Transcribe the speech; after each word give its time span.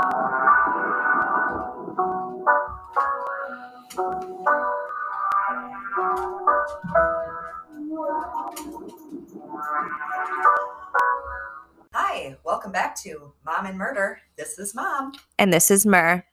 Hi, 0.00 0.06
welcome 12.44 12.70
back 12.70 12.94
to 13.02 13.32
Mom 13.44 13.66
and 13.66 13.76
Murder. 13.76 14.20
This 14.36 14.60
is 14.60 14.72
Mom. 14.72 15.14
And 15.36 15.52
this 15.52 15.68
is 15.68 15.84
Mur. 15.84 16.24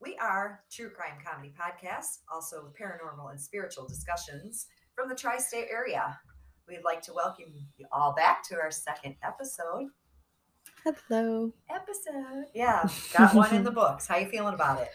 We 0.00 0.16
are 0.16 0.62
true 0.70 0.88
crime 0.88 1.18
comedy 1.22 1.52
podcast, 1.60 2.20
also 2.32 2.72
paranormal 2.80 3.32
and 3.32 3.38
spiritual 3.38 3.86
discussions 3.86 4.64
from 4.94 5.10
the 5.10 5.14
tri-state 5.14 5.68
area. 5.70 6.18
We'd 6.66 6.84
like 6.84 7.02
to 7.02 7.12
welcome 7.12 7.52
you 7.76 7.86
all 7.92 8.14
back 8.14 8.42
to 8.48 8.54
our 8.54 8.70
second 8.70 9.16
episode. 9.22 9.90
Hello. 10.86 11.52
Episode. 11.68 12.44
Yeah, 12.54 12.88
got 13.12 13.34
one 13.34 13.52
in 13.52 13.64
the 13.64 13.70
books. 13.72 14.06
How 14.06 14.18
you 14.18 14.26
feeling 14.26 14.54
about 14.54 14.80
it? 14.80 14.88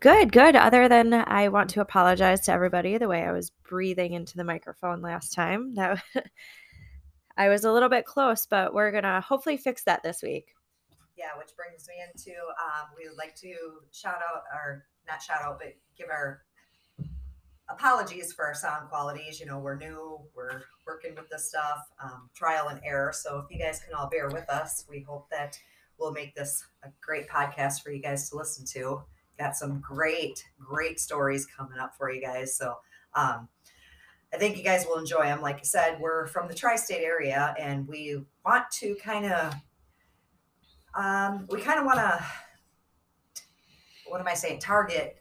Good, 0.00 0.32
good. 0.32 0.56
Other 0.56 0.88
than 0.88 1.14
I 1.14 1.46
want 1.46 1.70
to 1.70 1.80
apologize 1.80 2.40
to 2.42 2.52
everybody 2.52 2.98
the 2.98 3.06
way 3.06 3.22
I 3.22 3.30
was 3.30 3.50
breathing 3.50 4.14
into 4.14 4.36
the 4.36 4.42
microphone 4.42 5.00
last 5.00 5.32
time. 5.32 5.76
That 5.76 6.02
I 7.36 7.48
was 7.48 7.62
a 7.62 7.70
little 7.70 7.88
bit 7.88 8.04
close, 8.04 8.46
but 8.46 8.74
we're 8.74 8.90
gonna 8.90 9.20
hopefully 9.20 9.56
fix 9.56 9.84
that 9.84 10.02
this 10.02 10.22
week. 10.22 10.54
Yeah, 11.16 11.38
which 11.38 11.54
brings 11.56 11.86
me 11.86 11.94
into 12.02 12.36
um, 12.36 12.88
we 12.98 13.08
would 13.08 13.16
like 13.16 13.36
to 13.36 13.54
shout 13.92 14.18
out 14.28 14.42
our 14.52 14.86
not 15.06 15.22
shout 15.22 15.42
out, 15.42 15.60
but 15.60 15.72
give 15.96 16.08
our 16.10 16.42
apologies 17.70 18.32
for 18.32 18.46
our 18.46 18.54
sound 18.54 18.88
qualities. 18.88 19.40
You 19.40 19.46
know, 19.46 19.58
we're 19.58 19.76
new, 19.76 20.18
we're 20.34 20.62
working 20.86 21.14
with 21.14 21.28
this 21.30 21.48
stuff, 21.48 21.78
um, 22.02 22.30
trial 22.34 22.68
and 22.68 22.80
error. 22.84 23.12
So 23.12 23.38
if 23.38 23.50
you 23.50 23.62
guys 23.62 23.80
can 23.80 23.94
all 23.94 24.08
bear 24.08 24.28
with 24.28 24.48
us, 24.48 24.84
we 24.88 25.00
hope 25.00 25.28
that 25.30 25.58
we'll 25.98 26.12
make 26.12 26.34
this 26.34 26.64
a 26.82 26.88
great 27.00 27.28
podcast 27.28 27.82
for 27.82 27.90
you 27.90 28.00
guys 28.00 28.30
to 28.30 28.36
listen 28.36 28.64
to. 28.66 29.02
Got 29.38 29.56
some 29.56 29.80
great, 29.80 30.44
great 30.58 30.98
stories 30.98 31.46
coming 31.46 31.78
up 31.78 31.94
for 31.96 32.10
you 32.10 32.20
guys. 32.20 32.56
So 32.56 32.78
um, 33.14 33.48
I 34.32 34.36
think 34.36 34.56
you 34.56 34.64
guys 34.64 34.84
will 34.86 34.98
enjoy 34.98 35.24
them. 35.24 35.40
Like 35.40 35.58
I 35.58 35.62
said, 35.62 36.00
we're 36.00 36.26
from 36.26 36.48
the 36.48 36.54
tri-state 36.54 37.02
area, 37.02 37.54
and 37.58 37.86
we 37.88 38.20
want 38.44 38.70
to 38.72 38.96
kind 38.96 39.26
of, 39.26 39.54
um, 40.94 41.46
we 41.50 41.60
kind 41.60 41.78
of 41.78 41.86
want 41.86 41.98
to, 41.98 42.24
what 44.06 44.20
am 44.20 44.28
I 44.28 44.34
saying? 44.34 44.60
Target 44.60 45.18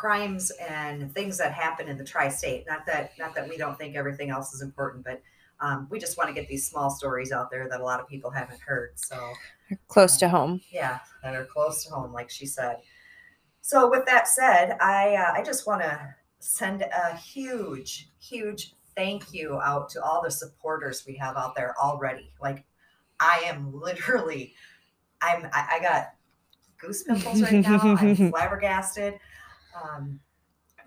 crimes 0.00 0.50
and 0.66 1.12
things 1.14 1.36
that 1.36 1.52
happen 1.52 1.86
in 1.86 1.98
the 1.98 2.04
tri-state. 2.04 2.64
Not 2.66 2.86
that, 2.86 3.12
not 3.18 3.34
that 3.34 3.46
we 3.46 3.58
don't 3.58 3.76
think 3.76 3.96
everything 3.96 4.30
else 4.30 4.54
is 4.54 4.62
important, 4.62 5.04
but 5.04 5.20
um, 5.60 5.88
we 5.90 5.98
just 5.98 6.16
want 6.16 6.28
to 6.28 6.34
get 6.34 6.48
these 6.48 6.66
small 6.66 6.88
stories 6.88 7.32
out 7.32 7.50
there 7.50 7.68
that 7.68 7.82
a 7.82 7.84
lot 7.84 8.00
of 8.00 8.08
people 8.08 8.30
haven't 8.30 8.60
heard. 8.60 8.92
So 8.94 9.18
Close 9.88 10.16
to 10.16 10.28
home. 10.30 10.62
yeah, 10.72 11.00
that 11.22 11.34
are 11.34 11.44
close 11.44 11.84
to 11.84 11.90
home, 11.92 12.14
like 12.14 12.30
she 12.30 12.46
said. 12.46 12.78
So, 13.60 13.90
with 13.90 14.06
that 14.06 14.26
said, 14.26 14.78
I 14.80 15.16
uh, 15.16 15.32
I 15.36 15.42
just 15.42 15.66
want 15.66 15.82
to 15.82 16.14
send 16.38 16.80
a 16.82 17.14
huge, 17.14 18.08
huge 18.18 18.74
thank 18.96 19.34
you 19.34 19.60
out 19.60 19.90
to 19.90 20.02
all 20.02 20.22
the 20.24 20.30
supporters 20.30 21.04
we 21.06 21.14
have 21.16 21.36
out 21.36 21.54
there 21.54 21.74
already. 21.78 22.32
Like, 22.40 22.64
I 23.20 23.42
am 23.44 23.78
literally, 23.78 24.54
I'm 25.20 25.46
I, 25.52 25.76
I 25.76 25.80
got 25.80 26.14
goose 26.78 27.02
pimples 27.02 27.42
right 27.42 27.62
now. 27.62 27.78
I'm 27.80 28.16
flabbergasted. 28.30 29.20
Um, 29.82 30.20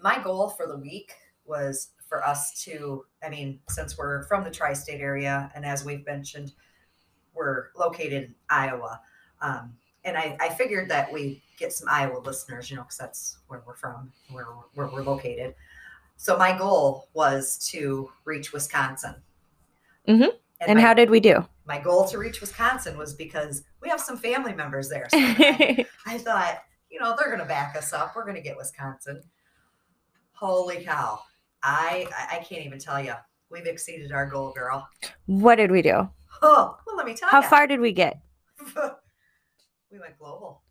my 0.02 0.22
goal 0.22 0.50
for 0.50 0.68
the 0.68 0.78
week 0.78 1.14
was 1.46 1.90
for 2.08 2.26
us 2.26 2.62
to, 2.64 3.06
I 3.24 3.30
mean, 3.30 3.60
since 3.70 3.98
we're 3.98 4.24
from 4.24 4.44
the 4.44 4.52
tri-state 4.52 5.02
area, 5.02 5.52
and 5.56 5.66
as 5.66 5.84
we've 5.86 6.06
mentioned, 6.06 6.54
we're 7.34 7.68
located 7.76 8.14
in 8.24 8.36
Iowa. 8.50 9.02
Um, 9.42 9.74
and 10.06 10.18
I, 10.18 10.38
I 10.40 10.50
figured 10.50 10.90
that 10.90 11.12
we 11.12 11.42
get 11.58 11.74
some 11.74 11.88
Iowa 11.90 12.20
listeners, 12.20 12.70
you 12.70 12.76
know, 12.76 12.84
because 12.84 12.98
that's 12.98 13.38
where 13.48 13.64
we're 13.66 13.76
from, 13.76 14.12
where, 14.32 14.46
where 14.76 14.88
we're 14.88 15.04
located. 15.04 15.56
So 16.18 16.38
my 16.38 16.56
goal 16.58 17.10
was 17.14 17.58
to 17.72 18.10
reach 18.26 18.54
Wisconsin. 18.54 19.16
Mhm. 20.08 20.30
And 20.60 20.76
my, 20.76 20.82
how 20.82 20.94
did 20.94 21.10
we 21.10 21.20
do? 21.20 21.46
my 21.66 21.80
goal 21.80 22.06
to 22.06 22.18
reach 22.18 22.42
Wisconsin 22.42 22.98
was 22.98 23.14
because 23.14 23.64
we 23.82 23.88
have 23.90 24.00
some 24.00 24.18
family 24.18 24.54
members 24.54 24.90
there. 24.90 25.08
So 25.10 25.18
I, 25.18 25.86
I 26.06 26.18
thought, 26.18 26.64
you 26.94 27.00
know, 27.00 27.16
they're 27.18 27.30
going 27.30 27.40
to 27.40 27.46
back 27.46 27.76
us 27.76 27.92
up. 27.92 28.16
We're 28.16 28.24
going 28.24 28.36
to 28.36 28.42
get 28.42 28.56
Wisconsin. 28.56 29.24
Holy 30.34 30.84
cow! 30.84 31.20
I 31.64 32.08
I 32.32 32.38
can't 32.48 32.64
even 32.66 32.78
tell 32.78 33.04
you. 33.04 33.14
We've 33.50 33.66
exceeded 33.66 34.12
our 34.12 34.28
goal, 34.28 34.54
girl. 34.54 34.88
what 35.26 35.56
did 35.56 35.72
we 35.72 35.82
do? 35.82 36.08
Oh, 36.42 36.78
well, 36.86 36.96
let 36.96 37.06
me 37.06 37.14
tell 37.16 37.30
How 37.30 37.40
you. 37.40 37.44
How 37.44 37.50
far 37.50 37.68
did 37.68 37.80
we 37.80 37.92
get? 37.94 38.20
we 38.76 40.00
went 40.00 40.18
global. 40.20 40.62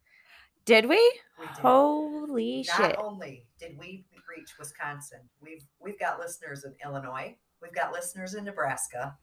Did 0.65 0.89
we? 0.89 0.97
We 1.39 1.47
did. 1.47 1.59
Holy 1.59 2.65
Not 2.69 2.77
shit. 2.77 2.97
Not 2.97 3.05
only 3.05 3.45
did 3.59 3.77
we 3.77 4.05
reach 4.37 4.51
Wisconsin, 4.59 5.21
we've 5.41 5.65
we've 5.81 5.99
got 5.99 6.21
listeners 6.21 6.65
in 6.65 6.75
Illinois, 6.85 7.37
we've 7.61 7.75
got 7.75 7.93
listeners 7.93 8.35
in 8.35 8.45
Nebraska, 8.45 9.17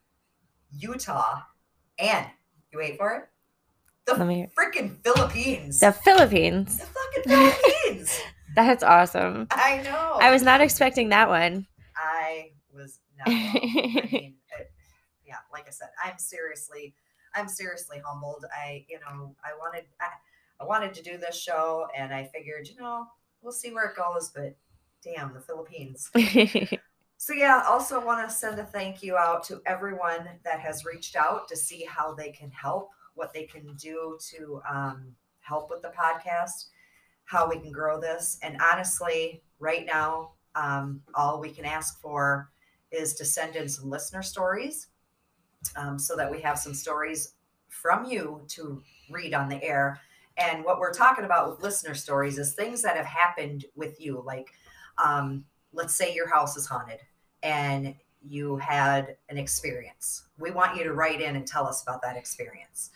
Utah, 0.72 1.40
and 1.98 2.28
you 2.72 2.80
wait 2.80 2.98
for 2.98 3.12
it, 3.14 3.24
the 4.18 4.48
freaking 4.58 5.04
Philippines. 5.04 5.80
the 5.80 5.92
Philippines. 5.92 6.78
The 6.78 6.86
fucking 6.86 7.24
Philippines. 7.24 8.22
That's 8.56 8.84
awesome. 8.84 9.48
I 9.52 9.82
know. 9.84 10.18
I 10.20 10.32
was 10.32 10.42
not 10.42 10.62
expecting 10.62 11.10
that 11.10 11.30
one. 11.30 11.68
I 11.96 12.52
was 12.74 13.00
not. 13.18 13.28
I 13.28 14.10
mean, 14.12 14.36
it, 14.60 14.72
yeah, 15.26 15.36
like 15.54 15.68
I 15.68 15.72
said, 15.72 15.90
I'm 16.04 16.18
seriously, 16.18 16.94
I'm 17.36 17.48
seriously 17.48 18.02
humbled. 18.06 18.46
I, 18.54 18.86
you 18.90 19.00
know, 19.00 19.36
I 19.44 19.56
wanted, 19.58 19.86
I, 20.02 20.08
I 20.60 20.66
wanted 20.66 20.94
to 20.96 21.04
do 21.04 21.18
this 21.18 21.40
show, 21.40 21.88
and 21.96 22.14
I 22.14 22.26
figured, 22.34 22.68
you 22.68 22.76
know, 22.82 23.06
we'll 23.42 23.54
see 23.54 23.72
where 23.72 23.86
it 23.86 23.96
goes. 23.96 24.32
But 24.34 24.56
damn, 25.04 25.34
the 25.34 25.42
Philippines. 25.42 26.10
So 27.22 27.34
yeah, 27.34 27.64
also 27.68 28.04
want 28.04 28.28
to 28.28 28.34
send 28.34 28.60
a 28.60 28.64
thank 28.64 29.04
you 29.04 29.18
out 29.18 29.44
to 29.48 29.62
everyone 29.66 30.30
that 30.46 30.62
has 30.62 30.86
reached 30.86 31.18
out 31.18 31.50
to 31.50 31.58
see 31.58 31.84
how 31.84 32.14
they 32.14 32.32
can 32.32 32.50
help, 32.50 32.92
what 33.20 33.34
they 33.34 33.44
can 33.44 33.76
do 33.76 34.18
to 34.32 34.62
um, 34.68 35.14
help 35.42 35.70
with 35.70 35.82
the 35.84 35.90
podcast, 35.90 36.70
how 37.26 37.48
we 37.48 37.60
can 37.60 37.72
grow 37.72 38.00
this. 38.00 38.40
And 38.42 38.58
honestly, 38.72 39.44
right 39.60 39.86
now, 39.86 40.32
um, 40.56 41.02
all 41.14 41.40
we 41.40 41.52
can 41.52 41.66
ask 41.66 42.02
for 42.02 42.50
is 42.92 43.14
to 43.16 43.26
send 43.26 43.56
in 43.56 43.70
some 43.70 43.90
listener 43.90 44.24
stories, 44.24 44.88
um, 45.76 46.00
so 46.00 46.16
that 46.16 46.32
we 46.32 46.42
have 46.42 46.58
some 46.58 46.74
stories 46.74 47.36
from 47.68 48.06
you 48.06 48.42
to 48.48 48.82
read 49.12 49.34
on 49.34 49.50
the 49.50 49.62
air. 49.64 50.00
And 50.38 50.64
what 50.64 50.80
we're 50.80 50.94
talking 50.94 51.26
about 51.26 51.50
with 51.50 51.62
listener 51.62 51.94
stories 51.94 52.40
is 52.40 52.54
things 52.54 52.82
that 52.82 52.96
have 52.96 53.06
happened 53.06 53.66
with 53.76 54.00
you, 54.00 54.24
like 54.26 54.48
um, 54.98 55.44
let's 55.74 55.94
say 55.94 56.16
your 56.16 56.30
house 56.30 56.56
is 56.58 56.66
haunted 56.66 57.00
and 57.44 57.94
you 58.22 58.58
had 58.58 59.18
an 59.30 59.38
experience. 59.38 60.24
We 60.38 60.52
want 60.52 60.78
you 60.78 60.84
to 60.84 60.94
write 60.94 61.22
in 61.22 61.36
and 61.36 61.46
tell 61.46 61.68
us 61.68 61.84
about 61.84 62.02
that 62.02 62.18
experience. 62.18 62.92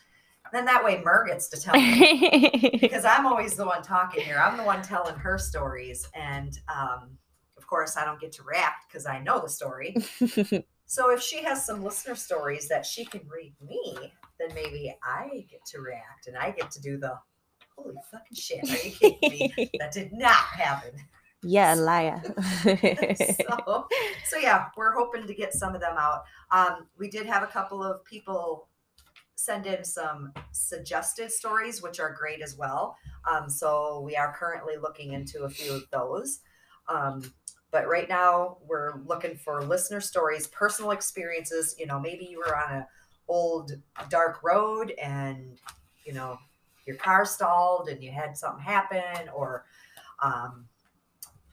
Then 0.54 0.66
that 0.66 0.84
way 0.84 1.02
Mer 1.04 1.26
gets 1.26 1.50
to 1.50 1.60
tell 1.60 1.74
me 1.74 2.78
because 2.80 3.04
I'm 3.04 3.26
always 3.26 3.56
the 3.56 3.66
one 3.66 3.82
talking 3.82 4.24
here. 4.24 4.38
I'm 4.38 4.56
the 4.56 4.64
one 4.64 4.82
telling 4.82 5.16
her 5.16 5.38
stories. 5.38 6.08
And 6.14 6.58
um, 6.74 7.18
of 7.58 7.68
course, 7.68 7.98
I 7.98 8.06
don't 8.06 8.22
get 8.22 8.32
to 8.34 8.44
react 8.44 8.86
because 8.88 9.06
I 9.06 9.20
know 9.20 9.42
the 9.42 9.50
story. 9.50 9.96
So 10.86 11.10
if 11.10 11.22
she 11.22 11.42
has 11.44 11.66
some 11.66 11.84
listener 11.84 12.14
stories 12.14 12.68
that 12.68 12.86
she 12.86 13.04
can 13.04 13.22
read 13.28 13.56
me, 13.66 14.14
then 14.40 14.50
maybe 14.54 14.96
I 15.04 15.46
get 15.50 15.66
to 15.72 15.80
react 15.80 16.28
and 16.28 16.38
I 16.38 16.52
get 16.52 16.70
to 16.70 16.82
do 16.82 16.98
the 16.98 17.18
holy 17.76 17.96
fucking 18.12 18.36
shit. 18.36 18.64
Are 18.64 18.88
you 18.88 18.92
kidding 18.92 19.52
me? 19.58 19.72
That 19.80 19.92
did 19.92 20.14
not 20.14 20.36
happen. 20.36 20.92
yeah, 21.42 21.74
liar. 21.78 22.22
so, 22.64 23.88
so 24.26 24.38
yeah, 24.38 24.68
we're 24.78 24.94
hoping 24.94 25.26
to 25.26 25.34
get 25.34 25.54
some 25.54 25.74
of 25.74 25.82
them 25.82 25.96
out. 25.98 26.26
Um, 26.52 26.88
we 27.00 27.10
did 27.10 27.26
have 27.26 27.42
a 27.42 27.48
couple 27.48 27.82
of 27.82 28.06
people 28.06 28.68
send 29.36 29.66
in 29.66 29.84
some 29.84 30.32
suggested 30.52 31.32
stories, 31.32 31.82
which 31.82 32.00
are 32.00 32.14
great 32.14 32.42
as 32.42 32.56
well. 32.58 32.96
Um, 33.30 33.50
so 33.50 34.02
we 34.06 34.16
are 34.16 34.34
currently 34.38 34.76
looking 34.82 35.14
into 35.14 35.44
a 35.44 35.50
few 35.50 35.74
of 35.74 35.84
those. 35.92 36.40
Um, 36.88 37.34
but 37.72 37.88
right 37.88 38.08
now 38.08 38.58
we're 38.68 39.00
looking 39.06 39.36
for 39.36 39.64
listener 39.64 40.02
stories, 40.02 40.48
personal 40.48 40.92
experiences. 40.92 41.76
You 41.80 41.88
know, 41.88 42.00
maybe 42.00 42.26
you 42.26 42.38
were 42.38 42.56
on 42.56 42.72
a 42.74 42.88
old 43.28 43.72
dark 44.10 44.44
road 44.44 44.92
and 45.02 45.58
you 46.06 46.14
know 46.14 46.38
your 46.86 46.98
car 46.98 47.26
stalled 47.26 47.88
and 47.88 48.04
you 48.04 48.12
had 48.12 48.38
something 48.38 48.62
happen, 48.64 49.30
or 49.34 49.66
um, 50.22 50.68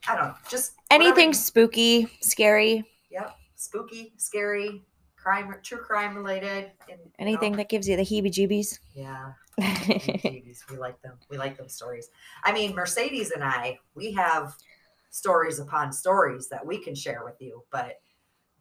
I 0.09 0.17
don't 0.17 0.27
know, 0.29 0.35
just 0.49 0.73
Anything 0.91 1.29
you- 1.29 1.35
spooky, 1.35 2.09
scary, 2.21 2.85
Yep. 3.11 3.37
Spooky, 3.55 4.12
scary, 4.17 4.82
crime, 5.22 5.55
true 5.62 5.78
crime 5.78 6.17
related. 6.17 6.70
And, 6.88 7.00
anything 7.19 7.52
know, 7.52 7.58
that 7.58 7.69
gives 7.69 7.88
you 7.88 7.96
the 7.96 8.02
heebie 8.02 8.32
jeebies. 8.32 8.78
Yeah. 8.94 9.32
heebie-jeebies. 9.61 10.70
we 10.70 10.78
like 10.78 11.00
them. 11.02 11.14
We 11.28 11.38
like 11.38 11.56
them 11.56 11.69
stories. 11.69 12.08
I 12.44 12.52
mean, 12.52 12.75
Mercedes 12.75 13.31
and 13.31 13.44
I, 13.44 13.78
we 13.94 14.12
have 14.12 14.55
stories 15.11 15.58
upon 15.58 15.93
stories 15.93 16.49
that 16.49 16.64
we 16.64 16.78
can 16.78 16.94
share 16.94 17.22
with 17.25 17.40
you, 17.40 17.64
but 17.70 18.00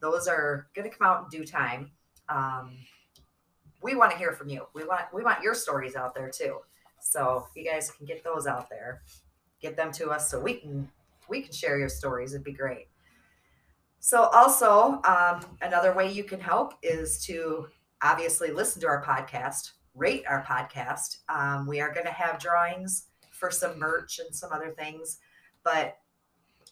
those 0.01 0.27
are 0.27 0.67
going 0.75 0.89
to 0.89 0.95
come 0.95 1.07
out 1.07 1.23
in 1.23 1.39
due 1.39 1.45
time. 1.45 1.91
Um, 2.27 2.77
we 3.81 3.95
want 3.95 4.11
to 4.11 4.17
hear 4.17 4.33
from 4.33 4.49
you. 4.49 4.67
We 4.73 4.83
want 4.83 5.03
we 5.13 5.23
want 5.23 5.41
your 5.41 5.53
stories 5.53 5.95
out 5.95 6.13
there 6.13 6.29
too. 6.29 6.59
So 7.01 7.47
you 7.55 7.63
guys 7.63 7.91
can 7.91 8.05
get 8.05 8.23
those 8.23 8.45
out 8.45 8.69
there, 8.69 9.01
get 9.61 9.77
them 9.77 9.91
to 9.93 10.09
us 10.09 10.29
so 10.29 10.39
we 10.39 10.55
can 10.55 10.89
we 11.29 11.41
can 11.41 11.53
share 11.53 11.77
your 11.77 11.89
stories. 11.89 12.33
It'd 12.33 12.43
be 12.43 12.51
great. 12.51 12.88
So 13.99 14.23
also 14.23 15.01
um, 15.03 15.45
another 15.61 15.93
way 15.93 16.11
you 16.11 16.23
can 16.23 16.39
help 16.39 16.73
is 16.81 17.23
to 17.25 17.67
obviously 18.01 18.51
listen 18.51 18.81
to 18.81 18.87
our 18.87 19.03
podcast, 19.03 19.71
rate 19.93 20.23
our 20.27 20.43
podcast. 20.43 21.17
Um, 21.27 21.67
we 21.67 21.81
are 21.81 21.93
going 21.93 22.05
to 22.05 22.11
have 22.11 22.39
drawings 22.39 23.07
for 23.31 23.51
some 23.51 23.77
merch 23.77 24.19
and 24.19 24.33
some 24.33 24.51
other 24.51 24.71
things, 24.71 25.19
but 25.63 25.97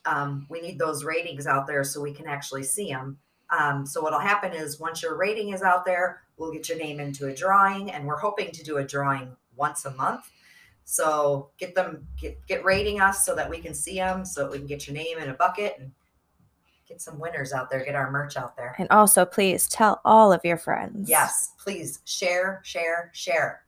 um, 0.06 0.48
we 0.50 0.62
need 0.62 0.80
those 0.80 1.04
ratings 1.04 1.48
out 1.48 1.68
there 1.68 1.84
so 1.84 2.02
we 2.02 2.14
can 2.14 2.28
actually 2.28 2.64
see 2.64 2.90
them. 2.90 3.18
Um, 3.50 3.86
so 3.86 4.02
what'll 4.02 4.20
happen 4.20 4.54
is 4.54 4.80
once 4.80 5.02
your 5.02 5.18
rating 5.18 5.50
is 5.50 5.62
out 5.62 5.86
there, 5.86 6.22
we'll 6.38 6.52
get 6.52 6.70
your 6.70 6.78
name 6.78 7.00
into 7.00 7.28
a 7.28 7.36
drawing, 7.36 7.92
and 7.92 8.06
we're 8.06 8.18
hoping 8.18 8.52
to 8.52 8.64
do 8.64 8.78
a 8.78 8.84
drawing 8.84 9.36
once 9.56 9.86
a 9.86 9.92
month. 9.92 10.30
So 10.84 11.50
get 11.58 11.76
them 11.76 12.08
get 12.20 12.46
get 12.48 12.64
rating 12.64 13.02
us 13.02 13.26
so 13.26 13.36
that 13.36 13.50
we 13.50 13.60
can 13.60 13.74
see 13.74 13.96
them, 13.96 14.24
so 14.24 14.50
we 14.50 14.58
can 14.58 14.68
get 14.68 14.88
your 14.88 14.96
name 14.96 15.18
in 15.18 15.30
a 15.30 15.34
bucket 15.34 15.76
and 15.80 15.92
get 16.88 17.02
some 17.02 17.20
winners 17.20 17.52
out 17.54 17.70
there, 17.70 17.84
get 17.84 17.96
our 17.96 18.10
merch 18.12 18.38
out 18.38 18.56
there. 18.56 18.76
And 18.80 18.88
also, 18.90 19.26
please 19.26 19.68
tell 19.68 20.02
all 20.06 20.32
of 20.32 20.42
your 20.44 20.58
friends. 20.58 21.10
Yes, 21.10 21.52
please 21.62 22.00
share, 22.06 22.62
share, 22.64 23.12
share, 23.14 23.64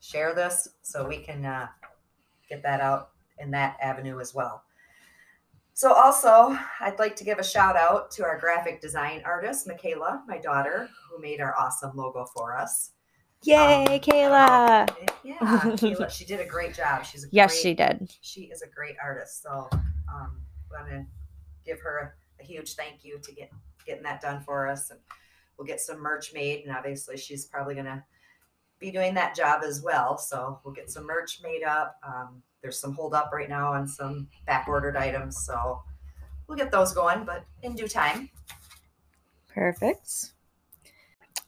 share 0.00 0.34
this 0.34 0.68
so 0.82 1.06
we 1.06 1.18
can 1.18 1.44
uh, 1.44 1.68
get 2.48 2.62
that 2.62 2.80
out 2.80 3.10
in 3.38 3.50
that 3.52 3.76
avenue 3.80 4.20
as 4.20 4.34
well. 4.34 4.62
So, 5.72 5.92
also, 5.92 6.58
I'd 6.80 6.98
like 6.98 7.16
to 7.16 7.24
give 7.24 7.38
a 7.38 7.44
shout 7.44 7.76
out 7.76 8.10
to 8.12 8.24
our 8.24 8.38
graphic 8.38 8.80
design 8.80 9.20
artist, 9.26 9.66
Michaela, 9.66 10.22
my 10.26 10.38
daughter, 10.38 10.88
who 11.10 11.20
made 11.20 11.38
our 11.40 11.54
awesome 11.58 11.94
logo 11.94 12.24
for 12.34 12.56
us. 12.56 12.92
Yay, 13.42 13.84
Um, 13.84 13.86
Kayla. 14.00 14.88
Yeah, 15.22 15.36
Kayla, 15.38 16.08
she 16.10 16.24
did 16.24 16.40
a 16.40 16.46
great 16.46 16.72
job. 16.72 17.04
She's 17.04 17.24
a 17.24 17.28
Yes, 17.30 17.52
great, 17.52 17.60
she 17.62 17.74
did. 17.74 18.14
She 18.22 18.42
is 18.44 18.62
a 18.62 18.68
great 18.68 18.94
artist. 19.02 19.42
So, 19.42 19.68
um, 20.10 20.40
want 20.70 20.88
to 20.88 21.04
give 21.66 21.80
her 21.80 22.16
a, 22.40 22.44
huge 22.44 22.74
thank 22.74 23.04
you 23.04 23.18
to 23.18 23.32
get 23.32 23.50
getting 23.86 24.02
that 24.02 24.20
done 24.20 24.40
for 24.40 24.68
us, 24.68 24.90
and 24.90 24.98
we'll 25.56 25.66
get 25.66 25.80
some 25.80 26.00
merch 26.00 26.32
made. 26.34 26.64
And 26.64 26.76
obviously, 26.76 27.16
she's 27.16 27.44
probably 27.44 27.74
gonna 27.74 28.04
be 28.78 28.90
doing 28.90 29.14
that 29.14 29.34
job 29.34 29.62
as 29.64 29.82
well. 29.82 30.18
So 30.18 30.60
we'll 30.64 30.74
get 30.74 30.90
some 30.90 31.06
merch 31.06 31.40
made 31.42 31.62
up. 31.62 31.96
Um, 32.06 32.42
there's 32.62 32.78
some 32.78 32.92
hold 32.92 33.14
up 33.14 33.30
right 33.32 33.48
now 33.48 33.72
on 33.72 33.86
some 33.86 34.28
back 34.46 34.66
ordered 34.68 34.96
items, 34.96 35.44
so 35.44 35.82
we'll 36.46 36.58
get 36.58 36.70
those 36.70 36.92
going, 36.92 37.24
but 37.24 37.44
in 37.62 37.74
due 37.74 37.88
time. 37.88 38.30
Perfect. 39.48 40.32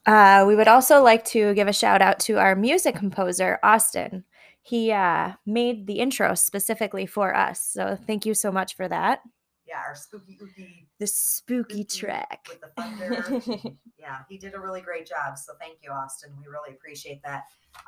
Uh, 0.07 0.45
we 0.49 0.57
would 0.57 0.69
also 0.69 1.03
like 1.03 1.23
to 1.27 1.53
give 1.53 1.69
a 1.69 1.73
shout 1.73 2.01
out 2.01 2.19
to 2.19 2.39
our 2.39 2.57
music 2.57 2.95
composer, 2.95 3.59
Austin. 3.63 4.25
He 4.63 4.91
uh, 4.91 5.33
made 5.45 5.87
the 5.87 5.99
intro 5.99 6.35
specifically 6.35 7.05
for 7.05 7.35
us. 7.35 7.61
So 7.61 7.99
thank 8.07 8.25
you 8.25 8.33
so 8.33 8.51
much 8.51 8.75
for 8.75 8.89
that. 8.89 9.21
Yeah, 9.69 9.81
our 9.87 9.95
spooky 9.95 10.39
ooky 10.43 10.87
The 10.99 11.07
spooky 11.07 11.83
Spooky 11.83 11.85
track. 11.85 12.47
with 12.49 12.61
the 12.61 12.69
thunder. 12.83 13.75
yeah, 13.99 14.19
he 14.29 14.39
did 14.39 14.55
a 14.55 14.61
really 14.61 14.81
great 14.81 15.07
job. 15.07 15.37
So 15.37 15.53
thank 15.61 15.79
you, 15.83 15.91
Austin. 15.91 16.31
We 16.39 16.47
really 16.47 16.73
appreciate 16.75 17.23
that. 17.25 17.45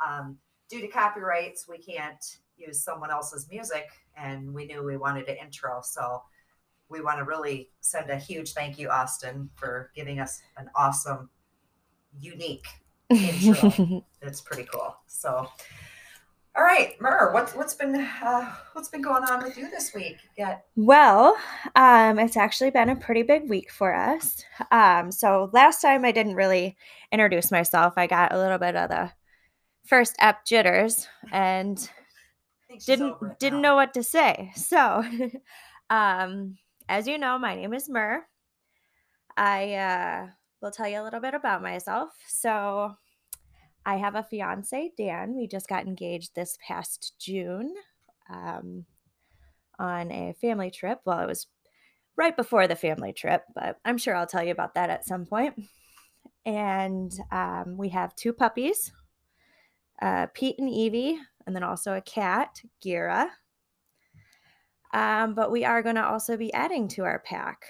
Um, 0.06 0.36
due 0.68 0.80
to 0.82 0.88
copyrights, 0.88 1.66
we 1.68 1.78
can't 1.78 2.22
use 2.58 2.84
someone 2.84 3.10
else's 3.10 3.48
music, 3.50 3.86
and 4.16 4.52
we 4.52 4.66
knew 4.66 4.84
we 4.84 4.98
wanted 4.98 5.26
an 5.28 5.36
intro. 5.42 5.80
So 5.82 6.22
we 6.90 7.00
want 7.00 7.18
to 7.18 7.24
really 7.24 7.70
send 7.80 8.10
a 8.10 8.16
huge 8.18 8.52
thank 8.52 8.78
you, 8.78 8.90
Austin, 8.90 9.48
for 9.54 9.90
giving 9.94 10.20
us 10.20 10.42
an 10.58 10.68
awesome, 10.74 11.30
unique 12.20 12.66
intro. 13.10 14.04
it's 14.20 14.40
pretty 14.42 14.64
cool. 14.70 14.96
So, 15.06 15.48
all 16.56 16.64
right, 16.64 17.00
Mur, 17.00 17.32
what's 17.32 17.54
what's 17.54 17.74
been 17.74 17.94
uh, 17.96 18.52
what's 18.72 18.88
been 18.88 19.02
going 19.02 19.24
on 19.24 19.42
with 19.42 19.56
you 19.56 19.70
this 19.70 19.94
week? 19.94 20.18
Yeah, 20.36 20.58
Well, 20.76 21.36
um, 21.76 22.18
it's 22.18 22.36
actually 22.36 22.70
been 22.70 22.88
a 22.88 22.96
pretty 22.96 23.22
big 23.22 23.48
week 23.48 23.70
for 23.70 23.94
us. 23.94 24.44
Um, 24.72 25.12
so 25.12 25.50
last 25.52 25.80
time 25.80 26.04
I 26.04 26.12
didn't 26.12 26.34
really 26.34 26.76
introduce 27.12 27.50
myself. 27.50 27.94
I 27.96 28.06
got 28.06 28.32
a 28.32 28.38
little 28.38 28.58
bit 28.58 28.76
of 28.76 28.88
the 28.90 29.12
first 29.86 30.16
ep 30.20 30.44
jitters 30.44 31.08
and 31.32 31.78
I 31.78 32.66
think 32.68 32.82
she's 32.82 32.98
didn't 32.98 33.38
didn't 33.38 33.62
now. 33.62 33.70
know 33.70 33.74
what 33.76 33.94
to 33.94 34.02
say. 34.02 34.52
So, 34.56 35.04
um, 35.90 36.58
as 36.88 37.06
you 37.06 37.18
know, 37.18 37.38
my 37.38 37.54
name 37.54 37.74
is 37.74 37.88
Mur. 37.88 38.24
I 39.36 39.74
uh, 39.74 40.26
will 40.60 40.70
tell 40.70 40.88
you 40.88 41.00
a 41.00 41.04
little 41.04 41.20
bit 41.20 41.34
about 41.34 41.62
myself. 41.62 42.10
So, 42.28 42.94
I 43.84 43.96
have 43.96 44.14
a 44.14 44.22
fiance, 44.22 44.92
Dan. 44.96 45.36
We 45.36 45.46
just 45.46 45.68
got 45.68 45.86
engaged 45.86 46.34
this 46.34 46.58
past 46.66 47.14
June 47.18 47.74
um, 48.28 48.84
on 49.78 50.10
a 50.12 50.34
family 50.40 50.70
trip. 50.70 51.00
Well, 51.04 51.20
it 51.20 51.26
was 51.26 51.46
right 52.16 52.36
before 52.36 52.68
the 52.68 52.76
family 52.76 53.12
trip, 53.12 53.44
but 53.54 53.78
I'm 53.84 53.98
sure 53.98 54.14
I'll 54.14 54.26
tell 54.26 54.44
you 54.44 54.52
about 54.52 54.74
that 54.74 54.90
at 54.90 55.06
some 55.06 55.24
point. 55.24 55.54
And 56.44 57.12
um, 57.30 57.76
we 57.76 57.88
have 57.90 58.14
two 58.16 58.32
puppies, 58.32 58.92
uh, 60.02 60.26
Pete 60.34 60.58
and 60.58 60.68
Evie, 60.68 61.18
and 61.46 61.56
then 61.56 61.62
also 61.62 61.94
a 61.94 62.02
cat, 62.02 62.60
Gira. 62.84 63.28
Um, 64.92 65.34
but 65.34 65.50
we 65.50 65.64
are 65.64 65.82
going 65.82 65.94
to 65.94 66.06
also 66.06 66.36
be 66.36 66.52
adding 66.52 66.88
to 66.88 67.04
our 67.04 67.20
pack. 67.20 67.64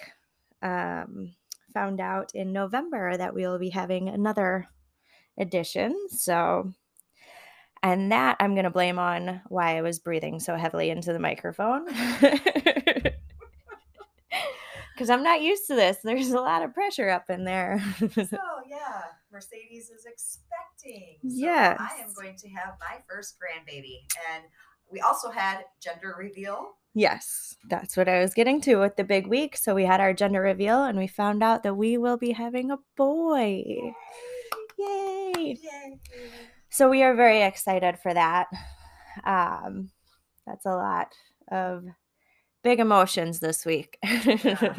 Um, 0.62 1.34
found 1.72 2.00
out 2.00 2.32
in 2.34 2.52
November 2.52 3.16
that 3.16 3.34
we 3.34 3.46
will 3.46 3.58
be 3.58 3.70
having 3.70 4.08
another 4.08 4.68
edition. 5.40 5.96
So, 6.10 6.72
and 7.82 8.12
that 8.12 8.36
I'm 8.40 8.54
going 8.54 8.64
to 8.64 8.70
blame 8.70 8.98
on 8.98 9.40
why 9.48 9.76
I 9.78 9.82
was 9.82 9.98
breathing 9.98 10.38
so 10.38 10.54
heavily 10.56 10.90
into 10.90 11.12
the 11.12 11.18
microphone. 11.18 11.86
Because 14.94 15.08
I'm 15.08 15.22
not 15.22 15.40
used 15.40 15.66
to 15.68 15.74
this. 15.74 15.96
There's 16.04 16.30
a 16.32 16.40
lot 16.40 16.62
of 16.62 16.74
pressure 16.74 17.08
up 17.08 17.30
in 17.30 17.44
there. 17.44 17.82
Oh, 18.02 18.08
so 18.08 18.38
yeah, 18.68 19.02
Mercedes 19.32 19.88
is 19.88 20.04
expecting. 20.04 21.14
So 21.22 21.28
Yes. 21.38 21.78
I 21.80 22.02
am 22.02 22.12
going 22.14 22.36
to 22.36 22.48
have 22.50 22.74
my 22.78 22.98
first 23.08 23.36
grandbaby, 23.40 24.00
and 24.30 24.44
we 24.92 25.00
also 25.00 25.30
had 25.30 25.64
gender 25.82 26.14
reveal. 26.18 26.72
yes, 26.92 27.56
that's 27.70 27.96
what 27.96 28.10
I 28.10 28.20
was 28.20 28.34
getting 28.34 28.60
to 28.62 28.76
with 28.76 28.96
the 28.96 29.04
big 29.04 29.26
week. 29.26 29.56
So 29.56 29.74
we 29.74 29.86
had 29.86 30.00
our 30.02 30.12
gender 30.12 30.42
reveal 30.42 30.84
and 30.84 30.98
we 30.98 31.06
found 31.06 31.42
out 31.42 31.62
that 31.62 31.76
we 31.76 31.96
will 31.96 32.18
be 32.18 32.32
having 32.32 32.70
a 32.70 32.78
boy. 32.96 33.62
Yay! 33.66 33.94
Yay! 34.80 35.56
So 36.70 36.88
we 36.88 37.02
are 37.02 37.14
very 37.14 37.42
excited 37.42 37.98
for 37.98 38.14
that. 38.14 38.46
Um, 39.24 39.90
that's 40.46 40.66
a 40.66 40.70
lot 40.74 41.14
of 41.50 41.84
big 42.62 42.80
emotions 42.80 43.40
this 43.40 43.64
week. 43.66 43.98
Yeah, 44.04 44.36
yeah. 44.38 44.74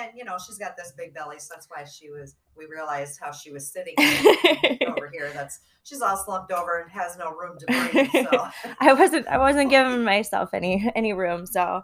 And, 0.00 0.08
and 0.08 0.18
you 0.18 0.24
know 0.24 0.36
she's 0.44 0.58
got 0.58 0.76
this 0.76 0.92
big 0.96 1.14
belly, 1.14 1.38
so 1.38 1.54
that's 1.54 1.66
why 1.70 1.84
she 1.84 2.10
was. 2.10 2.36
We 2.56 2.66
realized 2.66 3.18
how 3.20 3.32
she 3.32 3.50
was 3.50 3.72
sitting 3.72 3.94
over 4.86 5.10
here. 5.12 5.30
That's 5.32 5.60
she's 5.82 6.02
all 6.02 6.16
slumped 6.16 6.52
over 6.52 6.80
and 6.80 6.90
has 6.90 7.16
no 7.16 7.32
room 7.32 7.56
to 7.58 7.66
breathe. 7.66 8.08
So 8.30 8.48
I 8.80 8.92
wasn't 8.92 9.26
I 9.28 9.38
wasn't 9.38 9.70
giving 9.70 10.04
myself 10.04 10.50
any 10.52 10.90
any 10.94 11.12
room, 11.14 11.46
so 11.46 11.82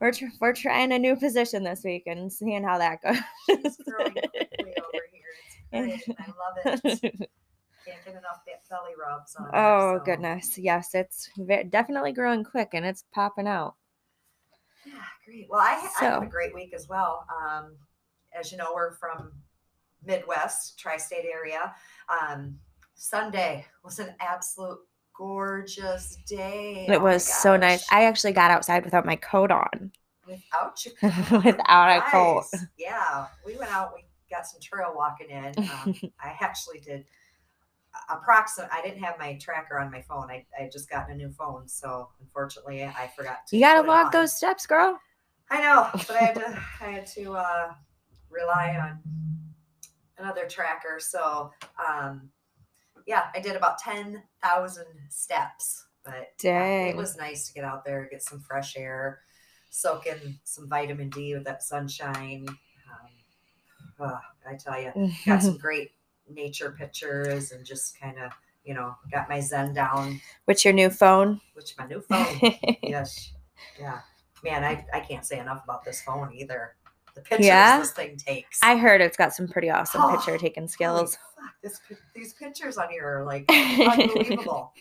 we're 0.00 0.12
tr- 0.12 0.26
we're 0.40 0.52
trying 0.54 0.92
a 0.92 0.98
new 0.98 1.16
position 1.16 1.64
this 1.64 1.82
week 1.84 2.04
and 2.06 2.32
seeing 2.32 2.62
how 2.62 2.78
that 2.78 3.02
goes. 3.02 3.16
she's 3.48 3.76
growing 3.78 4.12
quickly 4.12 4.28
over 4.60 5.04
here. 5.12 5.22
I 5.72 5.80
love 5.84 6.56
it. 6.64 6.82
Can't 7.86 8.04
get 8.04 8.14
enough 8.14 8.44
be- 8.44 8.52
belly 8.68 8.92
rubs 9.02 9.34
on. 9.36 9.48
oh 9.54 9.98
so. 9.98 10.04
goodness, 10.04 10.58
yes, 10.58 10.94
it's 10.94 11.30
ve- 11.38 11.64
definitely 11.64 12.12
growing 12.12 12.44
quick 12.44 12.70
and 12.74 12.84
it's 12.84 13.04
popping 13.14 13.46
out. 13.46 13.76
Yeah, 14.86 14.92
great. 15.24 15.46
Well, 15.50 15.60
I, 15.60 15.74
ha- 15.80 15.92
I 16.00 16.04
had 16.04 16.22
a 16.22 16.26
great 16.26 16.54
week 16.54 16.72
as 16.74 16.88
well. 16.88 17.24
Um, 17.34 17.76
as 18.38 18.52
you 18.52 18.58
know, 18.58 18.72
we're 18.74 18.92
from 18.92 19.32
Midwest, 20.04 20.78
tri-state 20.78 21.24
area. 21.32 21.74
Um, 22.08 22.58
Sunday 22.94 23.64
was 23.84 23.98
an 23.98 24.14
absolute 24.20 24.78
gorgeous 25.16 26.16
day. 26.26 26.86
It 26.88 26.96
Oh 26.96 27.00
was 27.00 27.24
so 27.24 27.56
nice. 27.56 27.86
I 27.90 28.04
actually 28.04 28.32
got 28.32 28.50
outside 28.50 28.84
without 28.84 29.06
my 29.06 29.16
coat 29.16 29.50
on. 29.50 29.92
without 30.26 30.84
you, 30.84 30.92
Without 31.44 31.98
a 31.98 32.10
coat. 32.10 32.44
Yeah, 32.76 33.26
we 33.46 33.56
went 33.56 33.72
out. 33.72 33.92
We 33.94 34.04
got 34.30 34.46
some 34.46 34.60
trail 34.60 34.92
walking 34.94 35.30
in. 35.30 35.52
Um, 35.58 35.94
I 36.20 36.36
actually 36.40 36.80
did 36.80 37.04
approximate. 38.10 38.70
I 38.72 38.82
didn't 38.82 39.02
have 39.02 39.18
my 39.18 39.34
tracker 39.40 39.78
on 39.78 39.90
my 39.90 40.02
phone. 40.02 40.30
I 40.30 40.46
I 40.58 40.68
just 40.72 40.90
got 40.90 41.10
a 41.10 41.14
new 41.14 41.30
phone, 41.30 41.68
so 41.68 42.08
unfortunately, 42.20 42.84
I 42.84 43.10
forgot 43.16 43.46
to. 43.48 43.56
You 43.56 43.62
gotta 43.62 43.86
walk 43.86 44.12
those 44.12 44.32
steps, 44.32 44.66
girl. 44.66 44.98
I 45.50 45.62
know, 45.62 45.88
but 45.92 46.10
I 46.10 46.24
had 46.24 46.34
to 46.36 46.62
I 46.80 46.84
had 46.90 47.06
to 47.08 47.34
uh, 47.34 47.72
rely 48.30 48.76
on 48.78 49.00
another 50.18 50.46
tracker. 50.46 50.98
So 51.00 51.50
um, 51.88 52.30
yeah, 53.06 53.24
I 53.34 53.40
did 53.40 53.56
about 53.56 53.78
ten 53.78 54.22
thousand 54.42 54.86
steps. 55.08 55.84
But 56.04 56.32
yeah, 56.42 56.84
it 56.84 56.96
was 56.96 57.16
nice 57.16 57.48
to 57.48 57.54
get 57.54 57.64
out 57.64 57.84
there, 57.84 58.08
get 58.10 58.22
some 58.22 58.40
fresh 58.40 58.76
air, 58.76 59.20
soak 59.70 60.06
in 60.06 60.38
some 60.44 60.68
vitamin 60.68 61.10
D 61.10 61.34
with 61.34 61.44
that 61.44 61.62
sunshine. 61.62 62.46
Uh, 63.98 64.18
I 64.48 64.54
tell 64.54 64.80
you, 64.80 64.92
got 65.26 65.42
some 65.42 65.56
great 65.66 65.92
nature 66.28 66.74
pictures 66.78 67.52
and 67.52 67.64
just 67.64 67.98
kind 68.00 68.18
of 68.18 68.32
you 68.64 68.74
know, 68.74 68.94
got 69.10 69.30
my 69.30 69.40
Zen 69.40 69.72
down, 69.72 70.20
What's 70.44 70.62
your 70.62 70.74
new 70.74 70.90
phone? 70.90 71.40
which 71.54 71.74
my 71.78 71.86
new 71.86 72.02
phone. 72.02 72.52
yes. 72.82 73.32
Yeah. 73.80 74.00
Man, 74.44 74.62
I, 74.62 74.84
I 74.92 75.00
can't 75.00 75.24
say 75.24 75.38
enough 75.38 75.64
about 75.64 75.84
this 75.86 76.02
phone 76.02 76.34
either. 76.34 76.76
The 77.14 77.22
pictures 77.22 77.46
Yeah? 77.46 77.78
this 77.78 77.92
thing 77.92 78.16
takes. 78.18 78.60
I 78.62 78.76
heard 78.76 79.00
it's 79.00 79.16
got 79.16 79.32
some 79.34 79.48
pretty 79.48 79.70
awesome 79.70 80.02
Oh, 80.02 80.10
picture 80.14 80.36
taking 80.36 80.68
skills. 80.68 81.16
fuck, 81.34 81.54
this, 81.62 81.80
these 82.14 82.34
pictures 82.34 82.76
on 82.76 82.90
here 82.90 83.20
are 83.20 83.24
like 83.24 83.46
unbelievable. 83.50 84.74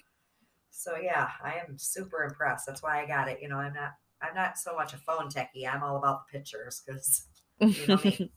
so 0.69 0.97
yeah, 0.97 1.29
I 1.41 1.53
am 1.65 1.77
super 1.77 2.23
impressed. 2.25 2.65
That's 2.67 2.83
why 2.83 3.01
I 3.01 3.05
got 3.07 3.29
it. 3.29 3.39
You 3.41 3.47
know, 3.47 3.57
I'm 3.57 3.73
not 3.73 3.93
I'm 4.21 4.35
not 4.35 4.57
so 4.57 4.75
much 4.75 4.93
a 4.93 4.97
phone 4.97 5.29
techie. 5.29 5.65
I'm 5.71 5.81
all 5.81 5.95
about 5.97 6.23
the 6.27 6.37
pictures 6.39 6.83
because 6.85 7.25
you 7.61 7.87
know. 7.87 8.27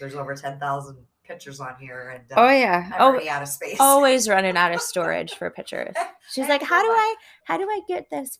There's 0.00 0.14
over 0.14 0.34
ten 0.34 0.58
thousand 0.58 0.98
pictures 1.24 1.60
on 1.60 1.74
here, 1.80 2.10
and 2.14 2.32
uh, 2.32 2.40
oh 2.46 2.48
yeah. 2.50 2.86
I'm 2.94 3.00
Oh, 3.00 3.04
already 3.08 3.28
out 3.28 3.42
of 3.42 3.48
space. 3.48 3.76
always 3.80 4.28
running 4.28 4.56
out 4.56 4.72
of 4.74 4.80
storage 4.92 5.34
for 5.34 5.50
pictures. 5.50 5.94
She's 6.30 6.48
like, 6.48 6.62
"How 6.62 6.82
do 6.82 6.88
I 6.88 7.14
how 7.44 7.56
do 7.58 7.64
I 7.64 7.80
get 7.88 8.08
this 8.10 8.38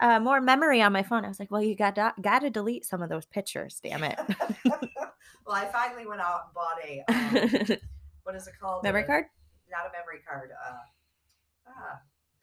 uh, 0.00 0.20
more 0.20 0.40
memory 0.40 0.80
on 0.82 0.92
my 0.92 1.02
phone?" 1.02 1.24
I 1.24 1.28
was 1.28 1.40
like, 1.40 1.50
"Well, 1.50 1.62
you 1.62 1.74
got 1.76 1.96
got 2.20 2.40
to 2.40 2.50
delete 2.50 2.84
some 2.84 3.02
of 3.02 3.08
those 3.08 3.26
pictures, 3.26 3.80
damn 3.82 4.04
it." 4.04 4.18
well, 4.64 5.54
I 5.54 5.66
finally 5.66 6.06
went 6.06 6.20
out 6.20 6.46
and 6.46 6.54
bought 6.54 6.78
a 6.84 7.70
um, 7.72 7.78
what 8.22 8.34
is 8.34 8.46
it 8.46 8.54
called? 8.60 8.82
memory 8.84 9.02
A- 9.02 9.06
card? 9.06 9.24
Not 9.70 9.86
a 9.86 9.92
memory 9.92 10.20
card. 10.28 10.50
Uh, 10.66 11.68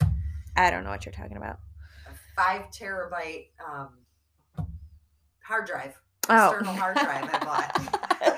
ah, 0.02 0.08
I 0.56 0.70
don't 0.70 0.84
know 0.84 0.90
what 0.90 1.06
you're 1.06 1.12
talking 1.14 1.36
about. 1.38 1.58
a 2.08 2.12
five 2.36 2.66
terabyte 2.70 3.46
um, 3.66 4.66
hard 5.42 5.66
drive. 5.66 5.94
Oh. 6.28 6.50
external 6.50 6.74
hard 6.74 6.96
drive 6.98 7.28
I 7.32 7.38
bought. 7.44 8.31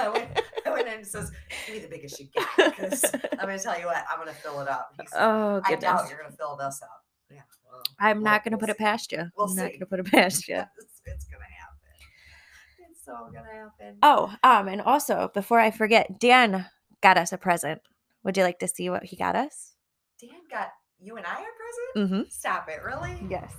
I 0.00 0.08
went, 0.08 0.40
I 0.66 0.70
went 0.70 0.88
in 0.88 0.94
and 0.94 1.06
says, 1.06 1.30
"Give 1.66 1.76
me 1.76 1.80
the 1.82 1.88
biggest 1.88 2.18
you 2.18 2.26
get," 2.34 2.46
because 2.56 3.04
I'm 3.38 3.46
going 3.46 3.58
to 3.58 3.62
tell 3.62 3.78
you 3.78 3.86
what, 3.86 4.04
I'm 4.10 4.18
going 4.18 4.28
to 4.28 4.34
fill 4.34 4.60
it 4.60 4.68
up. 4.68 4.92
He 5.00 5.06
said, 5.06 5.18
oh 5.20 5.60
I 5.64 5.74
doubt 5.76 6.08
you're 6.08 6.18
going 6.18 6.30
to 6.30 6.36
fill 6.36 6.56
this 6.56 6.80
up. 6.82 7.04
Yeah, 7.30 7.40
well, 7.70 7.82
I'm 7.98 8.18
well, 8.18 8.32
not 8.32 8.44
going 8.44 8.52
to 8.52 8.58
put 8.58 8.68
we'll 8.68 8.74
it 8.74 8.78
past 8.78 9.12
you. 9.12 9.24
we'll 9.36 9.48
I'm 9.50 9.56
not 9.56 9.68
going 9.68 9.80
to 9.80 9.86
put 9.86 10.00
it 10.00 10.06
past 10.06 10.48
you. 10.48 10.56
It's, 10.78 11.00
it's 11.06 11.24
going 11.26 11.40
to 11.40 11.54
happen. 11.54 12.90
It's 12.90 13.04
so 13.04 13.12
going 13.32 13.44
to 13.44 13.50
happen. 13.50 13.98
Oh, 14.02 14.34
um, 14.42 14.68
and 14.68 14.80
also 14.80 15.30
before 15.34 15.60
I 15.60 15.70
forget, 15.70 16.18
Dan 16.18 16.66
got 17.02 17.18
us 17.18 17.32
a 17.32 17.38
present. 17.38 17.80
Would 18.22 18.36
you 18.36 18.42
like 18.42 18.58
to 18.60 18.68
see 18.68 18.88
what 18.88 19.04
he 19.04 19.16
got 19.16 19.36
us? 19.36 19.74
Dan 20.20 20.40
got 20.50 20.68
you 20.98 21.16
and 21.16 21.26
I 21.26 21.32
a 21.32 21.96
present. 21.96 22.12
Mm-hmm. 22.12 22.30
Stop 22.30 22.68
it, 22.68 22.82
really? 22.82 23.14
Yes. 23.28 23.52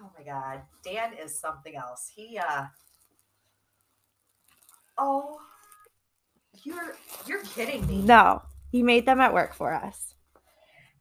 Oh 0.00 0.10
my 0.16 0.24
God, 0.24 0.62
Dan 0.84 1.12
is 1.12 1.40
something 1.40 1.74
else. 1.74 2.10
He, 2.14 2.38
uh, 2.38 2.66
oh, 4.98 5.38
you're 6.64 6.96
you're 7.26 7.42
kidding 7.44 7.86
me. 7.86 8.02
No, 8.02 8.42
he 8.70 8.82
made 8.82 9.06
them 9.06 9.20
at 9.20 9.34
work 9.34 9.54
for 9.54 9.72
us. 9.74 10.14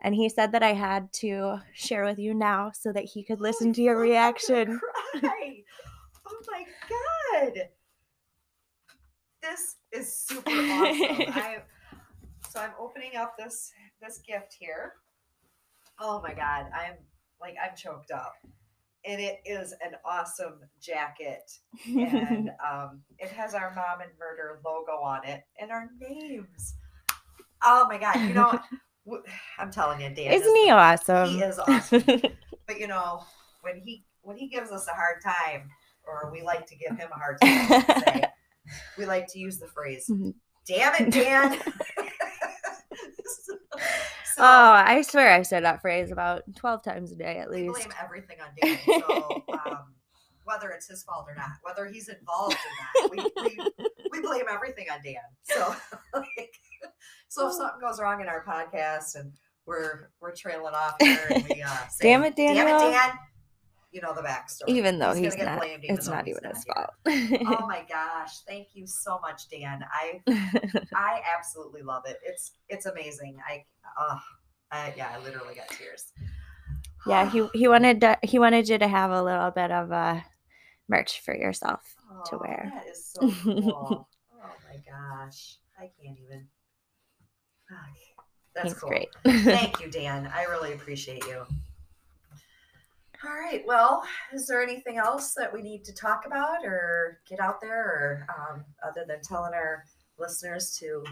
And 0.02 0.14
he 0.14 0.30
said 0.30 0.52
that 0.52 0.64
I 0.64 0.74
had 0.74 1.12
to 1.14 1.60
share 1.74 2.06
with 2.06 2.20
you 2.20 2.34
now 2.34 2.72
so 2.74 2.92
that 2.94 3.06
he 3.06 3.24
could 3.24 3.42
listen 3.42 3.70
oh 3.70 3.74
to 3.74 3.82
your 3.82 3.96
Holy 3.96 4.10
fuck, 4.14 4.44
I'm 4.50 4.66
gonna 4.66 4.72
reaction. 4.72 4.80
cry. 5.20 5.64
Oh 6.28 6.40
my 6.52 6.66
god. 6.90 7.70
This 9.42 9.76
is 9.92 10.14
super 10.14 10.52
awesome. 10.52 11.28
I, 11.34 11.58
so 12.50 12.60
I'm 12.60 12.72
opening 12.80 13.16
up 13.18 13.38
this 13.38 13.72
this 14.02 14.20
gift 14.20 14.56
here. 14.60 14.94
Oh 16.00 16.22
my 16.22 16.34
god, 16.34 16.68
I'm 16.76 16.96
like 17.42 17.56
I'm 17.64 17.76
choked 17.76 18.12
up. 18.12 18.34
And 19.08 19.22
it 19.22 19.40
is 19.46 19.72
an 19.84 19.94
awesome 20.04 20.60
jacket. 20.82 21.50
And 21.88 22.50
um, 22.72 23.02
it 23.20 23.30
has 23.30 23.54
our 23.54 23.74
mom 23.74 24.02
and 24.02 24.12
murder 24.20 24.60
logo 24.66 25.02
on 25.02 25.26
it 25.26 25.44
and 25.60 25.72
our 25.72 25.90
names. 26.00 26.76
Oh 27.64 27.88
my 27.88 27.98
god, 27.98 28.16
you 28.28 28.34
know 28.34 28.60
I'm 29.58 29.72
telling 29.72 30.02
you, 30.02 30.10
Dan. 30.10 30.34
Isn't 30.34 30.56
is 30.56 30.64
he 30.64 30.70
awesome? 30.70 31.30
He 31.30 31.40
is 31.42 31.58
awesome. 31.60 32.04
But 32.68 32.82
you 32.82 32.88
know, 32.88 33.24
when 33.62 33.80
he 33.80 34.04
when 34.24 34.36
he 34.36 34.50
gives 34.50 34.72
us 34.72 34.88
a 34.88 34.92
hard 34.92 35.22
time, 35.24 35.70
or 36.06 36.30
we 36.34 36.42
like 36.42 36.68
to 36.68 36.76
give 36.76 36.98
him 36.98 37.08
a 37.16 37.18
hard 37.18 37.40
time, 37.40 38.02
say, 38.04 38.24
we 38.98 39.06
like 39.06 39.26
to 39.32 39.40
use 39.40 39.58
the 39.58 39.68
phrase 39.68 40.08
Mhm. 40.10 40.34
"Damn 40.68 40.94
it, 40.96 41.12
Dan." 41.14 41.58
so, 44.42 44.44
oh, 44.44 44.72
I 44.86 45.02
swear 45.02 45.32
I 45.32 45.42
said 45.42 45.64
that 45.64 45.82
phrase 45.82 46.12
about 46.12 46.44
12 46.56 46.84
times 46.84 47.12
a 47.12 47.16
day 47.16 47.40
at 47.40 47.50
least. 47.50 47.74
we 47.76 47.82
blame 47.82 47.94
everything 48.04 48.38
on 48.40 48.50
Dan. 48.62 48.80
So 48.86 49.44
um, 49.66 49.94
whether 50.44 50.70
it's 50.70 50.88
his 50.88 51.04
fault 51.04 51.26
or 51.28 51.36
not, 51.36 51.50
whether 51.64 51.86
he's 51.86 52.08
involved 52.08 52.56
or 52.56 53.02
not, 53.02 53.12
we, 53.12 53.44
we, 53.44 53.58
we 54.12 54.22
blame 54.22 54.46
everything 54.50 54.86
on 54.92 55.00
Dan. 55.04 55.16
So 55.44 55.76
like, 56.14 56.54
so 57.28 57.48
if 57.48 57.54
something 57.56 57.82
goes 57.82 58.00
wrong 58.00 58.22
in 58.22 58.28
our 58.28 58.46
podcast 58.46 59.16
and 59.20 59.34
we're 59.66 60.10
we're 60.22 60.34
trailing 60.34 60.74
off 60.74 60.96
here 61.02 61.28
and 61.30 61.46
we 61.50 61.62
uh, 61.62 61.70
say, 61.90 62.10
Damn 62.10 62.24
it, 62.24 62.36
damn 62.36 62.56
it, 62.56 62.80
Dan. 62.80 63.12
You 63.98 64.04
know 64.04 64.14
the 64.14 64.22
backstory. 64.22 64.70
Even 64.70 65.00
though 65.00 65.08
gonna 65.08 65.22
he's 65.22 65.38
not, 65.40 65.60
blamed 65.60 65.84
even 65.84 65.96
it's 65.96 66.06
though 66.06 66.12
not 66.14 66.26
he's 66.28 66.38
even 66.38 66.50
his 66.52 66.64
fault. 66.66 66.90
oh 67.08 67.66
my 67.68 67.84
gosh. 67.90 68.42
Thank 68.48 68.68
you 68.76 68.86
so 68.86 69.18
much 69.24 69.50
dan. 69.50 69.84
I 69.92 70.22
i 70.94 71.20
absolutely 71.36 71.82
love 71.82 72.04
it. 72.06 72.20
It's 72.24 72.52
it's 72.70 72.86
amazing. 72.86 73.38
I 73.50 73.66
uh 74.00 74.20
I, 74.72 74.94
yeah 74.96 75.10
i 75.16 75.24
literally 75.24 75.56
got 75.56 75.68
tears. 75.70 76.14
Yeah, 77.08 77.28
he 77.28 77.48
he 77.56 77.68
wanted 77.74 78.02
to, 78.02 78.20
he 78.22 78.38
wanted 78.38 78.70
you 78.70 78.78
to 78.78 78.88
have 78.88 79.10
a 79.10 79.24
little 79.24 79.50
bit 79.50 79.72
of 79.72 79.90
a 79.90 80.24
merch 80.88 81.22
for 81.22 81.36
yourself. 81.36 81.82
to 82.26 82.36
Oh, 82.36 82.40
wear. 82.40 82.72
that 82.76 82.88
is 82.88 83.04
so 83.04 83.28
cool. 83.44 84.08
Oh 84.40 84.58
my 84.70 84.78
gosh. 84.86 85.58
I 85.80 85.90
can't 86.00 86.20
even. 86.24 86.48
That's 88.54 88.74
He's 88.74 88.80
cool. 88.80 88.90
great. 88.90 89.10
thank 89.26 89.82
you 89.82 89.90
dan. 89.90 90.32
I 90.36 90.44
really 90.44 90.74
appreciate 90.74 91.26
you 91.26 91.46
all 93.26 93.34
right 93.34 93.64
well 93.66 94.04
is 94.34 94.48
there 94.48 94.62
anything 94.62 94.98
else 94.98 95.34
that 95.34 95.52
we 95.52 95.62
need 95.62 95.84
to 95.84 95.94
talk 95.94 96.26
about 96.26 96.64
or 96.64 97.20
get 97.28 97.40
out 97.40 97.60
there 97.60 97.84
or 97.84 98.28
um, 98.38 98.66
other 98.88 99.06
than 99.08 99.22
telling 99.22 99.54
our 99.54 99.86
listeners 100.20 100.78
to 100.80 101.04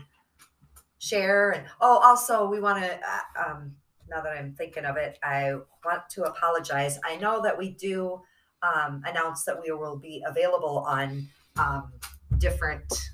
share? 0.99 1.51
And 1.51 1.65
oh 1.81 1.99
also 2.03 2.49
we 2.49 2.59
want 2.59 2.83
to 2.83 2.93
uh, 2.93 3.47
um, 3.47 3.75
now 4.09 4.21
that 4.21 4.37
i'm 4.37 4.53
thinking 4.53 4.85
of 4.85 4.97
it 4.97 5.17
i 5.23 5.55
want 5.83 6.01
to 6.11 6.23
apologize. 6.23 6.99
I 7.03 7.15
know 7.17 7.41
that 7.41 7.57
we 7.57 7.71
do 7.71 8.21
um, 8.61 9.01
announce 9.05 9.43
that 9.45 9.61
we 9.61 9.71
will 9.71 9.97
be 9.97 10.23
available 10.27 10.79
on 10.87 11.27
um, 11.57 11.91
different 12.37 13.11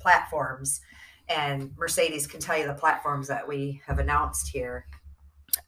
platforms 0.00 0.80
and 1.28 1.70
mercedes 1.76 2.26
can 2.26 2.40
tell 2.40 2.56
you 2.56 2.66
the 2.66 2.74
platforms 2.74 3.28
that 3.28 3.46
we 3.46 3.80
have 3.86 3.98
announced 3.98 4.48
here 4.48 4.86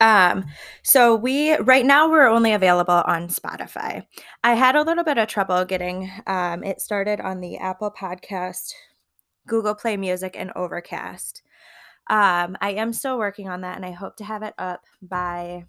Um, 0.00 0.46
so 0.82 1.14
we 1.14 1.54
right 1.56 1.84
now 1.84 2.10
we're 2.10 2.26
only 2.26 2.52
available 2.52 3.02
on 3.06 3.28
Spotify. 3.28 4.06
I 4.42 4.54
had 4.54 4.76
a 4.76 4.82
little 4.82 5.04
bit 5.04 5.18
of 5.18 5.28
trouble 5.28 5.64
getting 5.64 6.10
um 6.26 6.64
it 6.64 6.80
started 6.80 7.20
on 7.20 7.40
the 7.40 7.58
Apple 7.58 7.90
Podcast, 7.90 8.72
Google 9.46 9.74
Play 9.74 9.96
Music, 9.96 10.34
and 10.38 10.52
Overcast. 10.56 11.42
Um, 12.08 12.56
I 12.60 12.72
am 12.72 12.92
still 12.92 13.18
working 13.18 13.48
on 13.48 13.60
that 13.60 13.76
and 13.76 13.86
I 13.86 13.92
hope 13.92 14.16
to 14.16 14.24
have 14.24 14.42
it 14.42 14.54
up 14.58 14.82
by 15.00 15.64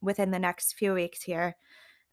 within 0.00 0.30
the 0.30 0.38
next 0.38 0.74
few 0.74 0.94
weeks 0.94 1.22
here. 1.22 1.56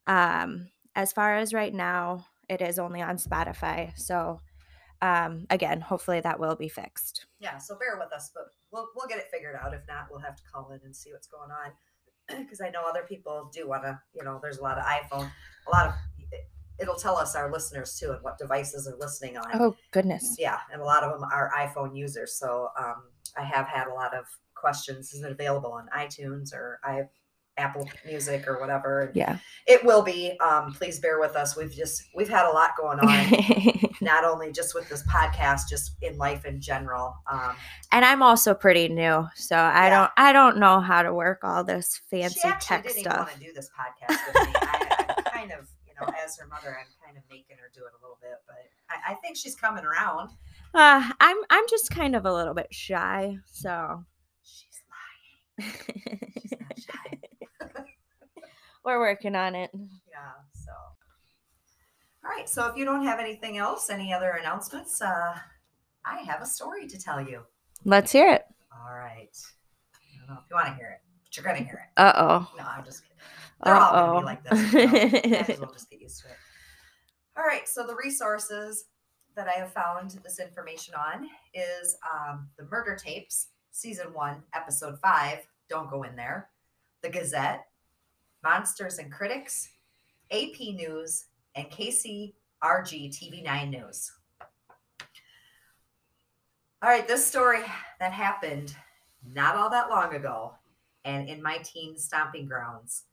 Um, 0.06 0.68
as 0.94 1.12
far 1.12 1.36
as 1.36 1.52
right 1.52 1.74
now, 1.74 2.26
it 2.48 2.60
is 2.60 2.78
only 2.78 3.02
on 3.02 3.16
Spotify. 3.16 3.96
So 3.98 4.40
um 5.02 5.46
again, 5.50 5.80
hopefully 5.80 6.20
that 6.20 6.38
will 6.40 6.56
be 6.56 6.68
fixed. 6.68 7.26
yeah 7.40 7.58
so 7.58 7.76
bear 7.76 7.98
with 7.98 8.12
us 8.12 8.30
but 8.34 8.44
we'll, 8.72 8.88
we'll 8.94 9.06
get 9.08 9.18
it 9.18 9.26
figured 9.32 9.56
out 9.62 9.74
if 9.74 9.82
not 9.88 10.06
we'll 10.10 10.20
have 10.20 10.36
to 10.36 10.42
call 10.52 10.70
in 10.70 10.80
and 10.84 10.94
see 10.96 11.12
what's 11.12 11.26
going 11.26 11.50
on 11.50 11.70
because 12.44 12.60
i 12.60 12.68
know 12.70 12.82
other 12.88 13.02
people 13.08 13.50
do 13.54 13.68
want 13.68 13.82
to 13.82 13.98
you 14.14 14.22
know 14.24 14.38
there's 14.42 14.58
a 14.58 14.62
lot 14.62 14.78
of 14.78 14.84
iphone 14.84 15.30
a 15.66 15.70
lot 15.70 15.86
of 15.88 15.92
it'll 16.78 16.94
tell 16.96 17.16
us 17.16 17.34
our 17.34 17.50
listeners 17.50 17.96
too 17.98 18.10
and 18.12 18.22
what 18.22 18.36
devices 18.38 18.86
are 18.86 18.96
listening 18.98 19.36
on 19.36 19.44
Oh 19.54 19.76
goodness. 19.92 20.36
yeah 20.38 20.58
and 20.72 20.80
a 20.82 20.84
lot 20.84 21.02
of 21.04 21.12
them 21.12 21.28
are 21.32 21.50
iphone 21.58 21.96
users 21.96 22.38
so 22.38 22.68
um, 22.78 23.02
i 23.36 23.42
have 23.42 23.66
had 23.68 23.86
a 23.86 23.94
lot 23.94 24.14
of 24.14 24.24
questions 24.54 25.12
is 25.14 25.22
it 25.22 25.30
available 25.32 25.72
on 25.72 25.86
itunes 25.96 26.52
or 26.54 26.80
i 26.84 27.02
apple 27.58 27.88
music 28.04 28.46
or 28.46 28.60
whatever 28.60 29.10
Yeah. 29.14 29.38
it 29.66 29.84
will 29.84 30.02
be 30.02 30.38
um, 30.40 30.72
please 30.74 30.98
bear 31.00 31.18
with 31.18 31.36
us 31.36 31.56
we've 31.56 31.72
just 31.72 32.02
we've 32.14 32.28
had 32.28 32.46
a 32.46 32.52
lot 32.52 32.72
going 32.78 32.98
on 33.00 33.90
not 34.02 34.24
only 34.24 34.52
just 34.52 34.74
with 34.74 34.88
this 34.90 35.02
podcast 35.06 35.62
just 35.70 35.96
in 36.02 36.18
life 36.18 36.44
in 36.44 36.60
general 36.60 37.16
um, 37.32 37.54
and 37.92 38.04
I'm 38.04 38.22
also 38.22 38.52
pretty 38.52 38.88
new, 38.88 39.26
so 39.34 39.56
I 39.56 39.86
Yeah. 39.86 39.98
don't 40.00 40.10
I 40.18 40.32
don't 40.32 40.58
know 40.58 40.80
how 40.80 41.02
to 41.02 41.14
work 41.14 41.40
all 41.44 41.64
this 41.64 42.00
fancy 42.10 42.40
tech 42.60 42.82
didn't 42.82 42.98
stuff. 43.00 43.16
want 43.28 43.30
to 43.30 43.38
do 43.40 43.52
this 43.54 43.70
podcast 43.70 44.18
with 44.26 44.48
me 44.48 44.52
I, 44.56 45.04
i'm 45.16 45.24
kind 45.32 45.52
of 45.52 45.68
you 45.86 45.94
know 45.98 46.12
as 46.22 46.36
her 46.38 46.46
mother 46.48 46.76
i'm 46.78 46.86
kind 47.04 47.16
of 47.16 47.22
making 47.30 47.56
her 47.56 47.70
do 47.74 47.80
it 47.80 47.92
a 47.98 48.02
little 48.02 48.18
bit 48.20 48.32
but 48.46 48.56
i, 48.90 49.12
I 49.12 49.14
think 49.16 49.36
she's 49.36 49.54
coming 49.54 49.84
around 49.84 50.30
Uh, 50.74 51.08
I'm 51.20 51.36
I'm 51.48 51.64
just 51.70 51.90
kind 51.90 52.14
of 52.14 52.26
a 52.26 52.32
little 52.34 52.52
bit 52.54 52.66
shy, 52.70 53.38
so 53.50 54.04
she's 54.42 54.82
lying 55.58 55.72
she's 56.42 56.52
not 56.60 56.78
shy 56.78 57.18
we're 58.86 58.98
working 59.00 59.34
on 59.34 59.54
it. 59.54 59.70
Yeah. 59.74 60.32
So, 60.54 60.70
all 62.24 62.30
right. 62.30 62.48
So, 62.48 62.66
if 62.68 62.76
you 62.76 62.84
don't 62.86 63.04
have 63.04 63.18
anything 63.20 63.58
else, 63.58 63.90
any 63.90 64.14
other 64.14 64.30
announcements, 64.40 65.02
uh, 65.02 65.34
I 66.04 66.20
have 66.20 66.40
a 66.40 66.46
story 66.46 66.86
to 66.88 66.98
tell 66.98 67.20
you. 67.20 67.42
Let's 67.84 68.12
hear 68.12 68.32
it. 68.32 68.44
All 68.72 68.94
right. 68.94 69.28
don't 70.18 70.28
know 70.34 70.40
if 70.42 70.48
you 70.48 70.56
want 70.56 70.68
to 70.68 70.74
hear 70.74 70.88
it, 70.90 71.00
but 71.24 71.36
you're 71.36 71.44
gonna 71.44 71.64
hear 71.64 71.84
it. 71.86 72.00
Uh 72.00 72.12
oh. 72.16 72.50
No, 72.56 72.64
I'm 72.64 72.84
just 72.84 73.02
kidding. 73.02 73.16
They're 73.64 73.74
all 73.74 73.92
gonna 73.92 74.12
Uh-oh. 74.12 74.20
be 74.20 74.24
like 74.24 74.44
this. 74.44 74.70
So 74.70 74.78
might 74.78 75.50
as 75.50 75.60
well 75.60 75.72
just 75.72 75.90
get 75.90 76.00
used 76.00 76.22
to 76.22 76.28
it. 76.28 76.36
All 77.36 77.44
right. 77.44 77.66
So 77.68 77.86
the 77.86 77.96
resources 77.96 78.84
that 79.34 79.48
I 79.48 79.52
have 79.52 79.72
found 79.72 80.10
this 80.24 80.38
information 80.40 80.94
on 80.94 81.28
is 81.54 81.96
um, 82.10 82.48
the 82.58 82.64
Murder 82.70 82.96
Tapes, 82.96 83.48
season 83.72 84.12
one, 84.14 84.42
episode 84.54 84.98
five. 85.02 85.38
Don't 85.68 85.90
go 85.90 86.02
in 86.04 86.16
there. 86.16 86.48
The 87.02 87.10
Gazette, 87.10 87.66
Monsters 88.42 88.98
and 88.98 89.10
Critics, 89.10 89.68
AP 90.30 90.58
News, 90.60 91.26
and 91.54 91.70
KCRG 91.70 92.32
TV9 92.62 93.70
News. 93.70 94.12
All 96.82 96.90
right, 96.90 97.08
this 97.08 97.26
story 97.26 97.62
that 97.98 98.12
happened 98.12 98.76
not 99.32 99.56
all 99.56 99.70
that 99.70 99.88
long 99.88 100.14
ago 100.14 100.54
and 101.04 101.28
in 101.28 101.42
my 101.42 101.58
teen 101.58 101.96
stomping 101.96 102.46
grounds, 102.46 103.04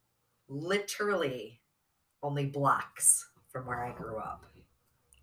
literally 0.48 1.60
only 2.22 2.46
blocks 2.46 3.28
from 3.48 3.66
where 3.66 3.84
I 3.84 3.92
grew 3.92 4.18
up. 4.18 4.44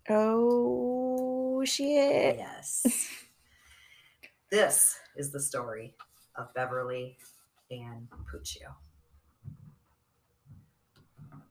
Oh 0.08 1.62
shit. 1.64 2.36
Yes. 2.36 2.84
this 4.50 4.98
is 5.16 5.30
the 5.30 5.40
story 5.40 5.94
of 6.36 6.52
Beverly 6.54 7.18
Ann 7.70 8.08
Puccio. 8.32 8.74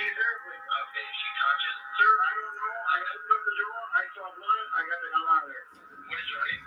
Is 0.00 0.08
she 0.08 0.16
there? 0.16 0.32
Is 0.32 0.40
she 0.40 0.56
there? 0.56 0.80
Okay. 0.80 1.04
She 1.12 1.28
conscious? 1.36 1.76
Sir, 2.00 2.08
I 2.08 2.32
don't 2.40 2.56
know. 2.56 2.72
I 2.88 3.04
opened 3.04 3.36
up 3.36 3.44
the 3.44 3.52
door. 3.52 3.84
I 3.92 4.00
saw 4.16 4.32
blood. 4.32 4.64
I 4.72 4.80
got 4.88 4.96
the 4.96 5.12
hell 5.12 5.28
out 5.28 5.44
of 5.44 5.52
there. 5.52 5.68
What 6.08 6.16
is 6.16 6.24
your 6.32 6.40
name? 6.40 6.64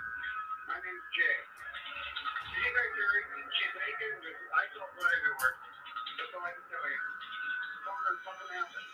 My 0.69 0.77
name's 0.77 1.01
Jay. 1.17 1.33
She's 2.53 2.69
right 2.77 2.93
there. 2.93 3.25
She's 3.57 3.73
naked. 3.73 4.21
I 4.53 4.69
saw 4.77 4.85
blood 4.85 5.09
everywhere. 5.17 5.57
That's 6.13 6.29
all 6.29 6.45
I 6.45 6.53
can 6.53 6.61
tell 6.69 6.85
you. 6.85 7.01
Something, 7.89 8.21
something 8.21 8.53
happened. 8.53 8.85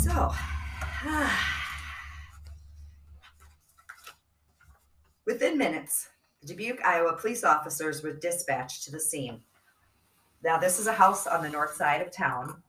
So, 0.00 0.32
within 5.28 5.60
minutes, 5.60 6.08
the 6.08 6.19
Dubuque, 6.44 6.82
Iowa 6.84 7.16
police 7.16 7.44
officers 7.44 8.02
were 8.02 8.12
dispatched 8.12 8.84
to 8.84 8.92
the 8.92 9.00
scene. 9.00 9.42
Now, 10.42 10.56
this 10.58 10.78
is 10.78 10.86
a 10.86 10.92
house 10.92 11.26
on 11.26 11.42
the 11.42 11.50
north 11.50 11.74
side 11.74 12.00
of 12.00 12.10
town. 12.10 12.62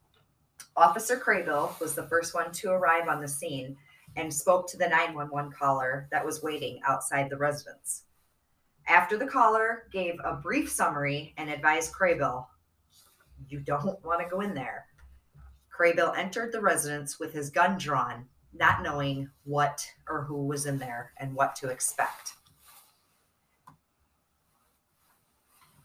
Officer 0.75 1.17
Craybill 1.17 1.79
was 1.79 1.95
the 1.95 2.07
first 2.07 2.33
one 2.33 2.51
to 2.51 2.71
arrive 2.71 3.07
on 3.07 3.21
the 3.21 3.27
scene 3.27 3.77
and 4.17 4.33
spoke 4.33 4.67
to 4.67 4.77
the 4.77 4.89
911 4.89 5.53
caller 5.53 6.07
that 6.11 6.25
was 6.25 6.43
waiting 6.43 6.81
outside 6.85 7.29
the 7.29 7.37
residence. 7.37 8.03
After 8.87 9.17
the 9.17 9.27
caller 9.27 9.83
gave 9.91 10.15
a 10.23 10.35
brief 10.35 10.69
summary 10.69 11.33
and 11.37 11.49
advised 11.49 11.93
Craybill, 11.93 12.45
you 13.47 13.59
don't 13.59 14.03
want 14.03 14.21
to 14.21 14.29
go 14.29 14.41
in 14.41 14.53
there. 14.53 14.85
Craybill 15.73 16.17
entered 16.17 16.51
the 16.51 16.61
residence 16.61 17.19
with 17.19 17.31
his 17.31 17.49
gun 17.49 17.77
drawn, 17.77 18.25
not 18.53 18.83
knowing 18.83 19.29
what 19.45 19.85
or 20.09 20.23
who 20.23 20.45
was 20.45 20.65
in 20.65 20.77
there 20.77 21.13
and 21.17 21.33
what 21.33 21.55
to 21.55 21.69
expect. 21.69 22.33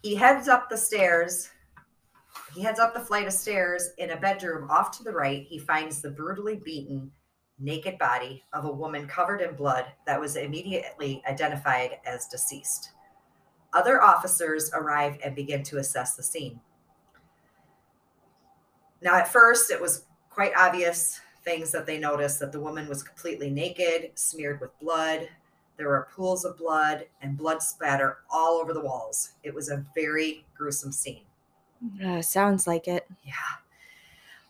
He 0.02 0.14
heads 0.14 0.48
up 0.48 0.68
the 0.68 0.76
stairs. 0.76 1.50
He 2.54 2.62
heads 2.62 2.78
up 2.78 2.94
the 2.94 3.00
flight 3.00 3.26
of 3.26 3.32
stairs 3.32 3.90
in 3.98 4.11
a 4.11 4.16
bedroom 4.16 4.70
off 4.70 4.96
to 4.98 5.04
the 5.04 5.12
right. 5.12 5.46
He 5.48 5.59
finds 5.59 6.00
the 6.00 6.11
brutally 6.11 6.56
beaten, 6.56 7.11
naked 7.59 7.98
body 7.98 8.44
of 8.52 8.64
a 8.64 8.72
woman 8.72 9.06
covered 9.06 9.40
in 9.40 9.54
blood 9.54 9.87
that 10.06 10.20
was 10.20 10.37
immediately 10.37 11.22
identified 11.28 11.98
as 12.06 12.26
deceased. 12.28 12.90
Other 13.72 14.02
officers 14.02 14.70
arrive 14.72 15.18
and 15.24 15.35
begin 15.35 15.62
to 15.64 15.78
assess 15.78 16.14
the 16.14 16.22
scene. 16.22 16.61
Now, 19.02 19.16
at 19.16 19.28
first, 19.28 19.70
it 19.70 19.80
was 19.80 20.06
quite 20.30 20.52
obvious 20.56 21.20
things 21.44 21.70
that 21.72 21.87
they 21.87 21.98
noticed 21.98 22.40
that 22.40 22.52
the 22.52 22.61
woman 22.61 22.88
was 22.88 23.02
completely 23.02 23.50
naked, 23.50 24.11
smeared 24.14 24.61
with 24.61 24.78
blood. 24.80 25.28
There 25.76 25.88
were 25.88 26.08
pools 26.14 26.44
of 26.44 26.56
blood 26.56 27.06
and 27.20 27.36
blood 27.36 27.62
spatter 27.62 28.18
all 28.30 28.54
over 28.54 28.72
the 28.72 28.80
walls. 28.80 29.32
It 29.42 29.54
was 29.54 29.68
a 29.68 29.84
very 29.94 30.44
gruesome 30.56 30.92
scene. 30.92 31.22
Uh, 32.04 32.22
sounds 32.22 32.66
like 32.66 32.88
it. 32.88 33.06
Yeah. 33.22 33.32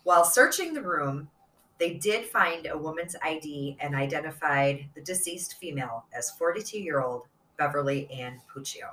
While 0.05 0.25
searching 0.25 0.73
the 0.73 0.83
room, 0.83 1.29
they 1.79 1.95
did 1.95 2.27
find 2.27 2.67
a 2.67 2.79
woman's 2.79 3.17
ID 3.23 3.77
and 3.81 3.95
identified 3.95 4.87
the 4.95 5.03
deceased 5.03 5.59
female 5.59 6.05
as 6.15 6.31
42 6.31 6.79
year 6.79 7.01
old 7.01 7.25
Beverly 7.59 8.11
Ann 8.11 8.41
Puccio. 8.55 8.91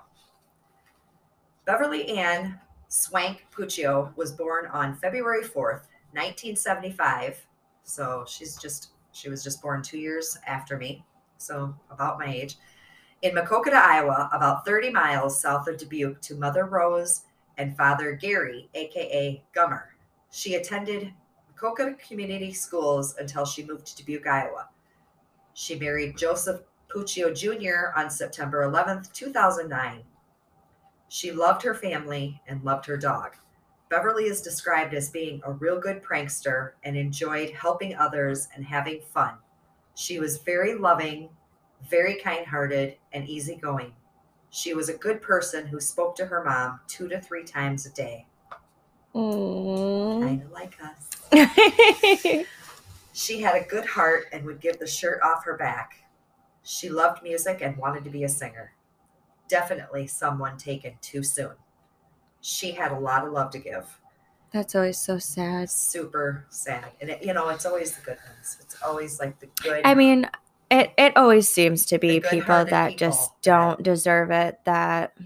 Beverly 1.66 2.18
Ann 2.18 2.60
Swank 2.90 3.46
Puccio 3.56 4.16
was 4.18 4.32
born 4.32 4.68
on 4.68 4.96
February 4.96 5.44
4th, 5.44 5.88
1975. 6.12 7.46
So 7.84 8.26
she's 8.28 8.58
just, 8.58 8.90
she 9.14 9.30
was 9.30 9.44
just 9.44 9.62
born 9.62 9.82
two 9.82 9.98
years 9.98 10.38
after 10.46 10.78
me. 10.78 11.06
So 11.44 11.76
about 11.92 12.20
my 12.20 12.28
age. 12.28 12.58
In 13.22 13.36
Maquoketa, 13.36 13.74
Iowa, 13.74 14.30
about 14.34 14.66
30 14.66 14.90
miles 14.92 15.40
south 15.40 15.68
of 15.68 15.78
Dubuque 15.78 16.22
to 16.22 16.36
Mother 16.36 16.66
Rose 16.66 17.22
and 17.58 17.76
Father 17.78 18.14
Gary, 18.14 18.70
aka 18.74 19.44
Gummer. 19.56 19.84
She 20.32 20.56
attended 20.56 21.14
Maquoketa 21.56 22.00
Community 22.00 22.52
Schools 22.52 23.16
until 23.20 23.46
she 23.46 23.66
moved 23.66 23.86
to 23.88 23.96
Dubuque, 23.98 24.28
Iowa. 24.28 24.70
She 25.54 25.78
married 25.78 26.18
Joseph 26.18 26.62
Puccio 26.94 27.34
Jr. 27.34 27.98
on 27.98 28.10
September 28.10 28.64
11, 28.64 29.04
2009. 29.14 30.04
She 31.08 31.32
loved 31.32 31.62
her 31.64 31.76
family 31.76 32.42
and 32.48 32.64
loved 32.64 32.86
her 32.88 32.98
dog. 32.98 33.36
Beverly 33.90 34.26
is 34.26 34.42
described 34.42 34.94
as 34.94 35.12
being 35.12 35.42
a 35.44 35.52
real 35.52 35.80
good 35.80 36.04
prankster 36.04 36.72
and 36.84 36.98
enjoyed 36.98 37.52
helping 37.52 37.96
others 37.96 38.48
and 38.56 38.66
having 38.66 39.02
fun. 39.02 39.36
She 39.96 40.20
was 40.20 40.38
very 40.40 40.76
loving, 40.76 41.30
very 41.90 42.16
kind 42.16 42.46
hearted, 42.46 42.98
and 43.12 43.28
easygoing. 43.28 43.94
She 44.50 44.74
was 44.74 44.90
a 44.90 44.98
good 44.98 45.22
person 45.22 45.68
who 45.68 45.80
spoke 45.80 46.16
to 46.18 46.26
her 46.26 46.44
mom 46.44 46.80
two 46.88 47.08
to 47.10 47.20
three 47.20 47.44
times 47.44 47.86
a 47.86 47.92
day, 47.92 48.28
kind 49.14 50.42
of 50.42 50.52
like 50.52 50.78
us. 50.82 52.46
She 53.16 53.42
had 53.42 53.56
a 53.56 53.64
good 53.64 53.86
heart 53.86 54.26
and 54.32 54.44
would 54.46 54.60
give 54.60 54.80
the 54.80 54.88
shirt 54.88 55.22
off 55.22 55.46
her 55.46 55.56
back. 55.56 56.00
She 56.64 56.90
loved 56.90 57.22
music 57.22 57.60
and 57.62 57.78
wanted 57.78 58.04
to 58.06 58.10
be 58.10 58.24
a 58.24 58.30
singer. 58.30 58.74
Definitely 59.48 60.08
someone 60.08 60.58
taken 60.58 60.96
too 61.00 61.22
soon. 61.22 61.54
She 62.42 62.72
had 62.72 62.92
a 62.92 63.00
lot 63.00 63.24
of 63.24 63.32
love 63.32 63.52
to 63.52 63.60
give. 63.60 64.00
That's 64.54 64.76
always 64.76 65.00
so 65.00 65.18
sad. 65.18 65.70
Super 65.70 66.46
sad. 66.50 66.86
And 67.02 67.10
it, 67.10 67.24
you 67.24 67.34
know, 67.34 67.50
it's 67.50 67.66
always 67.66 67.94
the 67.94 68.02
good 68.02 68.18
ones. 68.28 68.58
It's 68.62 68.78
always 68.84 69.20
like 69.20 69.40
the 69.40 69.48
good. 69.62 69.82
I 69.84 69.96
mean, 69.96 70.30
it 70.70 70.92
it 70.98 71.18
always 71.18 71.50
seems 71.50 71.88
to 71.88 71.98
be 71.98 72.20
people 72.20 72.64
that 72.66 72.90
people 72.90 72.98
just 72.98 73.32
don't 73.42 73.82
deserve 73.82 74.30
it 74.30 74.60
that 74.66 75.18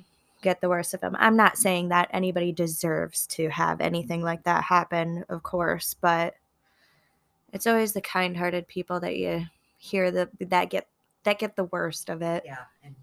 get 0.42 0.62
the 0.62 0.70
worst 0.70 0.94
of 0.94 1.02
them. 1.02 1.16
I'm 1.20 1.36
not 1.36 1.58
saying 1.58 1.90
that 1.90 2.10
anybody 2.12 2.54
deserves 2.54 3.28
to 3.28 3.50
have 3.50 3.82
anything 3.82 4.22
like 4.24 4.44
that 4.44 4.64
happen, 4.64 5.26
of 5.28 5.44
course, 5.44 5.94
but 6.00 6.36
it's 7.52 7.68
always 7.68 7.92
the 7.94 8.02
kind-hearted 8.02 8.68
people 8.68 9.00
that 9.02 9.18
you 9.18 9.46
hear 9.78 10.10
the 10.10 10.30
that 10.40 10.70
get 10.70 10.88
that 11.24 11.38
get 11.38 11.58
the 11.58 11.66
worst 11.66 12.10
of 12.10 12.22
it. 12.22 12.44
yeah. 12.46 12.60
And 12.84 12.96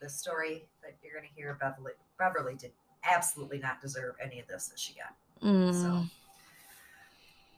the 0.00 0.08
story 0.08 0.64
that 0.82 0.96
you're 1.02 1.12
going 1.12 1.28
to 1.28 1.34
hear, 1.34 1.56
Beverly, 1.60 1.92
Beverly 2.18 2.56
did 2.56 2.72
absolutely 3.04 3.58
not 3.58 3.80
deserve 3.80 4.16
any 4.20 4.40
of 4.40 4.48
this 4.48 4.66
that 4.66 4.78
she 4.80 4.94
got. 4.94 5.14
Mm. 5.42 5.74
So, 5.74 6.04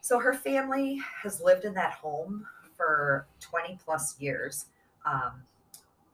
so 0.00 0.18
her 0.18 0.34
family 0.34 1.00
has 1.22 1.40
lived 1.40 1.64
in 1.64 1.74
that 1.74 1.92
home 1.92 2.46
for 2.76 3.26
20 3.40 3.78
plus 3.84 4.20
years. 4.20 4.66
Um, 5.04 5.42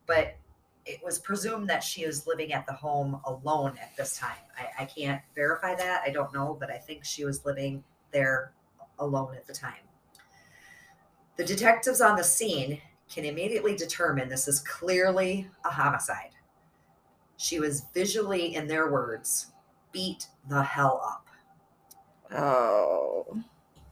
but 0.06 0.36
it 0.84 1.00
was 1.04 1.18
presumed 1.18 1.68
that 1.70 1.82
she 1.82 2.06
was 2.06 2.26
living 2.26 2.52
at 2.52 2.66
the 2.66 2.72
home 2.72 3.20
alone 3.24 3.78
at 3.80 3.96
this 3.96 4.16
time. 4.18 4.36
I, 4.58 4.82
I 4.82 4.84
can't 4.86 5.20
verify 5.34 5.74
that. 5.74 6.02
I 6.04 6.10
don't 6.10 6.32
know, 6.34 6.56
but 6.58 6.70
I 6.70 6.76
think 6.78 7.04
she 7.04 7.24
was 7.24 7.44
living 7.44 7.84
there 8.12 8.52
alone 8.98 9.34
at 9.36 9.46
the 9.46 9.52
time. 9.52 9.74
The 11.36 11.44
detectives 11.44 12.00
on 12.00 12.16
the 12.16 12.24
scene 12.24 12.80
can 13.08 13.24
immediately 13.24 13.76
determine 13.76 14.28
this 14.28 14.48
is 14.48 14.60
clearly 14.60 15.48
a 15.64 15.70
homicide. 15.70 16.30
She 17.36 17.58
was 17.58 17.84
visually, 17.94 18.54
in 18.54 18.66
their 18.66 18.90
words, 18.90 19.52
beat 19.92 20.28
the 20.48 20.62
hell 20.62 21.00
up. 21.04 21.21
Oh. 22.34 23.42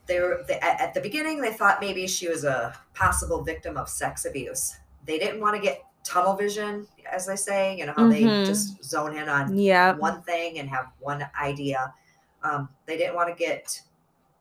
They 0.07 0.21
were 0.21 0.45
they, 0.49 0.59
at 0.61 0.81
at 0.81 0.95
the 0.95 1.01
beginning. 1.01 1.41
They 1.41 1.53
thought 1.53 1.81
maybe 1.81 2.07
she 2.07 2.29
was 2.29 2.45
a 2.45 2.75
possible 2.95 3.43
victim 3.45 3.77
of 3.77 3.89
sex 3.89 4.25
abuse. 4.25 4.77
They 5.07 5.19
didn't 5.19 5.41
want 5.41 5.55
to 5.57 5.63
get 5.63 5.83
tunnel 6.05 6.35
vision, 6.35 6.87
as 7.11 7.27
they 7.27 7.37
say. 7.37 7.77
You 7.77 7.87
know 7.87 7.93
how 7.97 8.05
Mhm. 8.05 8.11
they 8.11 8.45
just 8.47 8.83
zone 8.83 9.17
in 9.17 9.29
on 9.29 9.57
Yep. 9.57 9.99
one 9.99 10.23
thing 10.23 10.59
and 10.59 10.69
have 10.69 10.87
one 10.99 11.29
idea. 11.41 11.95
Um, 12.43 12.69
they 12.87 12.97
didn't 12.97 13.15
want 13.15 13.29
to 13.29 13.35
get 13.35 13.83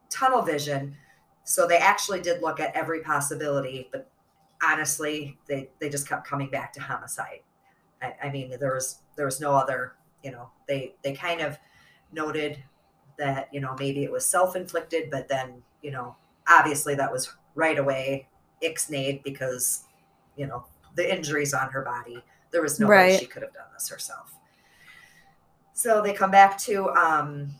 tunnel 0.08 0.42
vision, 0.42 0.96
so 1.44 1.66
they 1.66 1.76
actually 1.78 2.20
did 2.20 2.42
look 2.42 2.58
at 2.58 2.74
every 2.74 3.00
possibility. 3.02 3.88
But 3.92 4.10
honestly, 4.62 5.38
they 5.46 5.70
they 5.78 5.88
just 5.88 6.08
kept 6.08 6.26
coming 6.26 6.50
back 6.50 6.72
to 6.74 6.80
homicide. 6.80 7.40
I, 8.02 8.14
I 8.24 8.30
mean, 8.30 8.58
there 8.58 8.74
was 8.74 9.00
there 9.16 9.26
was 9.26 9.40
no 9.40 9.52
other. 9.52 9.94
You 10.24 10.32
know, 10.32 10.50
they 10.66 10.96
they 11.02 11.14
kind 11.14 11.40
of 11.40 11.58
noted 12.12 12.62
that 13.20 13.48
you 13.52 13.60
know 13.60 13.76
maybe 13.78 14.02
it 14.02 14.10
was 14.10 14.26
self 14.26 14.56
inflicted, 14.56 15.10
but 15.10 15.28
then 15.28 15.62
you 15.82 15.92
know 15.92 16.16
obviously 16.48 16.96
that 16.96 17.12
was 17.12 17.32
right 17.54 17.78
away 17.78 18.26
ixnayed 18.64 19.22
because 19.22 19.84
you 20.36 20.46
know 20.46 20.64
the 20.96 21.14
injuries 21.14 21.54
on 21.54 21.68
her 21.70 21.82
body. 21.82 22.24
There 22.50 22.62
was 22.62 22.80
no 22.80 22.88
way 22.88 23.16
she 23.20 23.26
could 23.26 23.42
have 23.42 23.52
done 23.52 23.66
this 23.72 23.88
herself. 23.88 24.34
So 25.72 26.02
they 26.02 26.12
come 26.12 26.32
back 26.32 26.58
to 26.58 26.90
um, 26.90 27.54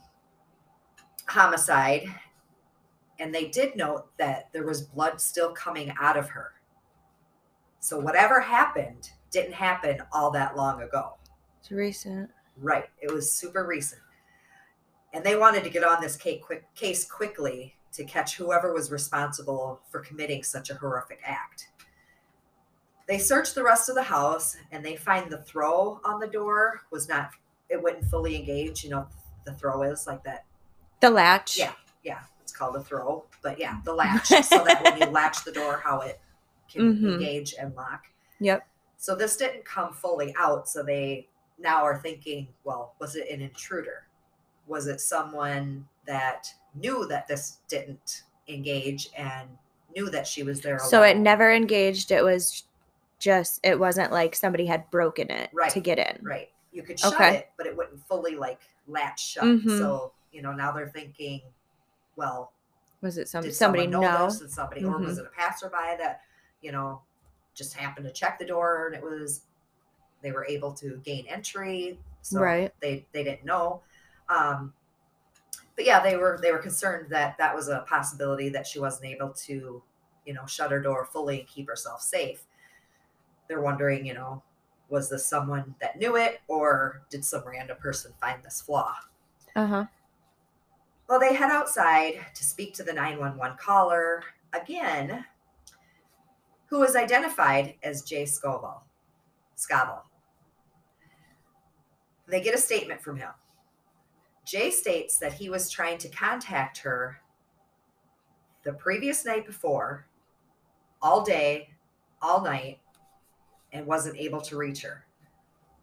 homicide, 1.27 2.03
and 3.19 3.33
they 3.33 3.45
did 3.47 3.75
note 3.77 4.07
that 4.17 4.49
there 4.51 4.65
was 4.65 4.81
blood 4.81 5.21
still 5.21 5.53
coming 5.53 5.93
out 5.99 6.17
of 6.17 6.29
her. 6.29 6.51
So 7.79 7.99
whatever 7.99 8.41
happened 8.41 9.11
didn't 9.31 9.53
happen 9.53 10.01
all 10.11 10.29
that 10.31 10.57
long 10.57 10.81
ago. 10.81 11.13
It's 11.59 11.71
recent. 11.71 12.29
Right. 12.57 12.89
It 13.01 13.11
was 13.11 13.31
super 13.31 13.65
recent. 13.65 14.01
And 15.13 15.23
they 15.23 15.35
wanted 15.35 15.63
to 15.63 15.69
get 15.69 15.83
on 15.83 16.01
this 16.01 16.15
case, 16.15 16.41
quick, 16.43 16.63
case 16.75 17.03
quickly 17.09 17.75
to 17.93 18.03
catch 18.05 18.37
whoever 18.37 18.73
was 18.73 18.91
responsible 18.91 19.81
for 19.89 19.99
committing 19.99 20.43
such 20.43 20.69
a 20.69 20.75
horrific 20.75 21.19
act. 21.25 21.67
They 23.07 23.17
searched 23.17 23.55
the 23.55 23.63
rest 23.63 23.89
of 23.89 23.95
the 23.95 24.03
house 24.03 24.55
and 24.71 24.85
they 24.85 24.95
find 24.95 25.29
the 25.29 25.39
throw 25.39 25.99
on 26.05 26.19
the 26.19 26.27
door 26.27 26.81
was 26.91 27.09
not, 27.09 27.31
it 27.69 27.81
wouldn't 27.81 28.05
fully 28.05 28.35
engage. 28.37 28.83
You 28.85 28.91
know, 28.91 29.07
the 29.45 29.53
throw 29.53 29.83
is 29.83 30.07
like 30.07 30.23
that. 30.23 30.45
The 31.01 31.09
latch. 31.09 31.57
Yeah. 31.57 31.73
Yeah. 32.03 32.19
It's 32.41 32.53
called 32.53 32.75
a 32.77 32.81
throw. 32.81 33.25
But 33.43 33.59
yeah, 33.59 33.79
the 33.83 33.93
latch. 34.01 34.27
so 34.27 34.63
that 34.63 34.81
when 34.83 34.97
you 34.97 35.07
latch 35.07 35.43
the 35.43 35.51
door, 35.51 35.81
how 35.83 35.99
it 36.01 36.21
can 36.71 36.95
Mhm. 36.95 37.13
engage 37.15 37.53
and 37.59 37.75
lock. 37.75 38.03
Yep. 38.39 38.65
So 38.97 39.15
this 39.15 39.35
didn't 39.35 39.65
come 39.65 39.91
fully 39.93 40.33
out. 40.39 40.69
So 40.69 40.81
they 40.83 41.27
now 41.59 41.83
are 41.83 41.97
thinking, 41.99 42.47
well, 42.63 42.95
was 42.99 43.15
it 43.17 43.27
an 43.29 43.41
intruder? 43.41 44.05
Was 44.71 44.87
it 44.87 45.01
someone 45.01 45.85
that 46.07 46.47
knew 46.75 47.05
that 47.07 47.27
this 47.27 47.57
didn't 47.67 48.23
engage 48.47 49.09
and 49.17 49.49
knew 49.93 50.09
that 50.09 50.25
she 50.25 50.43
was 50.43 50.61
there? 50.61 50.79
So 50.79 51.03
it 51.03 51.17
never 51.17 51.51
engaged. 51.51 52.09
It 52.09 52.23
was 52.23 52.63
just, 53.19 53.59
it 53.65 53.77
wasn't 53.77 54.13
like 54.13 54.33
somebody 54.33 54.65
had 54.65 54.89
broken 54.89 55.29
it 55.29 55.49
to 55.71 55.81
get 55.81 55.99
in. 55.99 56.25
Right. 56.25 56.49
You 56.71 56.83
could 56.83 56.97
shut 56.97 57.13
Okay. 57.15 57.35
it, 57.35 57.49
but 57.57 57.67
it 57.67 57.75
wouldn't 57.75 57.99
fully 58.07 58.37
like 58.37 58.61
latch 58.87 59.31
shut. 59.31 59.43
Mhm. 59.43 59.77
So, 59.77 60.13
you 60.31 60.41
know, 60.41 60.53
now 60.53 60.71
they're 60.71 60.87
thinking, 60.87 61.41
well, 62.15 62.53
Was 63.01 63.17
it 63.17 63.27
some 63.27 63.43
did 63.43 63.53
somebody 63.53 63.87
know, 63.87 63.99
know? 63.99 64.27
this 64.27 64.39
and 64.39 64.49
somebody, 64.49 64.85
or 64.85 64.97
was 64.99 65.17
Mhm. 65.17 65.23
it 65.23 65.25
a 65.25 65.29
passerby 65.31 65.97
that, 65.97 66.21
you 66.61 66.71
know, 66.71 67.01
just 67.55 67.73
happened 67.73 68.05
to 68.07 68.13
check 68.13 68.39
the 68.39 68.45
door 68.45 68.85
and 68.87 68.95
it 68.95 69.01
was, 69.03 69.41
they 70.21 70.31
were 70.31 70.45
able 70.45 70.71
to 70.75 70.95
gain 71.03 71.25
entry. 71.27 71.99
So 72.21 72.39
Right. 72.39 72.73
they 72.79 73.05
they 73.11 73.25
didn't 73.25 73.43
know 73.43 73.81
um 74.33 74.73
but 75.75 75.85
yeah 75.85 75.99
they 76.01 76.15
were 76.15 76.39
they 76.41 76.51
were 76.51 76.57
concerned 76.59 77.07
that 77.09 77.37
that 77.37 77.55
was 77.55 77.67
a 77.67 77.85
possibility 77.87 78.49
that 78.49 78.65
she 78.65 78.79
wasn't 78.79 79.05
able 79.05 79.29
to 79.29 79.81
you 80.25 80.33
know 80.33 80.45
shut 80.45 80.71
her 80.71 80.81
door 80.81 81.05
fully 81.05 81.39
and 81.39 81.47
keep 81.47 81.67
herself 81.67 82.01
safe. 82.01 82.43
They're 83.47 83.61
wondering 83.61 84.05
you 84.05 84.13
know 84.13 84.41
was 84.89 85.09
this 85.09 85.25
someone 85.25 85.73
that 85.81 85.97
knew 85.97 86.17
it 86.17 86.41
or 86.47 87.03
did 87.09 87.23
some 87.23 87.43
random 87.47 87.77
person 87.77 88.11
find 88.19 88.43
this 88.43 88.61
flaw? 88.61 88.93
Uh 89.55 89.67
huh. 89.67 89.85
well 91.09 91.19
they 91.19 91.33
head 91.33 91.51
outside 91.51 92.13
to 92.35 92.43
speak 92.45 92.73
to 92.75 92.83
the 92.83 92.93
911 92.93 93.57
caller 93.57 94.23
again 94.53 95.25
who 96.67 96.79
was 96.79 96.95
identified 96.95 97.75
as 97.83 98.03
jay 98.03 98.25
scoville 98.25 98.83
scoville 99.55 100.05
they 102.27 102.39
get 102.39 102.55
a 102.55 102.57
statement 102.57 103.01
from 103.01 103.17
him 103.17 103.31
Jay 104.51 104.69
states 104.69 105.17
that 105.17 105.31
he 105.31 105.49
was 105.49 105.69
trying 105.69 105.97
to 105.97 106.09
contact 106.09 106.79
her 106.79 107.21
the 108.63 108.73
previous 108.73 109.23
night 109.23 109.45
before, 109.45 110.05
all 111.01 111.23
day, 111.23 111.69
all 112.21 112.43
night, 112.43 112.77
and 113.71 113.87
wasn't 113.87 114.17
able 114.17 114.41
to 114.41 114.57
reach 114.57 114.81
her. 114.81 115.05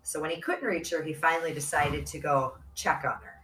So 0.02 0.20
when 0.20 0.30
he 0.30 0.38
couldn't 0.38 0.68
reach 0.68 0.90
her, 0.90 1.02
he 1.02 1.14
finally 1.14 1.54
decided 1.54 2.04
to 2.08 2.18
go 2.18 2.58
check 2.74 3.04
on 3.06 3.18
her. 3.22 3.40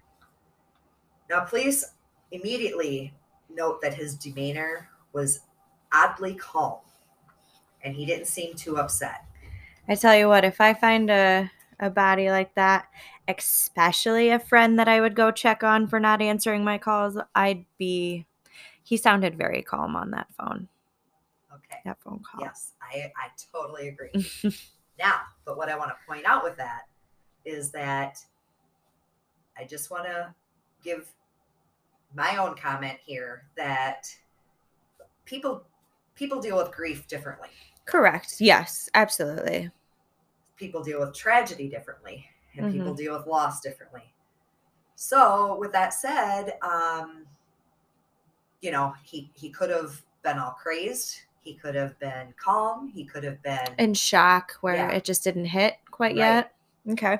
Now, 1.30 1.46
please 1.46 1.94
immediately 2.30 3.14
note 3.48 3.80
that 3.80 3.94
his 3.94 4.16
demeanor 4.16 4.90
was 5.14 5.40
oddly 5.90 6.34
calm 6.34 6.80
and 7.82 7.96
he 7.96 8.04
didn't 8.04 8.26
seem 8.26 8.54
too 8.56 8.76
upset. 8.76 9.24
I 9.88 9.94
tell 9.94 10.14
you 10.14 10.28
what, 10.28 10.44
if 10.44 10.60
I 10.60 10.74
find 10.74 11.08
a 11.08 11.50
a 11.80 11.90
body 11.90 12.30
like 12.30 12.54
that, 12.54 12.88
especially 13.28 14.30
a 14.30 14.38
friend 14.38 14.78
that 14.78 14.88
I 14.88 15.00
would 15.00 15.14
go 15.14 15.30
check 15.30 15.62
on 15.62 15.86
for 15.86 15.98
not 16.00 16.20
answering 16.20 16.64
my 16.64 16.78
calls, 16.78 17.16
I'd 17.34 17.64
be. 17.78 18.26
He 18.82 18.96
sounded 18.98 19.38
very 19.38 19.62
calm 19.62 19.96
on 19.96 20.10
that 20.10 20.26
phone. 20.36 20.68
Okay. 21.54 21.78
That 21.84 21.98
phone 22.00 22.20
call. 22.22 22.42
Yes, 22.42 22.72
I, 22.82 23.12
I 23.16 23.28
totally 23.52 23.88
agree. 23.88 24.10
now, 24.98 25.20
but 25.46 25.56
what 25.56 25.70
I 25.70 25.76
want 25.76 25.90
to 25.90 25.96
point 26.06 26.26
out 26.26 26.44
with 26.44 26.56
that 26.58 26.82
is 27.44 27.70
that 27.70 28.18
I 29.58 29.64
just 29.64 29.90
want 29.90 30.04
to 30.04 30.34
give 30.82 31.10
my 32.14 32.36
own 32.36 32.54
comment 32.56 32.98
here 33.04 33.44
that 33.56 34.06
people 35.24 35.64
people 36.14 36.40
deal 36.40 36.56
with 36.56 36.70
grief 36.72 37.06
differently. 37.06 37.48
Correct. 37.86 38.36
Yes, 38.40 38.88
absolutely. 38.94 39.70
People 40.56 40.82
deal 40.82 41.00
with 41.00 41.14
tragedy 41.14 41.68
differently, 41.68 42.26
and 42.56 42.72
people 42.72 42.92
Mhm. 42.92 42.96
deal 42.96 43.16
with 43.16 43.26
loss 43.26 43.60
differently. 43.60 44.12
So, 44.96 45.56
with 45.56 45.72
that 45.72 45.92
said, 45.92 46.58
um, 46.62 47.26
you 48.60 48.70
know, 48.70 48.94
he 49.02 49.30
he 49.34 49.50
could 49.50 49.70
have 49.70 50.02
been 50.22 50.38
all 50.38 50.52
crazed. 50.52 51.22
He 51.40 51.54
could 51.54 51.74
have 51.74 51.98
been 51.98 52.32
calm. 52.38 52.88
He 52.88 53.04
could 53.04 53.24
have 53.24 53.42
been 53.42 53.74
In 53.78 53.92
shock 53.92 54.52
where 54.62 54.76
Yeah. 54.76 54.90
it 54.92 55.04
just 55.04 55.22
didn't 55.24 55.46
hit 55.46 55.76
quite 55.90 56.16
Right. 56.16 56.18
yet. 56.18 56.54
Okay. 56.88 57.18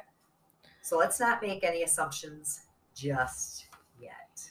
So 0.80 0.96
let's 0.96 1.20
not 1.20 1.42
make 1.42 1.64
any 1.64 1.82
assumptions 1.82 2.66
just 2.94 3.66
yet. 4.00 4.50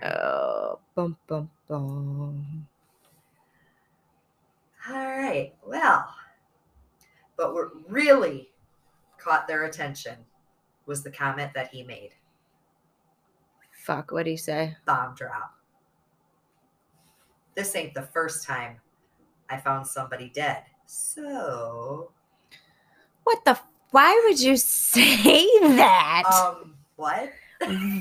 Right. 0.00 0.12
Oh, 0.14 0.78
bum 0.94 1.18
bum 1.26 1.50
bum. 1.68 2.68
All 4.88 4.94
right. 4.94 5.54
Well, 5.66 6.14
but 7.36 7.52
what 7.54 7.90
really 7.90 8.50
caught 9.24 9.48
their 9.48 9.64
attention 9.64 10.16
was 10.86 11.02
the 11.02 11.10
comment 11.10 11.52
that 11.54 11.68
he 11.68 11.82
made 11.82 12.10
Fuck, 13.84 14.12
what'd 14.12 14.26
he 14.26 14.36
say? 14.36 14.76
bomb 14.86 15.14
drop. 15.14 15.52
This 17.54 17.74
ain't 17.76 17.92
the 17.94 18.02
first 18.02 18.46
time 18.46 18.78
I 19.50 19.58
found 19.58 19.86
somebody 19.86 20.30
dead. 20.34 20.62
So, 20.86 22.12
What 23.24 23.44
the? 23.44 23.52
f- 23.52 23.66
Why 23.90 24.22
would 24.26 24.40
you 24.40 24.56
say 24.58 25.44
that? 25.76 26.24
um, 26.26 26.74
what? 26.96 27.30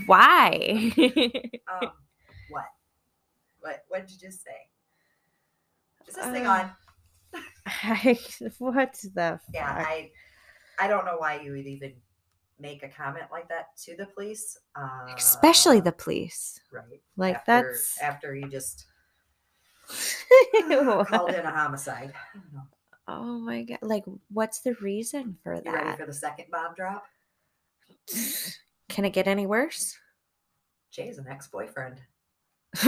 Why? 0.05 0.91
Um, 1.71 1.91
what? 2.49 2.65
What? 3.61 3.83
What 3.87 4.01
did 4.07 4.11
you 4.11 4.19
just 4.29 4.43
say? 4.43 4.51
Is 6.07 6.15
this 6.15 6.25
thing 6.27 6.45
Uh, 6.45 6.69
on? 7.33 7.41
I, 7.65 8.19
what 8.59 8.93
the? 9.13 9.39
yeah 9.53 9.75
fuck? 9.77 9.87
i 9.87 10.11
i 10.79 10.87
don't 10.87 11.05
know 11.05 11.17
why 11.17 11.39
you 11.39 11.51
would 11.51 11.65
even 11.67 11.93
make 12.59 12.83
a 12.83 12.87
comment 12.89 13.25
like 13.31 13.47
that 13.49 13.75
to 13.77 13.95
the 13.97 14.05
police 14.07 14.57
uh, 14.75 15.05
Especially 15.17 15.79
the 15.79 15.91
police. 15.91 16.59
right 16.71 17.01
Like 17.17 17.35
after, 17.35 17.71
that's. 17.71 17.99
after 18.01 18.35
you 18.35 18.47
just 18.47 18.85
called 20.67 21.31
in 21.31 21.45
a 21.45 21.51
homicide 21.51 22.13
I 22.33 22.37
don't 22.37 22.53
know. 22.53 22.61
Oh 23.05 23.37
my 23.39 23.63
god! 23.63 23.79
Like, 23.81 24.05
what's 24.31 24.59
the 24.61 24.75
reason 24.75 25.37
for 25.43 25.55
you 25.55 25.61
ready 25.65 25.83
that? 25.89 25.97
for 25.99 26.05
the 26.05 26.13
second 26.13 26.45
bomb 26.51 26.73
drop 26.75 27.03
Can 28.87 29.03
it 29.05 29.11
get 29.11 29.27
any 29.27 29.45
worse? 29.45 29.97
jay's 30.91 31.17
an 31.17 31.27
ex-boyfriend 31.27 31.99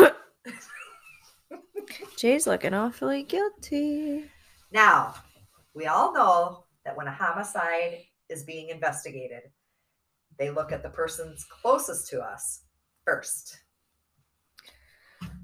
Jay's 2.17 2.47
looking 2.47 2.73
awfully 2.73 3.23
guilty. 3.23 4.25
Now, 4.71 5.15
we 5.73 5.85
all 5.87 6.13
know 6.13 6.64
that 6.85 6.95
when 6.95 7.07
a 7.07 7.11
homicide 7.11 8.03
is 8.29 8.43
being 8.43 8.69
investigated, 8.69 9.51
they 10.37 10.49
look 10.49 10.71
at 10.71 10.83
the 10.83 10.89
persons 10.89 11.45
closest 11.49 12.07
to 12.09 12.21
us 12.21 12.61
first. 13.03 13.59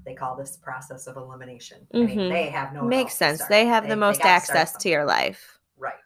They 0.04 0.14
call 0.14 0.36
this 0.36 0.56
process 0.56 1.06
of 1.06 1.16
elimination. 1.16 1.86
I 1.94 1.98
mean, 1.98 2.18
Mhm. 2.18 2.30
they 2.30 2.50
have 2.50 2.72
no 2.72 2.82
Makes 2.82 3.14
sense. 3.14 3.44
They 3.46 3.66
have 3.66 3.88
the 3.88 3.96
most 3.96 4.20
access 4.24 4.76
to 4.76 4.88
your 4.88 5.04
life. 5.04 5.60
Right. 5.76 6.00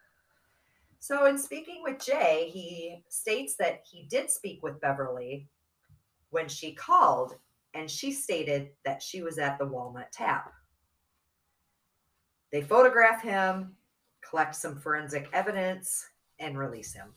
So, 0.99 1.25
in 1.25 1.37
speaking 1.37 1.83
with 1.83 1.99
Jay, 1.99 2.49
he 2.49 3.03
states 3.09 3.55
that 3.57 3.83
he 3.85 4.03
did 4.03 4.29
speak 4.29 4.61
with 4.61 4.79
Beverly 4.79 5.49
when 6.29 6.47
she 6.47 6.73
called, 6.73 7.39
and 7.73 7.89
she 7.89 8.11
stated 8.11 8.75
that 8.83 9.01
she 9.01 9.21
was 9.21 9.37
at 9.39 9.57
the 9.57 9.65
Walnut 9.65 10.11
Tap. 10.11 10.53
They 12.51 12.61
photograph 12.61 13.21
him, 13.21 13.76
collect 14.29 14.55
some 14.55 14.79
forensic 14.79 15.29
evidence, 15.33 16.05
and 16.39 16.57
release 16.57 16.93
him. 16.93 17.13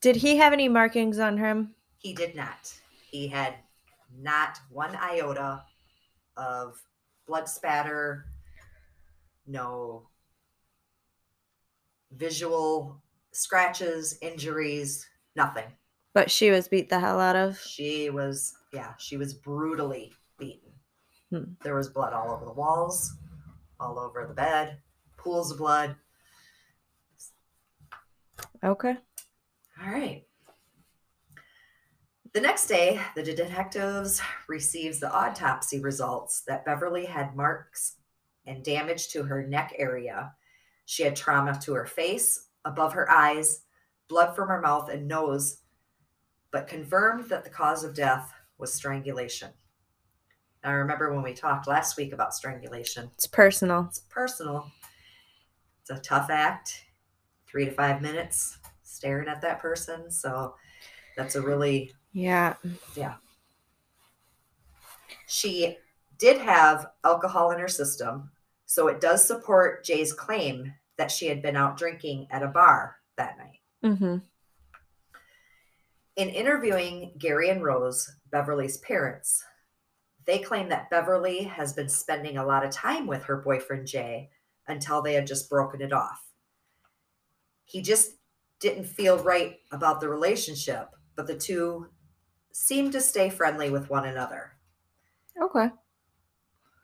Did 0.00 0.16
he 0.16 0.36
have 0.36 0.52
any 0.52 0.68
markings 0.68 1.18
on 1.18 1.36
him? 1.36 1.74
He 1.98 2.14
did 2.14 2.34
not. 2.34 2.72
He 3.10 3.28
had 3.28 3.54
not 4.18 4.58
one 4.70 4.96
iota 4.96 5.62
of 6.36 6.80
blood 7.26 7.48
spatter, 7.48 8.26
no 9.46 10.08
visual 12.12 13.02
scratches, 13.32 14.18
injuries, 14.22 15.06
nothing. 15.36 15.66
But 16.12 16.30
she 16.30 16.50
was 16.50 16.66
beat 16.66 16.88
the 16.88 16.98
hell 16.98 17.20
out 17.20 17.36
of. 17.36 17.58
She 17.60 18.10
was, 18.10 18.54
yeah, 18.72 18.94
she 18.98 19.16
was 19.16 19.34
brutally 19.34 20.12
beaten. 20.38 20.70
Hmm. 21.30 21.52
There 21.62 21.76
was 21.76 21.88
blood 21.88 22.12
all 22.12 22.32
over 22.32 22.44
the 22.44 22.52
walls, 22.52 23.14
all 23.80 23.98
over 23.98 24.26
the 24.26 24.34
bed, 24.34 24.78
pools 25.16 25.50
of 25.50 25.58
blood. 25.58 25.96
Okay. 28.62 28.96
All 29.82 29.90
right. 29.90 30.24
The 32.32 32.40
next 32.40 32.66
day, 32.68 33.00
the 33.16 33.22
detectives 33.22 34.20
receives 34.48 35.00
the 35.00 35.10
autopsy 35.10 35.80
results 35.80 36.42
that 36.46 36.64
Beverly 36.64 37.06
had 37.06 37.34
marks 37.34 37.96
and 38.46 38.62
damage 38.62 39.08
to 39.08 39.24
her 39.24 39.44
neck 39.46 39.74
area. 39.78 40.32
She 40.84 41.02
had 41.02 41.16
trauma 41.16 41.58
to 41.62 41.72
her 41.74 41.86
face, 41.86 42.48
above 42.64 42.92
her 42.92 43.10
eyes, 43.10 43.62
blood 44.08 44.36
from 44.36 44.48
her 44.48 44.60
mouth 44.60 44.88
and 44.90 45.08
nose, 45.08 45.62
but 46.52 46.68
confirmed 46.68 47.28
that 47.30 47.42
the 47.42 47.50
cause 47.50 47.82
of 47.82 47.94
death 47.94 48.32
was 48.58 48.72
strangulation. 48.72 49.50
Now, 50.62 50.74
remember 50.74 51.12
when 51.14 51.22
we 51.22 51.32
talked 51.32 51.66
last 51.66 51.96
week 51.96 52.12
about 52.12 52.34
strangulation? 52.34 53.10
It's 53.14 53.26
personal. 53.26 53.86
It's 53.88 54.00
personal. 54.00 54.70
It's 55.80 55.90
a 55.90 55.98
tough 55.98 56.28
act. 56.30 56.84
Three 57.46 57.64
to 57.64 57.70
five 57.70 58.02
minutes 58.02 58.58
staring 58.82 59.28
at 59.28 59.40
that 59.42 59.60
person. 59.60 60.10
So 60.10 60.54
that's 61.16 61.34
a 61.34 61.40
really 61.42 61.92
Yeah. 62.12 62.54
Yeah. 62.94 63.14
she 65.26 65.78
did 66.18 66.38
have 66.40 66.88
alcohol 67.04 67.50
in 67.52 67.58
her 67.58 67.68
system. 67.68 68.30
So 68.66 68.88
it 68.88 69.00
does 69.00 69.26
support 69.26 69.84
Jay's 69.84 70.12
claim 70.12 70.74
that 70.96 71.10
she 71.10 71.26
had 71.26 71.40
been 71.40 71.56
out 71.56 71.78
drinking 71.78 72.26
at 72.30 72.42
a 72.42 72.48
bar 72.48 72.96
that 73.16 73.38
night. 73.38 73.60
Mm-hmm. 73.82 74.18
In 76.16 76.28
interviewing 76.28 77.12
Gary 77.16 77.48
and 77.48 77.64
Rose, 77.64 78.12
Beverly's 78.30 78.76
parents, 78.78 79.42
they 80.30 80.38
claim 80.38 80.68
that 80.68 80.88
Beverly 80.90 81.42
has 81.42 81.72
been 81.72 81.88
spending 81.88 82.36
a 82.36 82.46
lot 82.46 82.64
of 82.64 82.70
time 82.70 83.08
with 83.08 83.24
her 83.24 83.38
boyfriend 83.38 83.88
Jay 83.88 84.30
until 84.68 85.02
they 85.02 85.14
had 85.14 85.26
just 85.26 85.50
broken 85.50 85.82
it 85.82 85.92
off. 85.92 86.24
He 87.64 87.82
just 87.82 88.12
didn't 88.60 88.84
feel 88.84 89.18
right 89.18 89.56
about 89.72 90.00
the 90.00 90.08
relationship, 90.08 90.90
but 91.16 91.26
the 91.26 91.34
two 91.36 91.88
seemed 92.52 92.92
to 92.92 93.00
stay 93.00 93.28
friendly 93.28 93.70
with 93.70 93.90
one 93.90 94.06
another. 94.06 94.52
Okay. 95.42 95.70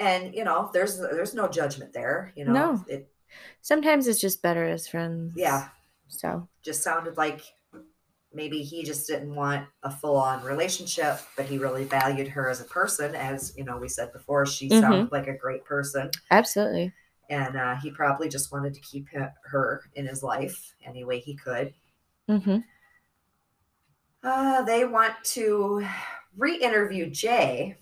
And 0.01 0.35
you 0.35 0.43
know, 0.43 0.69
there's 0.73 0.99
there's 0.99 1.33
no 1.35 1.47
judgment 1.47 1.93
there, 1.93 2.33
you 2.35 2.47
know. 2.47 2.53
No. 2.53 2.85
It 2.89 3.13
Sometimes 3.63 4.09
it's 4.09 4.21
just 4.21 4.43
better 4.43 4.65
as 4.65 4.89
friends. 4.89 5.35
yeah, 5.37 5.69
So. 6.09 6.49
just 6.63 6.83
sounded 6.83 7.17
like 7.17 7.43
maybe 8.37 8.63
he 8.63 8.85
just 8.85 9.07
didn't 9.09 9.35
want 9.35 9.67
a 9.83 9.91
full-on 9.91 10.45
relationship 10.45 11.19
but 11.37 11.47
he 11.47 11.59
really 11.59 11.85
valued 11.85 12.29
her 12.29 12.49
as 12.51 12.61
a 12.61 12.65
person 12.65 13.15
as 13.15 13.55
you 13.57 13.65
know 13.65 13.79
we 13.79 13.89
said 13.89 14.13
before 14.13 14.47
she 14.47 14.69
Mhm. 14.69 14.81
sounded 14.81 15.13
like 15.13 15.27
a 15.27 15.37
great 15.37 15.65
person 15.65 16.11
Absolutely. 16.31 16.93
and 17.31 17.57
uh, 17.57 17.75
he 17.77 17.91
probably 17.91 18.29
just 18.29 18.53
wanted 18.53 18.75
to 18.75 18.81
keep 18.81 19.09
he- 19.09 19.19
her 19.45 19.83
in 19.95 20.07
his 20.07 20.23
life 20.23 20.75
any 20.85 21.05
way 21.05 21.19
he 21.19 21.35
could 21.35 21.75
Mm-hmm. 22.29 22.59
uh, 24.23 24.63
they 24.63 24.85
want 24.85 25.15
to 25.25 25.87
re-interview 26.37 27.09
jay 27.11 27.77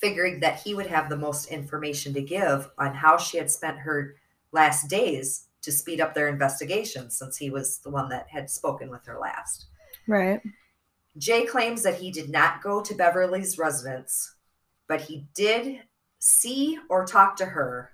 figuring 0.00 0.40
that 0.40 0.60
he 0.60 0.74
would 0.74 0.86
have 0.86 1.08
the 1.08 1.16
most 1.16 1.46
information 1.48 2.14
to 2.14 2.22
give 2.22 2.70
on 2.78 2.94
how 2.94 3.16
she 3.16 3.38
had 3.38 3.50
spent 3.50 3.78
her 3.78 4.14
last 4.52 4.88
days 4.88 5.45
to 5.66 5.72
speed 5.72 6.00
up 6.00 6.14
their 6.14 6.28
investigation 6.28 7.10
since 7.10 7.36
he 7.36 7.50
was 7.50 7.80
the 7.80 7.90
one 7.90 8.08
that 8.08 8.28
had 8.30 8.48
spoken 8.48 8.88
with 8.88 9.04
her 9.04 9.18
last 9.18 9.66
Right. 10.06 10.40
Jay 11.18 11.44
claims 11.44 11.82
that 11.82 11.96
he 11.96 12.12
did 12.12 12.30
not 12.30 12.62
go 12.62 12.80
to 12.80 12.94
Beverly's 12.94 13.58
residence, 13.58 14.36
but 14.86 15.00
he 15.00 15.26
did 15.34 15.80
see 16.20 16.78
or 16.88 17.04
talk 17.04 17.34
to 17.38 17.44
her. 17.46 17.90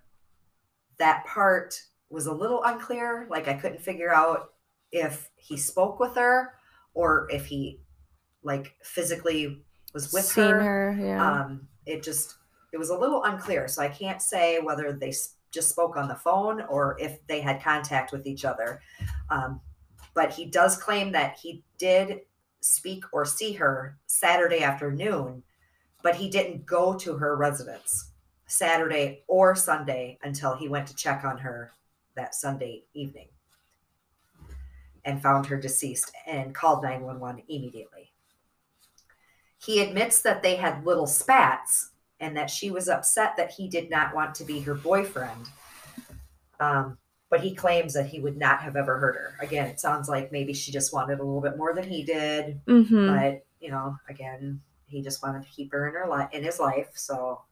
That 0.98 1.24
part 1.24 1.80
was 2.10 2.26
a 2.26 2.34
little 2.34 2.62
unclear. 2.64 3.26
Like 3.30 3.48
I 3.48 3.54
couldn't 3.54 3.80
figure 3.80 4.12
out 4.12 4.52
if 4.90 5.30
he 5.36 5.56
spoke 5.56 5.98
with 5.98 6.14
her 6.16 6.52
or 6.92 7.28
if 7.30 7.46
he 7.46 7.80
like 8.42 8.74
physically 8.82 9.64
was 9.94 10.12
with 10.12 10.24
Seen 10.26 10.50
her. 10.50 10.60
her. 10.92 10.96
Yeah. 11.00 11.40
Um, 11.44 11.68
it 11.86 12.02
just 12.02 12.34
it 12.74 12.78
was 12.78 12.90
a 12.90 12.98
little 12.98 13.22
unclear, 13.24 13.68
so 13.68 13.82
I 13.82 13.88
can't 13.88 14.20
say 14.20 14.58
whether 14.60 14.92
they 14.92 15.12
just 15.52 15.68
spoke 15.68 15.96
on 15.96 16.08
the 16.08 16.14
phone 16.14 16.62
or 16.62 16.96
if 16.98 17.24
they 17.26 17.40
had 17.40 17.62
contact 17.62 18.10
with 18.10 18.26
each 18.26 18.44
other. 18.44 18.80
Um, 19.30 19.60
but 20.14 20.32
he 20.32 20.46
does 20.46 20.76
claim 20.76 21.12
that 21.12 21.38
he 21.38 21.62
did 21.78 22.20
speak 22.60 23.04
or 23.12 23.24
see 23.24 23.52
her 23.52 23.98
Saturday 24.06 24.62
afternoon, 24.62 25.42
but 26.02 26.16
he 26.16 26.28
didn't 26.28 26.66
go 26.66 26.94
to 26.94 27.16
her 27.16 27.36
residence 27.36 28.10
Saturday 28.46 29.22
or 29.28 29.54
Sunday 29.54 30.18
until 30.22 30.56
he 30.56 30.68
went 30.68 30.86
to 30.88 30.96
check 30.96 31.24
on 31.24 31.38
her 31.38 31.72
that 32.16 32.34
Sunday 32.34 32.84
evening 32.94 33.28
and 35.04 35.22
found 35.22 35.46
her 35.46 35.56
deceased 35.56 36.12
and 36.26 36.54
called 36.54 36.82
911 36.82 37.42
immediately. 37.48 38.12
He 39.58 39.80
admits 39.80 40.22
that 40.22 40.42
they 40.42 40.56
had 40.56 40.84
little 40.84 41.06
spats 41.06 41.91
and 42.22 42.36
that 42.36 42.48
she 42.48 42.70
was 42.70 42.88
upset 42.88 43.36
that 43.36 43.50
he 43.50 43.68
did 43.68 43.90
not 43.90 44.14
want 44.14 44.34
to 44.36 44.44
be 44.44 44.60
her 44.60 44.74
boyfriend. 44.74 45.48
Um, 46.60 46.96
but 47.28 47.40
he 47.40 47.52
claims 47.54 47.94
that 47.94 48.06
he 48.06 48.20
would 48.20 48.36
not 48.36 48.60
have 48.60 48.76
ever 48.76 48.98
hurt 48.98 49.16
her. 49.16 49.34
Again, 49.40 49.66
it 49.66 49.80
sounds 49.80 50.08
like 50.08 50.30
maybe 50.30 50.52
she 50.52 50.70
just 50.70 50.92
wanted 50.94 51.18
a 51.18 51.24
little 51.24 51.40
bit 51.40 51.58
more 51.58 51.74
than 51.74 51.88
he 51.88 52.04
did, 52.04 52.60
mm-hmm. 52.66 53.06
but 53.08 53.44
you 53.60 53.70
know, 53.70 53.96
again, 54.08 54.60
he 54.86 55.02
just 55.02 55.22
wanted 55.22 55.42
to 55.42 55.48
keep 55.48 55.72
her 55.72 55.88
in 55.88 55.94
her 55.94 56.06
life 56.06 56.28
in 56.32 56.44
his 56.44 56.60
life. 56.60 56.90
So, 56.94 57.42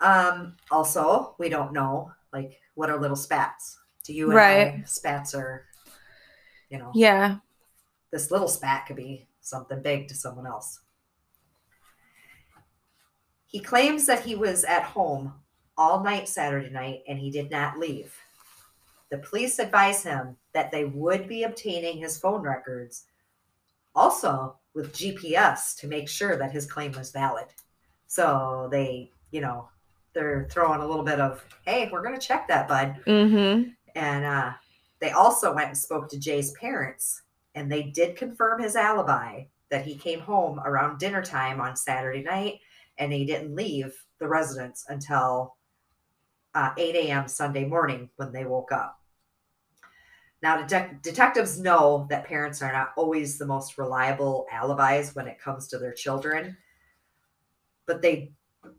um, 0.00 0.56
also, 0.70 1.34
we 1.38 1.48
don't 1.48 1.72
know 1.72 2.12
like 2.32 2.60
what 2.74 2.90
are 2.90 3.00
little 3.00 3.16
spats. 3.16 3.78
Do 4.04 4.12
you 4.12 4.30
and 4.30 4.38
I, 4.38 4.42
Right. 4.42 4.88
spats 4.88 5.34
are, 5.34 5.64
you 6.68 6.78
know, 6.78 6.90
yeah. 6.94 7.36
this 8.10 8.30
little 8.30 8.48
spat 8.48 8.86
could 8.86 8.96
be 8.96 9.28
something 9.40 9.80
big 9.80 10.08
to 10.08 10.14
someone 10.14 10.46
else. 10.46 10.80
He 13.52 13.60
claims 13.60 14.06
that 14.06 14.24
he 14.24 14.34
was 14.34 14.64
at 14.64 14.82
home 14.82 15.34
all 15.76 16.02
night 16.02 16.26
Saturday 16.26 16.70
night 16.70 17.02
and 17.06 17.18
he 17.18 17.30
did 17.30 17.50
not 17.50 17.78
leave. 17.78 18.16
The 19.10 19.18
police 19.18 19.58
advise 19.58 20.02
him 20.02 20.36
that 20.54 20.70
they 20.70 20.86
would 20.86 21.28
be 21.28 21.42
obtaining 21.42 21.98
his 21.98 22.16
phone 22.16 22.40
records, 22.40 23.04
also 23.94 24.56
with 24.74 24.94
GPS 24.94 25.76
to 25.76 25.86
make 25.86 26.08
sure 26.08 26.36
that 26.36 26.50
his 26.50 26.64
claim 26.64 26.92
was 26.92 27.10
valid. 27.10 27.44
So 28.06 28.68
they, 28.72 29.10
you 29.32 29.42
know, 29.42 29.68
they're 30.14 30.48
throwing 30.50 30.80
a 30.80 30.86
little 30.86 31.04
bit 31.04 31.20
of, 31.20 31.44
hey, 31.66 31.90
we're 31.92 32.02
going 32.02 32.18
to 32.18 32.26
check 32.26 32.48
that, 32.48 32.68
bud. 32.68 32.96
Mm-hmm. 33.06 33.68
And 33.94 34.24
uh, 34.24 34.52
they 35.00 35.10
also 35.10 35.54
went 35.54 35.68
and 35.68 35.76
spoke 35.76 36.08
to 36.08 36.18
Jay's 36.18 36.52
parents, 36.52 37.20
and 37.54 37.70
they 37.70 37.82
did 37.82 38.16
confirm 38.16 38.62
his 38.62 38.76
alibi 38.76 39.44
that 39.70 39.84
he 39.84 39.94
came 39.94 40.20
home 40.20 40.58
around 40.64 40.98
dinner 40.98 41.22
time 41.22 41.60
on 41.60 41.76
Saturday 41.76 42.22
night 42.22 42.60
and 42.98 43.12
he 43.12 43.24
didn't 43.24 43.54
leave 43.54 43.94
the 44.18 44.28
residence 44.28 44.84
until 44.88 45.56
uh, 46.54 46.70
8 46.76 46.94
a.m. 46.96 47.28
Sunday 47.28 47.64
morning 47.64 48.10
when 48.16 48.32
they 48.32 48.44
woke 48.44 48.72
up. 48.72 48.98
Now, 50.42 50.60
detec- 50.62 51.02
detectives 51.02 51.58
know 51.58 52.06
that 52.10 52.24
parents 52.24 52.62
are 52.62 52.72
not 52.72 52.92
always 52.96 53.38
the 53.38 53.46
most 53.46 53.78
reliable 53.78 54.46
alibis 54.52 55.14
when 55.14 55.28
it 55.28 55.40
comes 55.40 55.68
to 55.68 55.78
their 55.78 55.92
children, 55.92 56.56
but 57.86 58.02
they 58.02 58.32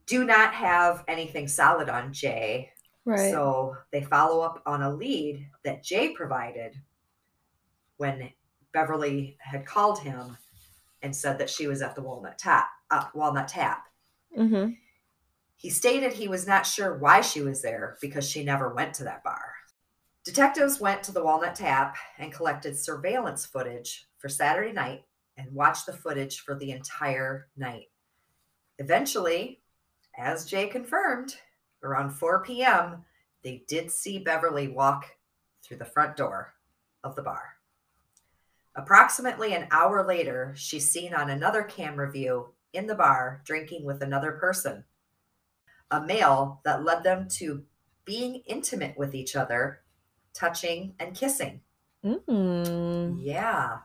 do 0.06 0.26
not 0.26 0.54
have 0.54 1.04
anything 1.08 1.48
solid 1.48 1.90
on 1.90 2.12
Jay. 2.12 2.70
Right. 3.06 3.32
So 3.32 3.76
they 3.92 4.04
follow 4.04 4.42
up 4.42 4.62
on 4.66 4.82
a 4.82 4.94
lead 4.94 5.48
that 5.64 5.84
Jay 5.84 6.10
provided 6.14 6.76
when 7.98 8.30
Beverly 8.74 9.38
had 9.40 9.66
called 9.66 10.00
him 10.00 10.38
and 11.02 11.16
said 11.16 11.38
that 11.38 11.50
she 11.50 11.68
was 11.68 11.82
at 11.82 11.96
the 11.96 12.02
Walnut 12.02 12.38
Tap. 12.38 12.68
Uh, 12.92 13.06
Walnut 13.14 13.48
Tap. 13.48 13.86
Mm-hmm. 14.38 14.72
He 15.56 15.70
stated 15.70 16.12
he 16.12 16.28
was 16.28 16.46
not 16.46 16.66
sure 16.66 16.98
why 16.98 17.22
she 17.22 17.42
was 17.42 17.62
there 17.62 17.98
because 18.02 18.30
she 18.30 18.44
never 18.44 18.74
went 18.74 18.94
to 18.96 19.06
that 19.06 19.24
bar. 19.24 19.54
Detectives 20.26 20.80
went 20.80 21.04
to 21.04 21.12
the 21.12 21.24
Walnut 21.24 21.56
Tap 21.56 21.96
and 22.18 22.34
collected 22.34 22.78
surveillance 22.78 23.46
footage 23.46 24.08
for 24.18 24.30
Saturday 24.30 24.74
night 24.74 25.04
and 25.38 25.54
watched 25.54 25.86
the 25.86 25.94
footage 25.94 26.42
for 26.42 26.56
the 26.56 26.72
entire 26.72 27.48
night. 27.58 27.90
Eventually, 28.80 29.62
as 30.18 30.46
Jay 30.46 30.68
confirmed, 30.68 31.36
around 31.84 32.12
4 32.12 32.44
p.m., 32.44 33.04
they 33.44 33.64
did 33.68 33.92
see 33.92 34.20
Beverly 34.20 34.68
walk 34.68 35.06
through 35.64 35.78
the 35.78 35.86
front 35.86 36.16
door 36.16 36.54
of 37.04 37.16
the 37.16 37.22
bar. 37.22 37.56
Approximately 38.76 39.54
an 39.54 39.68
hour 39.72 40.06
later, 40.06 40.54
she's 40.56 40.90
seen 40.90 41.14
on 41.14 41.30
another 41.30 41.64
camera 41.64 42.12
view 42.12 42.54
in 42.74 42.88
the 42.88 42.96
bar 42.96 43.42
drinking 43.46 43.86
with 43.86 44.02
another 44.02 44.34
person, 44.34 44.84
a 45.92 46.02
male 46.02 46.60
that 46.66 46.84
led 46.84 47.04
them 47.04 47.28
to 47.30 47.64
being 48.06 48.42
intimate 48.46 48.98
with 48.98 49.16
each 49.16 49.36
other, 49.36 49.82
touching 50.34 50.96
and 51.00 51.16
kissing. 51.16 51.62
Mm. 52.04 53.18
Yeah. 53.22 53.78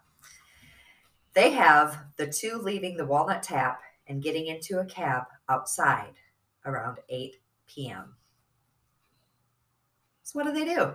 They 1.35 1.51
have 1.51 1.99
the 2.17 2.27
two 2.27 2.59
leaving 2.59 2.97
the 2.97 3.07
Walnut 3.07 3.43
Tap 3.43 3.81
and 4.07 4.23
getting 4.23 4.47
into 4.47 4.81
a 4.81 4.85
cab 4.85 5.25
outside 5.49 6.15
around 6.65 6.99
8 7.09 7.37
p.m. 7.67 8.15
So, 10.25 10.39
what 10.39 10.47
do 10.47 10.53
they 10.53 10.65
do? 10.65 10.95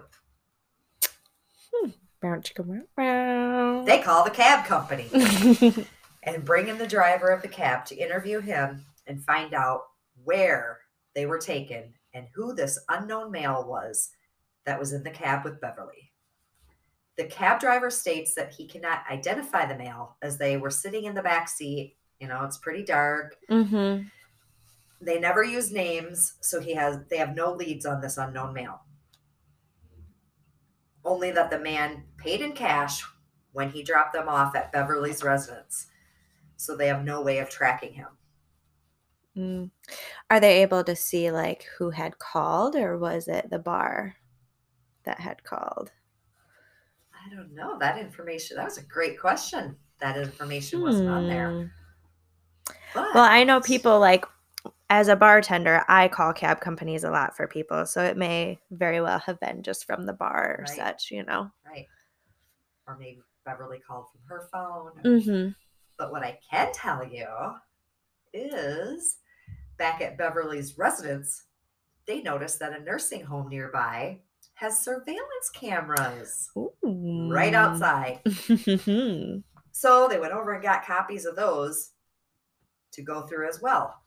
Bow, 2.96 3.84
They 3.86 4.02
call 4.02 4.24
the 4.24 4.32
cab 4.32 4.66
company. 4.66 5.10
and 6.26 6.46
bring 6.46 6.68
in 6.68 6.78
the 6.78 6.88
driver 6.88 7.30
of 7.30 7.42
the 7.42 7.48
cab 7.48 7.86
to 7.86 7.96
interview 7.96 8.40
him 8.40 8.86
and 9.08 9.24
find 9.24 9.54
out 9.54 9.82
where 10.24 10.80
they 11.16 11.26
were 11.26 11.38
taken 11.38 11.94
and 12.14 12.28
who 12.34 12.54
this 12.54 12.80
unknown 12.90 13.32
male 13.32 13.66
was 13.68 14.10
that 14.66 14.80
was 14.80 14.94
in 14.94 15.04
the 15.04 15.10
cab 15.10 15.44
with 15.44 15.60
Beverly. 15.60 16.12
The 17.18 17.26
cab 17.26 17.60
driver 17.60 17.90
states 17.90 18.34
that 18.36 18.54
he 18.54 18.68
cannot 18.68 19.04
identify 19.10 19.66
the 19.66 19.78
male 19.78 20.18
as 20.22 20.38
they 20.38 20.58
were 20.58 20.72
sitting 20.72 21.04
in 21.04 21.14
the 21.14 21.22
back 21.22 21.48
seat. 21.48 21.96
You 22.20 22.28
know, 22.28 22.44
it's 22.44 22.58
pretty 22.58 22.84
dark. 22.84 23.36
mm-hmm. 23.50 24.08
They 25.02 25.20
never 25.20 25.44
use 25.44 25.70
names, 25.70 26.36
so 26.40 26.62
he 26.62 26.74
has 26.76 26.98
they 27.10 27.18
have 27.18 27.36
no 27.36 27.52
leads 27.52 27.86
on 27.86 28.00
this 28.00 28.18
unknown 28.18 28.54
male. 28.54 28.82
Only 31.04 31.32
that 31.32 31.52
the 31.52 31.60
man 31.60 32.06
paid 32.18 32.40
in 32.40 32.54
cash 32.54 33.04
when 33.52 33.70
he 33.70 33.84
dropped 33.84 34.14
them 34.14 34.30
off 34.30 34.56
at 34.56 34.72
Beverly's 34.72 35.22
residence. 35.22 35.88
So 36.64 36.78
they 36.78 36.88
have 36.88 37.04
no 37.04 37.22
way 37.22 37.40
of 37.40 37.50
tracking 37.50 37.94
him. 37.94 38.08
Mm. 39.36 39.72
Are 40.30 40.40
they 40.40 40.62
able 40.62 40.84
to 40.84 40.96
see 40.96 41.30
like 41.32 41.66
who 41.78 41.90
had 41.90 42.20
called, 42.20 42.76
or 42.76 42.98
was 42.98 43.28
it 43.28 43.50
the 43.50 43.60
bar 43.60 44.16
that 45.04 45.20
had 45.20 45.44
called? 45.44 45.92
I 47.14 47.36
don't 47.36 47.54
know. 47.54 47.78
That 47.80 47.98
information, 48.00 48.58
that 48.58 48.66
was 48.66 48.78
a 48.78 48.84
great 48.84 49.20
question. 49.20 49.76
That 50.00 50.18
information 50.18 50.82
wasn't 50.82 51.10
on 51.10 51.28
there. 51.28 51.52
Hmm. 51.52 51.66
But 52.94 53.14
Well, 53.16 53.24
I 53.24 53.44
know 53.44 53.60
people 53.60 54.00
like 54.00 54.26
as 54.90 55.08
a 55.08 55.16
bartender, 55.16 55.84
I 55.88 56.08
call 56.08 56.32
cab 56.32 56.62
companies 56.62 57.04
a 57.04 57.10
lot 57.12 57.36
for 57.36 57.48
people, 57.48 57.86
so 57.86 58.04
it 58.04 58.16
may 58.16 58.60
very 58.72 59.02
well 59.02 59.20
have 59.20 59.40
been 59.40 59.64
just 59.64 59.86
from 59.86 60.06
the 60.06 60.14
bar 60.14 60.58
or 60.60 60.66
Right. 60.68 60.78
such, 60.78 61.12
you 61.12 61.24
know. 61.24 61.52
Right. 61.66 61.88
Or 62.88 62.98
maybe 62.98 63.22
Beverly 63.46 63.80
called 63.80 64.06
from 64.12 64.22
her 64.28 64.48
phone. 64.52 64.92
Mm-hmm. 65.04 65.50
But 66.04 66.12
what 66.12 66.24
I 66.24 66.38
can 66.52 66.74
tell 66.74 67.08
you 67.08 67.26
is 68.34 69.20
back 69.78 70.02
at 70.02 70.18
Beverly's 70.18 70.78
residence, 70.78 71.46
they 72.06 72.22
noticed 72.22 72.60
that 72.60 72.78
a 72.78 72.84
nursing 72.84 73.24
home 73.24 73.48
nearby 73.48 74.20
has 74.56 74.84
surveillance 74.84 75.50
cameras 75.54 76.50
right 76.84 77.54
outside. 77.54 78.20
So 79.72 80.08
they 80.10 80.20
went 80.20 80.34
over 80.34 80.54
and 80.54 80.62
got 80.62 80.86
copies 80.86 81.26
of 81.26 81.38
those 81.38 81.92
to 82.92 83.02
go 83.02 83.26
through 83.26 83.48
as 83.48 83.62
well. 83.62 84.04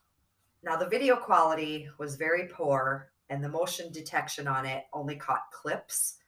Now, 0.62 0.76
the 0.76 0.88
video 0.88 1.16
quality 1.16 1.88
was 1.98 2.14
very 2.14 2.46
poor, 2.46 3.10
and 3.30 3.42
the 3.42 3.48
motion 3.48 3.90
detection 3.90 4.46
on 4.46 4.64
it 4.66 4.84
only 4.92 5.16
caught 5.16 5.50
clips. 5.50 6.18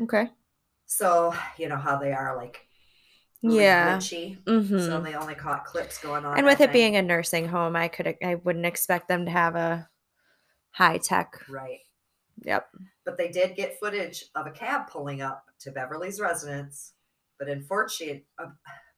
okay. 0.00 0.28
So, 0.84 1.34
you 1.56 1.68
know 1.68 1.76
how 1.76 1.96
they 1.96 2.12
are 2.12 2.36
like 2.36 2.69
Yeah. 3.42 3.96
glitchy. 3.96 4.42
Mm-hmm. 4.44 4.78
So 4.78 5.00
they 5.00 5.14
only 5.14 5.34
caught 5.34 5.64
clips 5.64 5.98
going 5.98 6.24
on. 6.24 6.36
and 6.36 6.46
with 6.46 6.60
it 6.60 6.66
night. 6.66 6.72
being 6.72 6.96
a 6.96 7.02
nursing 7.02 7.48
home, 7.48 7.76
I 7.76 7.88
could 7.88 8.16
I 8.22 8.36
wouldn't 8.36 8.66
expect 8.66 9.08
them 9.08 9.24
to 9.24 9.30
have 9.30 9.56
a 9.56 9.88
high 10.72 10.98
tech. 10.98 11.44
right. 11.48 11.80
Yep. 12.42 12.68
But 13.04 13.18
they 13.18 13.28
did 13.28 13.56
get 13.56 13.78
footage 13.78 14.24
of 14.34 14.46
a 14.46 14.50
cab 14.50 14.88
pulling 14.88 15.20
up 15.20 15.44
to 15.60 15.70
Beverly's 15.70 16.20
residence. 16.20 16.94
But 17.38 17.48
unfortunately, 17.48 18.24
uh, 18.38 18.46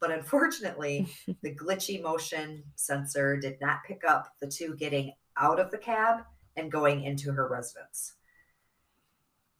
but 0.00 0.10
unfortunately, 0.10 1.08
the 1.42 1.54
glitchy 1.54 2.02
motion 2.02 2.64
sensor 2.74 3.36
did 3.36 3.60
not 3.60 3.84
pick 3.86 4.02
up 4.04 4.32
the 4.40 4.48
two 4.48 4.76
getting 4.76 5.12
out 5.36 5.60
of 5.60 5.70
the 5.70 5.78
cab 5.78 6.24
and 6.56 6.70
going 6.70 7.04
into 7.04 7.32
her 7.32 7.48
residence. 7.48 8.14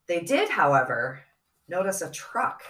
They 0.06 0.20
did, 0.20 0.48
however, 0.50 1.20
notice 1.68 2.02
a 2.02 2.10
truck 2.10 2.62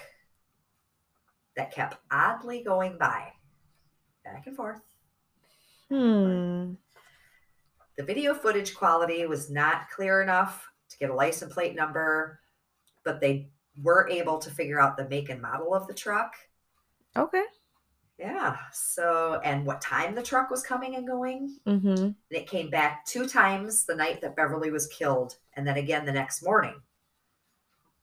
that 1.56 1.74
kept 1.74 1.98
oddly 2.10 2.62
going 2.62 2.96
by, 2.98 3.32
back 4.24 4.46
and 4.46 4.56
forth. 4.56 4.80
Hmm. 5.88 6.74
The 7.96 8.04
video 8.04 8.34
footage 8.34 8.74
quality 8.74 9.26
was 9.26 9.50
not 9.50 9.90
clear 9.90 10.22
enough 10.22 10.66
to 10.88 10.98
get 10.98 11.10
a 11.10 11.14
license 11.14 11.52
plate 11.52 11.74
number, 11.74 12.40
but 13.04 13.20
they 13.20 13.50
were 13.82 14.08
able 14.08 14.38
to 14.38 14.50
figure 14.50 14.80
out 14.80 14.96
the 14.96 15.08
make 15.08 15.28
and 15.28 15.42
model 15.42 15.74
of 15.74 15.86
the 15.86 15.94
truck. 15.94 16.34
Okay. 17.16 17.44
Yeah. 18.18 18.56
So, 18.72 19.40
and 19.44 19.66
what 19.66 19.80
time 19.80 20.14
the 20.14 20.22
truck 20.22 20.50
was 20.50 20.62
coming 20.62 20.96
and 20.96 21.06
going. 21.06 21.58
Mm-hmm. 21.66 21.88
And 21.88 22.14
it 22.30 22.48
came 22.48 22.70
back 22.70 23.04
two 23.04 23.26
times 23.26 23.84
the 23.84 23.96
night 23.96 24.20
that 24.20 24.36
Beverly 24.36 24.70
was 24.70 24.86
killed, 24.86 25.36
and 25.56 25.66
then 25.66 25.76
again 25.76 26.06
the 26.06 26.12
next 26.12 26.42
morning. 26.42 26.80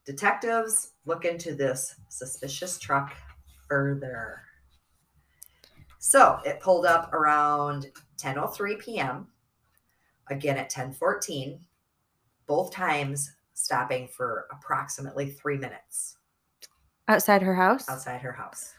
Detectives 0.06 0.92
look 1.06 1.26
into 1.26 1.56
this 1.56 1.96
suspicious 2.10 2.80
truck 2.80 3.14
further. 3.70 4.42
So 6.00 6.40
it 6.46 6.60
pulled 6.60 6.86
up 6.86 7.14
around 7.14 7.88
10:03 8.18 8.80
p.m. 8.80 9.28
Again 10.30 10.58
at 10.58 10.70
10:14, 10.70 11.60
both 12.48 12.72
times 12.74 13.32
stopping 13.54 14.08
for 14.08 14.48
approximately 14.52 15.30
three 15.32 15.58
minutes 15.58 16.18
Outside 17.08 17.42
her 17.42 17.56
house. 17.56 17.90
outside 17.90 18.22
her 18.22 18.32
house. 18.34 18.74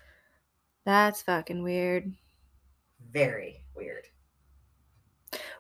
That's 0.87 1.23
fucking 1.23 1.63
weird. 1.63 2.13
Very 3.13 3.65
weird. 3.75 4.07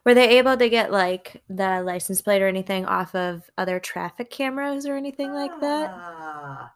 Were 0.04 0.14
they 0.14 0.38
able 0.38 0.56
to 0.56 0.68
get 0.68 0.90
like 0.92 1.42
the 1.48 1.82
license 1.82 2.22
plate 2.22 2.40
or 2.42 2.48
anything 2.48 2.86
off 2.86 3.14
of 3.14 3.50
other 3.58 3.78
traffic 3.80 4.30
cameras 4.30 4.86
or 4.86 4.96
anything 4.96 5.32
like 5.32 5.60
that? 5.60 5.90
Ah. 5.92 6.72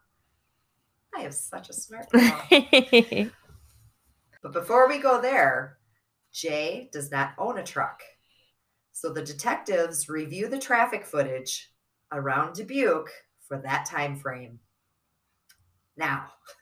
I 1.15 1.21
have 1.21 1.33
such 1.33 1.69
a 1.69 1.73
smart. 1.73 2.07
But 4.45 4.53
before 4.53 4.87
we 4.87 4.99
go 4.99 5.19
there, 5.19 5.79
Jay 6.31 6.87
does 6.93 7.09
not 7.09 7.33
own 7.39 7.57
a 7.57 7.63
truck. 7.63 8.03
So 8.91 9.11
the 9.11 9.23
detectives 9.23 10.07
review 10.07 10.47
the 10.47 10.59
traffic 10.59 11.03
footage 11.03 11.71
around 12.11 12.53
Dubuque 12.53 13.09
for 13.47 13.57
that 13.57 13.87
time 13.87 14.15
frame. 14.15 14.59
Now, 15.97 16.27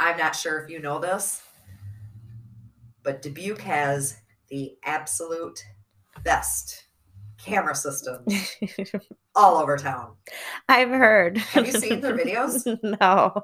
I'm 0.00 0.18
not 0.18 0.34
sure 0.34 0.58
if 0.58 0.68
you 0.68 0.80
know 0.80 0.98
this, 0.98 1.42
but 3.04 3.22
Dubuque 3.22 3.60
has 3.60 4.16
the 4.48 4.76
absolute 4.84 5.64
best 6.24 6.86
camera 7.44 7.74
system 7.74 8.24
all 9.34 9.56
over 9.56 9.76
town. 9.76 10.14
I've 10.68 10.88
heard. 10.90 11.38
Have 11.38 11.66
you 11.66 11.72
seen 11.72 12.00
their 12.00 12.16
videos? 12.16 12.64
no. 13.00 13.42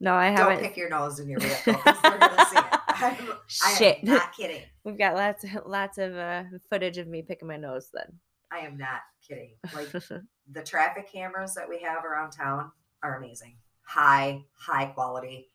No, 0.00 0.14
I 0.14 0.28
Don't 0.34 0.50
haven't. 0.50 0.60
pick 0.64 0.76
your 0.76 0.88
nose 0.88 1.20
in 1.20 1.28
your 1.28 1.38
vehicle 1.40 1.74
because 1.74 2.00
they're 2.02 2.18
going 2.18 2.36
to 2.36 2.46
see 2.46 2.58
it. 2.58 2.64
I'm, 2.88 3.16
I 3.64 3.74
Shit. 3.78 3.98
am 4.02 4.14
not 4.14 4.32
kidding. 4.36 4.62
We've 4.84 4.98
got 4.98 5.14
lots 5.14 5.44
of 5.44 5.50
lots 5.66 5.98
of 5.98 6.14
uh, 6.16 6.42
footage 6.68 6.98
of 6.98 7.06
me 7.06 7.22
picking 7.22 7.46
my 7.48 7.56
nose 7.56 7.88
then. 7.94 8.12
I 8.50 8.58
am 8.66 8.76
not 8.76 9.00
kidding. 9.26 9.52
Like 9.74 9.90
the 9.92 10.62
traffic 10.64 11.10
cameras 11.12 11.54
that 11.54 11.68
we 11.68 11.80
have 11.82 12.04
around 12.04 12.32
town 12.32 12.70
are 13.02 13.16
amazing. 13.16 13.56
High, 13.82 14.42
high 14.58 14.86
quality. 14.86 15.48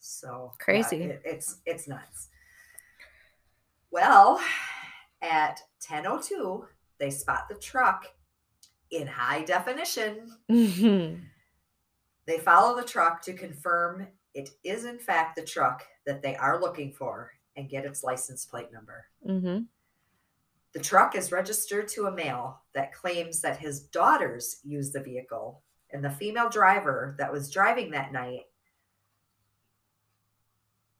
So 0.00 0.52
yeah, 0.52 0.64
Crazy. 0.64 1.02
it- 1.02 1.22
it's 1.24 1.58
it's 1.64 1.86
nuts. 1.88 2.28
Well, 3.90 4.40
at 5.22 5.60
10:02, 5.80 6.68
they 6.98 7.10
spot 7.10 7.48
the 7.48 7.58
truck 7.58 8.06
in 8.90 9.06
high 9.06 9.42
definition. 9.44 10.38
Mhm. 10.48 11.28
They 12.26 12.38
follow 12.38 12.76
the 12.76 12.86
truck 12.86 13.20
to 13.22 13.34
confirm 13.34 14.08
it 14.34 14.50
is 14.62 14.84
in 14.84 14.98
fact 14.98 15.36
the 15.36 15.44
truck 15.44 15.86
that 16.04 16.22
they 16.22 16.36
are 16.36 16.60
looking 16.60 16.92
for 16.92 17.32
and 17.56 17.70
get 17.70 17.86
its 17.86 18.04
license 18.04 18.44
plate 18.44 18.70
number. 18.72 19.08
Mhm. 19.24 19.68
The 20.72 20.80
truck 20.80 21.14
is 21.14 21.32
registered 21.32 21.88
to 21.88 22.06
a 22.06 22.10
male 22.12 22.62
that 22.74 22.92
claims 22.92 23.40
that 23.40 23.58
his 23.58 23.80
daughters 23.80 24.60
use 24.62 24.92
the 24.92 25.00
vehicle, 25.00 25.62
and 25.90 26.04
the 26.04 26.10
female 26.10 26.50
driver 26.50 27.14
that 27.18 27.32
was 27.32 27.50
driving 27.50 27.90
that 27.92 28.12
night 28.12 28.50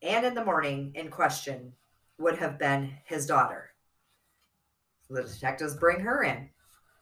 and 0.01 0.25
in 0.25 0.35
the 0.35 0.45
morning 0.45 0.95
in 0.95 1.11
question 1.11 1.77
would 2.19 2.39
have 2.39 2.59
been 2.59 2.99
his 3.05 3.27
daughter. 3.27 3.75
So 5.09 5.15
the 5.15 5.23
detectives 5.23 5.75
bring 5.75 6.01
her 6.01 6.25
in. 6.25 6.49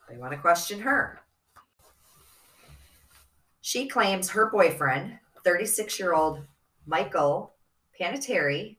They 0.08 0.16
want 0.16 0.32
to 0.32 0.38
question 0.38 0.80
her. 0.80 1.20
She 3.62 3.88
claims 3.88 4.30
her 4.30 4.50
boyfriend, 4.50 5.18
36 5.42 5.98
year 5.98 6.12
old 6.12 6.44
Michael 6.86 7.54
Panettiere, 7.98 8.76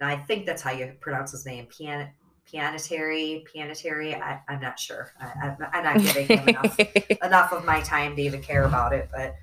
and 0.00 0.10
I 0.10 0.16
think 0.16 0.46
that's 0.46 0.62
how 0.62 0.72
you 0.72 0.92
pronounce 1.00 1.32
his 1.32 1.46
name, 1.46 1.66
Pian- 1.66 2.10
Pianetary, 2.50 3.44
Pianetary. 3.50 4.14
I, 4.14 4.40
I'm 4.48 4.60
not 4.60 4.78
sure. 4.78 5.12
I, 5.20 5.48
I'm, 5.48 5.56
I'm 5.72 5.84
not 5.84 5.98
giving 5.98 6.38
him 6.38 6.48
enough 6.48 6.78
enough 7.22 7.52
of 7.52 7.64
my 7.64 7.80
time 7.80 8.16
to 8.16 8.22
even 8.22 8.42
care 8.42 8.64
about 8.64 8.92
it, 8.92 9.08
but 9.12 9.36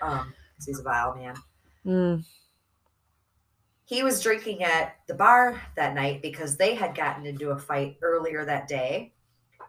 um, 0.00 0.32
he's 0.64 0.78
a 0.78 0.82
vile 0.82 1.14
man. 1.14 1.34
Mm. 1.84 2.24
He 3.84 4.02
was 4.02 4.22
drinking 4.22 4.62
at 4.62 4.96
the 5.06 5.14
bar 5.14 5.60
that 5.76 5.94
night 5.94 6.22
because 6.22 6.56
they 6.56 6.74
had 6.74 6.94
gotten 6.94 7.26
into 7.26 7.50
a 7.50 7.58
fight 7.58 7.96
earlier 8.00 8.44
that 8.44 8.68
day, 8.68 9.12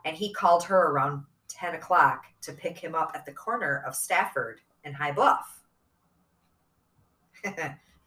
and 0.06 0.16
he 0.16 0.34
called 0.34 0.64
her 0.66 0.92
around 0.92 1.24
10 1.50 1.76
o'clock 1.76 2.26
to 2.42 2.54
pick 2.54 2.78
him 2.78 2.96
up 2.96 3.12
at 3.16 3.26
the 3.26 3.34
corner 3.34 3.84
of 3.88 3.96
Stafford 3.96 4.60
and 4.84 4.96
High 4.96 5.12
Bluff. 5.12 5.62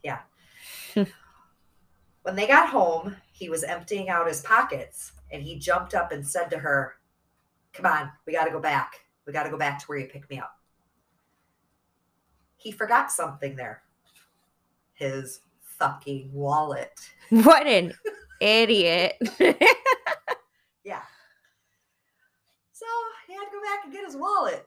yeah. 0.02 0.20
when 0.94 2.36
they 2.36 2.46
got 2.46 2.68
home, 2.68 3.16
he 3.32 3.48
was 3.48 3.64
emptying 3.64 4.08
out 4.08 4.28
his 4.28 4.42
pockets 4.42 5.12
and 5.30 5.42
he 5.42 5.58
jumped 5.58 5.94
up 5.94 6.12
and 6.12 6.26
said 6.26 6.50
to 6.50 6.58
her, 6.58 6.94
Come 7.72 7.86
on, 7.86 8.10
we 8.26 8.32
got 8.32 8.44
to 8.44 8.50
go 8.50 8.60
back. 8.60 9.00
We 9.26 9.32
got 9.32 9.42
to 9.42 9.50
go 9.50 9.58
back 9.58 9.78
to 9.80 9.86
where 9.86 9.98
you 9.98 10.06
picked 10.06 10.30
me 10.30 10.38
up. 10.38 10.58
He 12.56 12.70
forgot 12.72 13.12
something 13.12 13.54
there 13.54 13.82
his 14.96 15.40
fucking 15.78 16.30
wallet. 16.32 16.98
What 17.30 17.66
an 17.66 17.92
idiot. 18.40 19.16
Yeah. 20.84 21.02
So 22.70 22.86
he 23.26 23.32
had 23.34 23.46
to 23.46 23.50
go 23.50 23.60
back 23.60 23.84
and 23.84 23.92
get 23.92 24.04
his 24.04 24.16
wallet. 24.16 24.64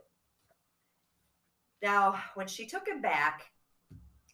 Now, 1.82 2.22
when 2.36 2.45
she 2.45 2.66
took 2.66 2.86
him 2.86 3.01
back, 3.01 3.43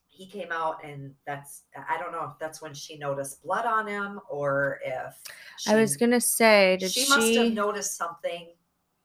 he 0.07 0.25
came 0.25 0.51
out, 0.51 0.83
and 0.83 1.13
that's 1.27 1.63
I 1.87 1.99
don't 1.99 2.11
know 2.11 2.23
if 2.23 2.39
that's 2.39 2.59
when 2.59 2.73
she 2.73 2.97
noticed 2.97 3.43
blood 3.43 3.67
on 3.67 3.85
him 3.85 4.19
or 4.31 4.79
if 4.83 5.13
she, 5.59 5.69
I 5.69 5.75
was 5.75 5.95
gonna 5.95 6.19
say, 6.21 6.77
did 6.79 6.89
she, 6.89 7.03
she? 7.03 7.09
must 7.09 7.35
have 7.35 7.53
noticed 7.53 7.95
something 7.95 8.47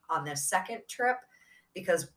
on 0.09 0.25
this 0.25 0.43
second 0.49 0.81
trip 0.89 1.19
because 1.75 2.11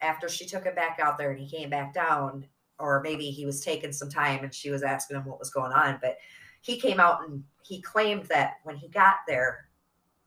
after 0.00 0.28
she 0.28 0.46
took 0.46 0.64
him 0.64 0.74
back 0.76 1.00
out 1.02 1.18
there 1.18 1.32
and 1.32 1.40
he 1.40 1.48
came 1.48 1.70
back 1.70 1.92
down, 1.94 2.46
or 2.78 3.00
maybe 3.02 3.30
he 3.30 3.46
was 3.46 3.64
taking 3.64 3.92
some 3.92 4.10
time 4.10 4.44
and 4.44 4.54
she 4.54 4.70
was 4.70 4.82
asking 4.82 5.16
him 5.16 5.24
what 5.24 5.38
was 5.38 5.50
going 5.50 5.72
on, 5.72 5.98
but 6.00 6.18
he 6.60 6.78
came 6.78 7.00
out 7.00 7.26
and 7.26 7.42
he 7.62 7.80
claimed 7.80 8.24
that 8.24 8.54
when 8.64 8.76
he 8.76 8.88
got 8.88 9.16
there 9.26 9.68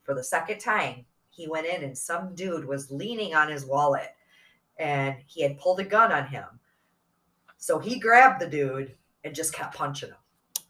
for 0.04 0.14
the 0.14 0.24
second 0.24 0.60
time, 0.60 1.06
he 1.30 1.48
went 1.48 1.68
in 1.68 1.84
and 1.84 1.98
some 1.98 2.34
dude 2.36 2.66
was 2.66 2.92
leaning 2.92 3.36
on 3.36 3.50
his 3.50 3.66
wallet 3.66 4.10
and 4.78 5.16
he 5.28 5.44
had 5.44 5.58
pulled 5.58 5.80
a 5.80 5.84
gun 5.84 6.12
on 6.12 6.28
him. 6.28 6.46
So 7.58 7.78
he 7.78 8.00
grabbed 8.00 8.42
the 8.42 8.48
dude 8.48 8.96
and 9.24 9.36
just 9.36 9.54
kept 9.54 9.76
punching 9.76 10.10
him. 10.10 10.16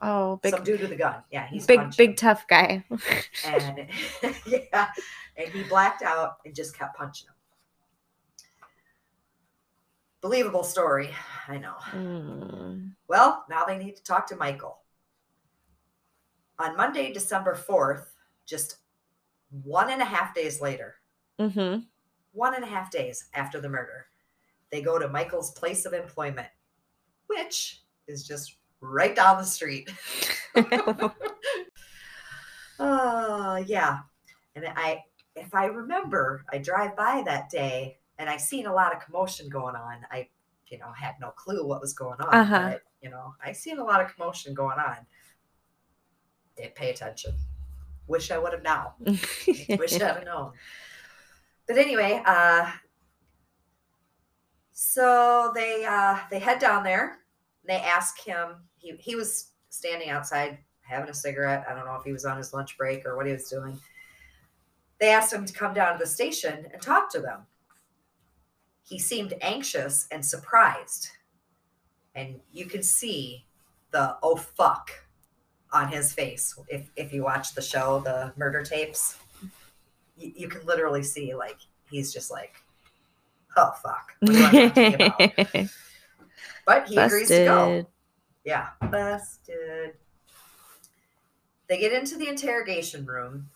oh, 0.02 0.38
big, 0.38 0.54
some 0.54 0.64
dude 0.64 0.82
with 0.82 0.92
a 0.92 0.96
gun. 0.96 1.24
Yeah, 1.32 1.48
he's 1.48 1.66
big, 1.66 1.80
punching 1.80 2.08
big 2.08 2.18
tough 2.18 2.48
guy. 2.48 2.84
and 3.46 3.88
yeah, 4.48 4.88
and 5.38 5.50
he 5.50 5.64
blacked 5.64 6.02
out 6.02 6.38
and 6.46 6.56
just 6.56 6.78
kept 6.78 6.98
punching 6.98 7.28
him. 7.28 7.36
Believable 10.22 10.64
story, 10.64 11.12
I 11.48 11.58
know. 11.58 11.76
Mm. 11.92 12.92
Well, 13.08 13.46
now 13.50 13.64
they 13.66 13.78
need 13.78 13.96
to 13.96 14.04
talk 14.04 14.28
to 14.28 14.36
Michael. 14.36 14.80
On 16.60 16.76
Monday, 16.76 17.14
December 17.14 17.56
4th, 17.56 18.06
just 18.46 18.78
one 19.64 19.90
and 19.90 20.02
a 20.02 20.06
half 20.06 20.36
days 20.36 20.62
later, 20.62 20.96
Mm-hmm. 21.40 21.80
one 22.34 22.54
and 22.54 22.66
a 22.66 22.68
half 22.68 22.92
days 22.92 23.30
after 23.34 23.62
the 23.62 23.70
murder, 23.70 24.08
they 24.74 24.82
go 24.82 25.00
to 25.00 25.08
Michael's 25.08 25.52
place 25.52 25.86
of 25.86 25.94
employment, 25.94 26.50
which 27.28 27.82
is 28.10 28.28
just 28.28 28.58
right 28.82 29.16
down 29.16 29.38
the 29.38 29.44
street. 29.46 29.90
Oh, 32.78 33.56
yeah. 33.66 34.00
And 34.56 34.66
I, 34.76 35.04
if 35.38 35.56
I 35.56 35.68
remember, 35.68 36.44
I 36.52 36.58
drive 36.58 36.98
by 36.98 37.24
that 37.26 37.50
day 37.50 37.99
and 38.20 38.30
I 38.30 38.38
seen 38.38 38.68
a 38.68 38.74
lot 38.74 38.94
of 38.94 39.02
commotion 39.02 39.50
going 39.50 39.76
on. 39.76 40.06
I, 40.12 40.28
you 40.68 40.78
know, 40.78 40.92
had 40.92 41.16
no 41.20 41.30
clue 41.32 41.66
what 41.66 41.82
was 41.82 41.94
going 41.94 42.20
on. 42.20 42.36
Uh-huh. 42.36 42.70
But, 42.72 42.82
you 43.02 43.10
know, 43.10 43.34
I 43.44 43.54
seen 43.54 43.80
a 43.80 43.84
lot 43.84 44.02
of 44.02 44.14
commotion 44.14 44.54
going 44.54 44.78
on. 44.78 44.98
Didn't 46.58 46.76
pay 46.76 46.92
attention. 46.92 47.34
Wish 48.08 48.30
I 48.30 48.38
would 48.38 48.52
have 48.52 48.62
known. 48.62 48.90
Wish 49.80 49.96
I'd 49.96 50.02
have 50.02 50.26
known. 50.26 50.52
But 51.66 51.78
anyway, 51.78 52.22
uh, 52.26 52.70
so 54.74 55.52
they 55.56 55.86
uh, 55.88 56.18
they 56.30 56.40
head 56.40 56.60
down 56.60 56.84
there. 56.84 57.20
They 57.66 57.76
ask 57.76 58.20
him. 58.20 58.56
He 58.78 58.94
he 59.00 59.16
was 59.16 59.52
standing 59.70 60.10
outside 60.10 60.58
having 60.82 61.10
a 61.10 61.14
cigarette. 61.14 61.66
I 61.70 61.76
don't 61.76 61.86
know 61.86 61.96
if 61.96 62.04
he 62.04 62.12
was 62.12 62.26
on 62.26 62.38
his 62.38 62.52
lunch 62.52 62.78
break 62.78 63.06
or 63.06 63.16
what 63.16 63.28
he 63.28 63.32
was 63.32 63.48
doing. 63.48 63.80
They 65.00 65.12
asked 65.12 65.32
him 65.32 65.46
to 65.46 65.54
come 65.54 65.76
down 65.76 65.94
to 65.94 66.00
the 66.00 66.10
station 66.10 66.66
and 66.74 66.82
talk 66.82 67.12
to 67.12 67.20
them. 67.20 67.46
He 68.90 68.98
seemed 68.98 69.36
anxious 69.42 70.08
and 70.12 70.26
surprised. 70.26 71.10
And 72.16 72.40
you 72.52 72.66
can 72.66 72.82
see 72.82 73.46
the 73.92 74.18
oh 74.24 74.36
fuck 74.36 74.92
on 75.72 75.88
his 75.88 76.12
face 76.12 76.58
if 76.68 76.90
if 76.96 77.14
you 77.14 77.24
watch 77.24 77.54
the 77.54 77.62
show, 77.62 78.02
the 78.04 78.34
murder 78.36 78.64
tapes. 78.64 79.18
You, 80.18 80.32
you 80.36 80.48
can 80.48 80.66
literally 80.66 81.04
see 81.04 81.36
like 81.36 81.60
he's 81.90 82.12
just 82.12 82.32
like, 82.32 82.56
oh 83.56 83.72
fuck. 83.84 84.14
What 84.20 84.32
do 84.32 84.34
you 84.34 84.42
want 84.42 84.76
to 84.76 85.10
talk 85.10 85.18
to 85.18 85.36
me 85.36 85.54
about? 85.54 85.70
But 86.66 86.88
he 86.88 86.98
agrees 86.98 87.30
to 87.30 87.46
go. 87.46 87.88
Yeah, 88.46 88.68
busted. 88.92 89.94
They 91.68 91.80
get 91.80 91.94
into 91.94 92.16
the 92.16 92.28
interrogation 92.28 93.08
room 93.08 93.50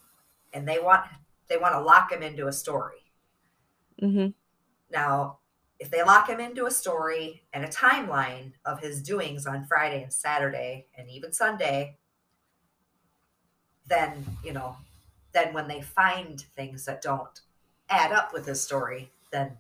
and 0.52 0.68
they 0.68 0.80
want 0.80 1.06
they 1.48 1.58
want 1.58 1.76
to 1.76 1.80
lock 1.80 2.12
him 2.12 2.24
into 2.24 2.48
a 2.48 2.52
story. 2.52 3.04
Mm-hmm. 4.02 4.30
Now, 4.94 5.39
if 5.80 5.89
they 5.89 6.04
lock 6.04 6.30
him 6.30 6.39
into 6.39 6.66
a 6.66 6.72
story 6.72 7.44
and 7.52 7.66
a 7.66 7.68
timeline 7.68 8.54
of 8.64 8.80
his 8.80 9.02
doings 9.02 9.46
on 9.46 9.66
Friday 9.66 10.04
and 10.04 10.14
Saturday 10.14 10.86
and 10.98 11.10
even 11.10 11.34
Sunday, 11.34 11.98
then, 13.88 14.26
you 14.46 14.54
know, 14.54 14.78
then 15.34 15.54
when 15.54 15.68
they 15.68 15.82
find 15.82 16.39
things 16.56 16.86
that 16.86 17.02
don't 17.02 17.41
add 17.89 18.12
up 18.12 18.34
with 18.34 18.46
his 18.46 18.62
story, 18.62 19.12
then 19.32 19.58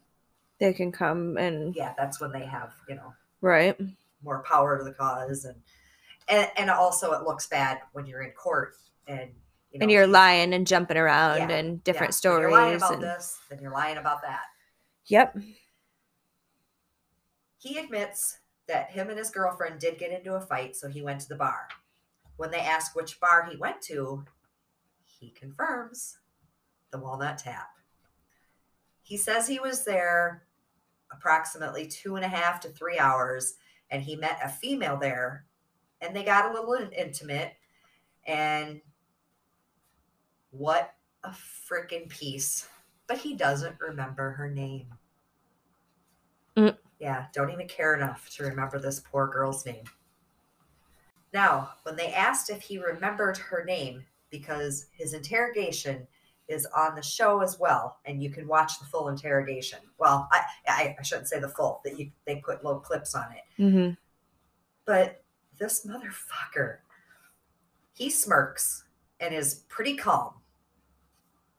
They 0.59 0.71
can 0.71 0.91
come 0.91 1.35
and 1.37 1.75
yeah, 1.75 1.93
that's 1.97 2.21
when 2.21 2.31
they 2.31 2.45
have, 2.45 2.73
you 2.87 2.95
know, 2.95 3.13
right. 3.41 3.77
more 4.23 4.43
power 4.43 4.77
to 4.77 4.83
the 4.83 4.93
cause 4.93 5.45
and 5.45 5.55
and, 6.29 6.47
and 6.55 6.69
also 6.69 7.11
it 7.11 7.23
looks 7.23 7.47
bad 7.47 7.79
when 7.91 8.05
you're 8.05 8.21
in 8.21 8.31
court 8.31 8.75
and 9.07 9.29
you 9.73 9.79
know 9.79 9.83
and 9.83 9.91
you're 9.91 10.07
lying 10.07 10.53
and 10.53 10.65
jumping 10.65 10.95
around 10.95 11.49
Yeah, 11.49 11.55
and 11.57 11.83
different 11.83 12.17
yeah, 12.23 12.31
when 12.31 12.41
You're 12.41 12.51
lying 12.51 12.79
stories 12.79 12.81
about 12.81 12.93
and 12.93 13.19
this, 13.19 13.39
then 13.49 13.59
you're 13.61 13.73
lying 13.73 13.97
about 13.97 14.21
that. 14.21 14.43
Yep. 15.05 15.35
He 17.57 17.77
admits 17.77 18.39
that 18.67 18.91
him 18.91 19.09
and 19.09 19.17
his 19.17 19.29
girlfriend 19.29 19.79
did 19.79 19.97
get 19.97 20.11
into 20.11 20.35
a 20.35 20.41
fight, 20.41 20.75
so 20.75 20.89
he 20.89 21.01
went 21.01 21.21
to 21.21 21.29
the 21.29 21.35
bar. 21.35 21.67
When 22.37 22.51
they 22.51 22.59
ask 22.59 22.95
which 22.95 23.19
bar 23.19 23.47
he 23.49 23.57
went 23.57 23.81
to, 23.83 24.25
he 25.03 25.29
confirms 25.29 26.17
the 26.91 26.97
Walnut 26.97 27.37
Tap. 27.37 27.69
He 29.01 29.17
says 29.17 29.47
he 29.47 29.59
was 29.59 29.85
there 29.85 30.43
approximately 31.11 31.87
two 31.87 32.15
and 32.15 32.25
a 32.25 32.29
half 32.29 32.59
to 32.61 32.69
three 32.69 32.97
hours, 32.97 33.55
and 33.89 34.01
he 34.01 34.15
met 34.15 34.39
a 34.43 34.49
female 34.49 34.97
there, 34.97 35.45
and 36.01 36.15
they 36.15 36.23
got 36.23 36.49
a 36.49 36.53
little 36.53 36.89
intimate. 36.95 37.53
And 38.25 38.81
what 40.51 40.93
a 41.23 41.29
freaking 41.29 42.09
piece! 42.09 42.67
But 43.07 43.17
he 43.17 43.35
doesn't 43.35 43.79
remember 43.79 44.31
her 44.31 44.49
name. 44.49 44.87
Mm. 46.57 46.77
Yeah, 46.99 47.25
don't 47.33 47.51
even 47.51 47.67
care 47.67 47.95
enough 47.95 48.29
to 48.35 48.43
remember 48.43 48.79
this 48.79 49.01
poor 49.01 49.27
girl's 49.27 49.65
name. 49.65 49.83
Now, 51.33 51.71
when 51.83 51.95
they 51.95 52.13
asked 52.13 52.49
if 52.49 52.61
he 52.61 52.77
remembered 52.77 53.37
her 53.37 53.63
name, 53.65 54.05
because 54.29 54.87
his 54.91 55.13
interrogation 55.13 56.07
is 56.47 56.67
on 56.75 56.95
the 56.95 57.01
show 57.01 57.41
as 57.41 57.59
well, 57.59 57.97
and 58.05 58.21
you 58.21 58.29
can 58.29 58.47
watch 58.47 58.79
the 58.79 58.85
full 58.85 59.09
interrogation. 59.09 59.79
Well, 59.97 60.27
I 60.31 60.41
I, 60.67 60.95
I 60.99 61.03
shouldn't 61.03 61.27
say 61.27 61.39
the 61.39 61.49
full 61.49 61.81
that 61.83 61.97
you 61.97 62.11
they 62.25 62.37
put 62.37 62.63
little 62.63 62.79
clips 62.79 63.15
on 63.15 63.25
it. 63.31 63.61
Mm-hmm. 63.61 63.93
But 64.85 65.23
this 65.57 65.85
motherfucker, 65.85 66.77
he 67.93 68.09
smirks 68.09 68.83
and 69.19 69.33
is 69.33 69.63
pretty 69.69 69.95
calm. 69.95 70.33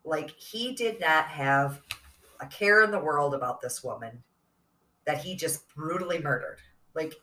Like 0.04 0.30
he 0.30 0.74
did 0.74 1.00
not 1.00 1.26
have 1.26 1.80
a 2.40 2.46
care 2.46 2.82
in 2.82 2.90
the 2.90 2.98
world 2.98 3.34
about 3.34 3.60
this 3.60 3.82
woman 3.82 4.22
that 5.06 5.18
he 5.18 5.36
just 5.36 5.68
brutally 5.74 6.20
murdered. 6.20 6.58
Like 6.94 7.14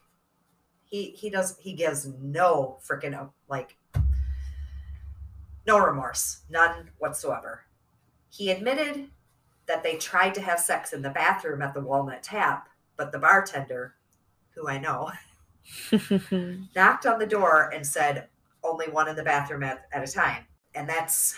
he 0.83 1.11
he 1.11 1.29
does 1.29 1.57
he 1.59 1.73
gives 1.73 2.07
no 2.21 2.79
freaking 2.87 3.19
uh, 3.19 3.27
like 3.47 3.77
no 5.67 5.77
remorse, 5.77 6.41
none 6.49 6.89
whatsoever. 6.97 7.65
He 8.29 8.49
admitted 8.49 9.09
that 9.67 9.83
they 9.83 9.95
tried 9.95 10.33
to 10.35 10.41
have 10.41 10.59
sex 10.59 10.93
in 10.93 11.01
the 11.01 11.09
bathroom 11.09 11.61
at 11.61 11.73
the 11.73 11.81
Walnut 11.81 12.23
Tap, 12.23 12.67
but 12.97 13.11
the 13.11 13.19
bartender, 13.19 13.95
who 14.55 14.67
I 14.67 14.79
know, 14.79 15.11
knocked 16.75 17.05
on 17.05 17.19
the 17.19 17.27
door 17.27 17.69
and 17.73 17.85
said 17.85 18.27
only 18.63 18.87
one 18.89 19.07
in 19.07 19.15
the 19.15 19.23
bathroom 19.23 19.63
at, 19.63 19.85
at 19.93 20.07
a 20.07 20.11
time. 20.11 20.45
And 20.75 20.87
that's, 20.87 21.35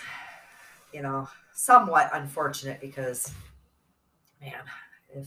you 0.94 1.02
know, 1.02 1.28
somewhat 1.52 2.08
unfortunate 2.12 2.80
because, 2.80 3.32
man, 4.40 4.52
if 5.12 5.26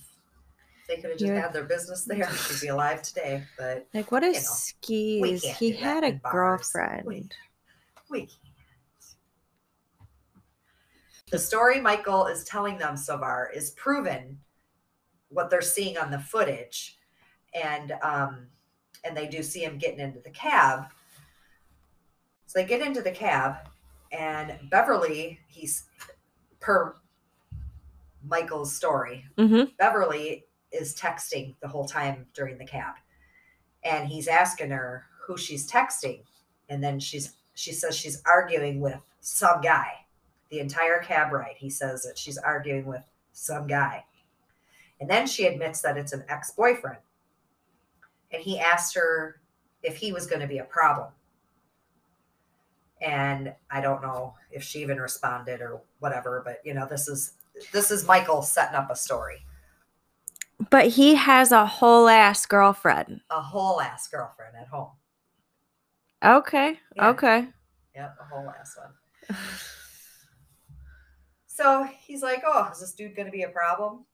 they 0.87 0.95
could 0.95 1.09
have 1.09 1.19
just 1.19 1.25
You're- 1.25 1.41
had 1.41 1.51
their 1.51 1.65
business 1.65 2.05
there, 2.05 2.31
she'd 2.33 2.61
be 2.61 2.69
alive 2.69 3.01
today. 3.03 3.43
But 3.57 3.85
like 3.93 4.09
what 4.09 4.23
You 4.23 4.31
know, 4.31 4.39
skis? 4.39 5.43
He 5.57 5.71
had 5.73 6.05
a 6.05 6.13
girlfriend. 6.13 7.05
We- 7.05 7.29
we 8.09 8.21
can't. 8.21 8.31
The 11.29 11.37
story 11.39 11.81
Michael 11.81 12.27
is 12.27 12.45
telling 12.45 12.77
them 12.77 12.95
so 12.95 13.19
far 13.19 13.51
is 13.53 13.71
proven 13.71 14.39
what 15.27 15.49
they're 15.49 15.61
seeing 15.61 15.97
on 15.97 16.09
the 16.09 16.19
footage. 16.19 16.97
And 17.53 17.91
um 18.01 18.47
and 19.03 19.15
they 19.15 19.27
do 19.27 19.43
see 19.43 19.65
him 19.65 19.77
getting 19.77 19.99
into 19.99 20.21
the 20.21 20.29
cab. 20.29 20.89
So 22.45 22.59
they 22.59 22.65
get 22.65 22.81
into 22.81 23.01
the 23.01 23.11
cab 23.11 23.67
and 24.11 24.57
Beverly, 24.69 25.39
he's 25.47 25.83
per 26.59 26.95
Michael's 28.23 28.75
story, 28.75 29.25
Mm-hmm. 29.37 29.71
Beverly 29.77 30.45
is 30.71 30.95
texting 30.95 31.55
the 31.61 31.67
whole 31.67 31.85
time 31.85 32.25
during 32.33 32.57
the 32.57 32.65
cab. 32.65 32.95
And 33.83 34.07
he's 34.07 34.27
asking 34.27 34.71
her 34.71 35.05
who 35.25 35.37
she's 35.37 35.69
texting. 35.69 36.23
And 36.69 36.83
then 36.83 36.99
she's 36.99 37.35
she 37.53 37.71
says 37.71 37.95
she's 37.95 38.21
arguing 38.25 38.79
with 38.79 38.99
some 39.21 39.61
guy. 39.61 39.91
The 40.49 40.59
entire 40.59 40.99
cab 40.99 41.31
ride, 41.31 41.55
he 41.57 41.69
says 41.69 42.03
that 42.03 42.17
she's 42.17 42.37
arguing 42.37 42.85
with 42.85 43.03
some 43.33 43.67
guy. 43.67 44.03
And 44.99 45.09
then 45.09 45.27
she 45.27 45.45
admits 45.45 45.81
that 45.81 45.97
it's 45.97 46.13
an 46.13 46.23
ex-boyfriend. 46.29 46.99
And 48.31 48.41
he 48.43 48.59
asked 48.59 48.95
her 48.95 49.41
if 49.83 49.97
he 49.97 50.11
was 50.11 50.27
going 50.27 50.41
to 50.41 50.47
be 50.47 50.57
a 50.57 50.63
problem. 50.63 51.09
And 53.01 53.53
I 53.69 53.81
don't 53.81 54.01
know 54.01 54.33
if 54.51 54.63
she 54.63 54.79
even 54.81 54.97
responded 54.99 55.61
or 55.61 55.81
whatever, 55.99 56.41
but 56.43 56.61
you 56.65 56.73
know, 56.73 56.87
this 56.87 57.07
is 57.07 57.33
this 57.71 57.91
is 57.91 58.05
Michael 58.05 58.41
setting 58.41 58.75
up 58.75 58.89
a 58.89 58.95
story. 58.95 59.45
But 60.71 60.87
he 60.87 61.13
has 61.15 61.51
a 61.51 61.65
whole 61.65 62.07
ass 62.09 62.45
girlfriend. 62.45 63.21
a 63.29 63.41
whole 63.41 63.79
ass 63.79 64.07
girlfriend 64.07 64.55
at 64.59 64.67
home. 64.67 64.89
Okay. 66.23 66.79
Yeah. 66.95 67.09
Okay. 67.09 67.47
Yep, 67.95 68.17
a 68.19 68.23
whole 68.25 68.49
ass 68.49 68.75
one. 68.77 69.37
So 71.45 71.87
he's 72.05 72.21
like, 72.21 72.43
"Oh, 72.45 72.69
is 72.71 72.79
this 72.79 72.93
dude 72.93 73.15
going 73.15 73.25
to 73.25 73.31
be 73.31 73.43
a 73.43 73.49
problem?" 73.49 74.05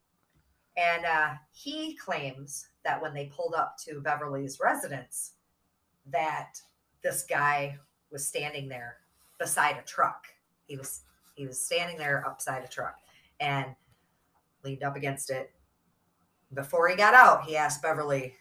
And 0.77 1.05
uh, 1.05 1.33
he 1.51 1.95
claims 1.95 2.67
that 2.83 3.01
when 3.01 3.13
they 3.13 3.25
pulled 3.25 3.53
up 3.53 3.75
to 3.85 4.01
Beverly's 4.01 4.59
residence, 4.61 5.33
that 6.07 6.53
this 7.03 7.23
guy 7.23 7.77
was 8.13 8.25
standing 8.25 8.69
there 8.69 8.97
beside 9.39 9.75
a 9.77 9.81
truck. 9.81 10.27
He 10.67 10.77
was 10.77 11.01
he 11.35 11.45
was 11.45 11.59
standing 11.59 11.97
there 11.97 12.23
upside 12.25 12.63
a 12.63 12.67
truck 12.67 12.95
and 13.39 13.75
leaned 14.63 14.83
up 14.83 14.95
against 14.95 15.29
it. 15.31 15.51
Before 16.53 16.87
he 16.87 16.95
got 16.95 17.15
out, 17.15 17.43
he 17.43 17.57
asked 17.57 17.81
Beverly, 17.81 18.35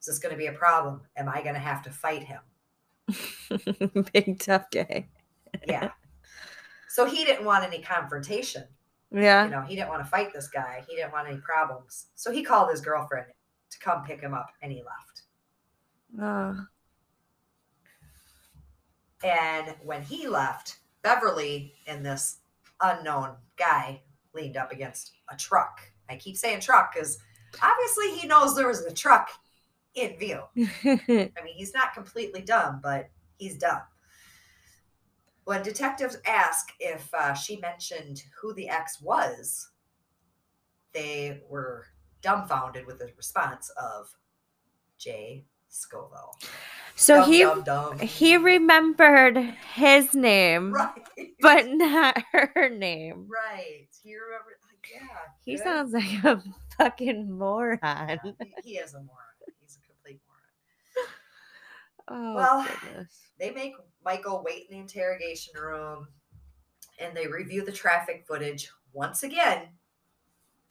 "Is 0.00 0.06
this 0.06 0.18
going 0.18 0.34
to 0.34 0.38
be 0.38 0.46
a 0.46 0.52
problem? 0.52 1.02
Am 1.16 1.28
I 1.28 1.42
going 1.42 1.54
to 1.54 1.60
have 1.60 1.82
to 1.82 1.90
fight 1.90 2.24
him?" 2.24 2.40
Big 4.12 4.38
tough 4.40 4.70
guy. 4.72 5.06
yeah. 5.68 5.90
So 6.88 7.04
he 7.04 7.24
didn't 7.24 7.44
want 7.44 7.64
any 7.64 7.82
confrontation. 7.82 8.64
Yeah. 9.10 9.44
You 9.44 9.50
know, 9.50 9.60
he 9.62 9.76
didn't 9.76 9.90
want 9.90 10.02
to 10.02 10.10
fight 10.10 10.32
this 10.32 10.48
guy. 10.48 10.82
He 10.88 10.96
didn't 10.96 11.12
want 11.12 11.28
any 11.28 11.38
problems. 11.38 12.06
So 12.14 12.32
he 12.32 12.42
called 12.42 12.70
his 12.70 12.80
girlfriend 12.80 13.26
to 13.70 13.78
come 13.78 14.04
pick 14.04 14.20
him 14.20 14.32
up 14.32 14.48
and 14.62 14.72
he 14.72 14.82
left. 14.82 15.22
Oh. 16.20 16.66
And 19.24 19.74
when 19.82 20.02
he 20.02 20.28
left, 20.28 20.78
Beverly 21.02 21.74
and 21.86 22.04
this 22.04 22.38
unknown 22.80 23.36
guy 23.56 24.02
leaned 24.34 24.56
up 24.58 24.70
against 24.70 25.12
a 25.30 25.36
truck. 25.36 25.80
I 26.10 26.16
keep 26.16 26.36
saying 26.36 26.60
truck 26.60 26.92
because 26.92 27.18
obviously 27.62 28.10
he 28.18 28.28
knows 28.28 28.54
there 28.54 28.68
was 28.68 28.84
a 28.84 28.92
truck 28.92 29.30
in 29.94 30.18
view. 30.18 30.40
I 30.56 31.30
mean, 31.42 31.54
he's 31.56 31.72
not 31.72 31.94
completely 31.94 32.42
dumb, 32.42 32.80
but 32.82 33.08
he's 33.38 33.56
dumb. 33.56 33.80
When 35.44 35.62
detectives 35.62 36.18
ask 36.26 36.72
if 36.78 37.12
uh, 37.14 37.34
she 37.34 37.56
mentioned 37.56 38.22
who 38.40 38.52
the 38.54 38.68
ex 38.68 39.00
was, 39.00 39.70
they 40.92 41.42
were 41.48 41.86
dumbfounded 42.22 42.86
with 42.86 42.98
the 42.98 43.10
response 43.16 43.70
of 43.70 44.14
Jay 44.98 45.44
Scoville. 45.74 46.36
so 46.94 47.16
Dum, 47.16 47.30
he 47.32 47.40
dum, 47.42 47.62
dum. 47.64 47.98
he 47.98 48.36
remembered 48.36 49.36
his 49.74 50.14
name, 50.14 50.72
right, 50.72 50.92
but 51.40 51.66
not 51.68 52.22
her 52.32 52.68
name. 52.70 53.26
right. 53.28 53.88
He 54.02 54.14
remember, 54.14 54.56
yeah. 54.92 55.08
He 55.44 55.56
good. 55.56 55.64
sounds 55.64 55.92
like 55.92 56.24
a 56.24 56.42
fucking 56.78 57.36
moron. 57.36 57.78
Yeah, 57.82 58.16
he, 58.22 58.34
he 58.62 58.70
is 58.78 58.94
a 58.94 58.98
moron. 58.98 59.18
He's 59.60 59.78
a 59.82 59.86
complete 59.86 60.20
moron. 60.26 61.08
Oh 62.06 62.34
Well, 62.34 62.66
goodness. 62.82 63.18
they 63.40 63.50
make 63.50 63.72
Michael 64.04 64.42
wait 64.44 64.66
in 64.68 64.76
the 64.76 64.80
interrogation 64.82 65.54
room 65.58 66.06
and 67.00 67.16
they 67.16 67.26
review 67.26 67.64
the 67.64 67.72
traffic 67.72 68.26
footage 68.28 68.70
once 68.92 69.22
again. 69.22 69.68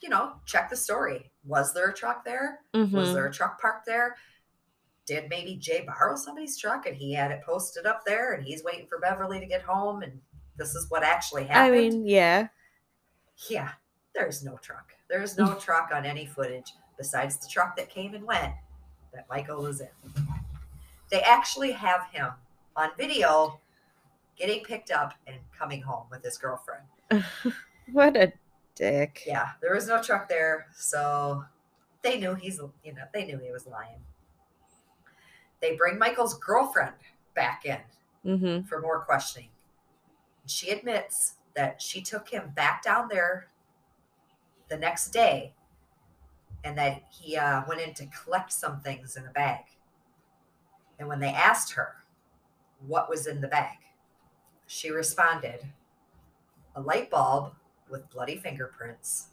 You 0.00 0.10
know, 0.10 0.34
check 0.46 0.70
the 0.70 0.76
story. 0.76 1.32
Was 1.44 1.74
there 1.74 1.88
a 1.90 1.94
truck 1.94 2.24
there? 2.24 2.60
Was 2.72 2.90
Mhm. 2.92 3.12
there 3.14 3.26
a 3.26 3.32
truck 3.32 3.60
parked 3.60 3.84
there? 3.84 4.16
Did 5.06 5.28
maybe 5.28 5.56
Jay 5.56 5.86
borrow 5.86 6.16
somebody's 6.16 6.56
truck 6.56 6.86
and 6.86 6.96
he 6.96 7.12
had 7.12 7.30
it 7.30 7.42
posted 7.44 7.86
up 7.86 8.04
there 8.06 8.32
and 8.32 8.44
he's 8.44 8.64
waiting 8.64 8.86
for 8.86 8.98
Beverly 8.98 9.38
to 9.40 9.46
get 9.46 9.62
home 9.62 10.02
and 10.02 10.20
this 10.56 10.74
is 10.74 10.86
what 10.88 11.02
actually 11.02 11.44
happened? 11.44 11.76
I 11.76 11.78
mean, 11.78 12.06
yeah. 12.06 12.48
yeah, 13.50 13.72
there's 14.14 14.42
no 14.42 14.56
truck. 14.62 14.92
There's 15.10 15.36
no 15.36 15.54
truck 15.60 15.90
on 15.92 16.06
any 16.06 16.26
footage 16.26 16.72
besides 16.96 17.36
the 17.36 17.48
truck 17.48 17.76
that 17.76 17.90
came 17.90 18.14
and 18.14 18.24
went 18.24 18.54
that 19.12 19.26
Michael 19.28 19.62
was 19.62 19.80
in. 19.80 19.88
They 21.10 21.20
actually 21.20 21.72
have 21.72 22.06
him 22.12 22.30
on 22.76 22.90
video 22.96 23.60
getting 24.36 24.64
picked 24.64 24.90
up 24.90 25.14
and 25.26 25.36
coming 25.56 25.82
home 25.82 26.06
with 26.10 26.22
his 26.24 26.38
girlfriend. 26.38 26.84
What 27.92 28.16
a 28.16 28.32
dick. 28.74 29.22
Yeah, 29.26 29.50
there 29.60 29.74
was 29.74 29.86
no 29.86 30.02
truck 30.02 30.28
there, 30.28 30.66
so 30.74 31.44
they 32.02 32.18
knew 32.18 32.34
he's 32.34 32.58
you 32.82 32.94
know, 32.94 33.02
they 33.12 33.24
knew 33.24 33.38
he 33.38 33.50
was 33.50 33.66
lying. 33.66 34.00
They 35.64 35.76
bring 35.76 35.98
Michael's 35.98 36.34
girlfriend 36.38 36.92
back 37.34 37.64
in 37.64 37.78
Mm-hmm. 38.26 38.66
for 38.66 38.80
more 38.80 39.00
questioning. 39.00 39.48
She 40.46 40.70
admits 40.70 41.34
that 41.54 41.80
she 41.80 42.02
took 42.02 42.28
him 42.28 42.52
back 42.54 42.82
down 42.82 43.08
there 43.08 43.48
the 44.68 44.76
next 44.76 45.10
day 45.10 45.54
and 46.64 46.76
that 46.76 47.02
he 47.10 47.36
uh, 47.36 47.62
went 47.66 47.80
in 47.80 47.94
to 47.94 48.06
collect 48.06 48.52
some 48.52 48.80
things 48.80 49.16
in 49.16 49.26
a 49.26 49.30
bag. 49.30 49.64
And 50.98 51.08
when 51.08 51.20
they 51.20 51.28
asked 51.28 51.72
her 51.72 51.96
what 52.86 53.08
was 53.08 53.26
in 53.26 53.40
the 53.40 53.48
bag, 53.48 53.76
she 54.66 54.90
responded 54.90 55.66
a 56.74 56.80
light 56.80 57.10
bulb 57.10 57.52
with 57.88 58.10
bloody 58.10 58.36
fingerprints, 58.36 59.28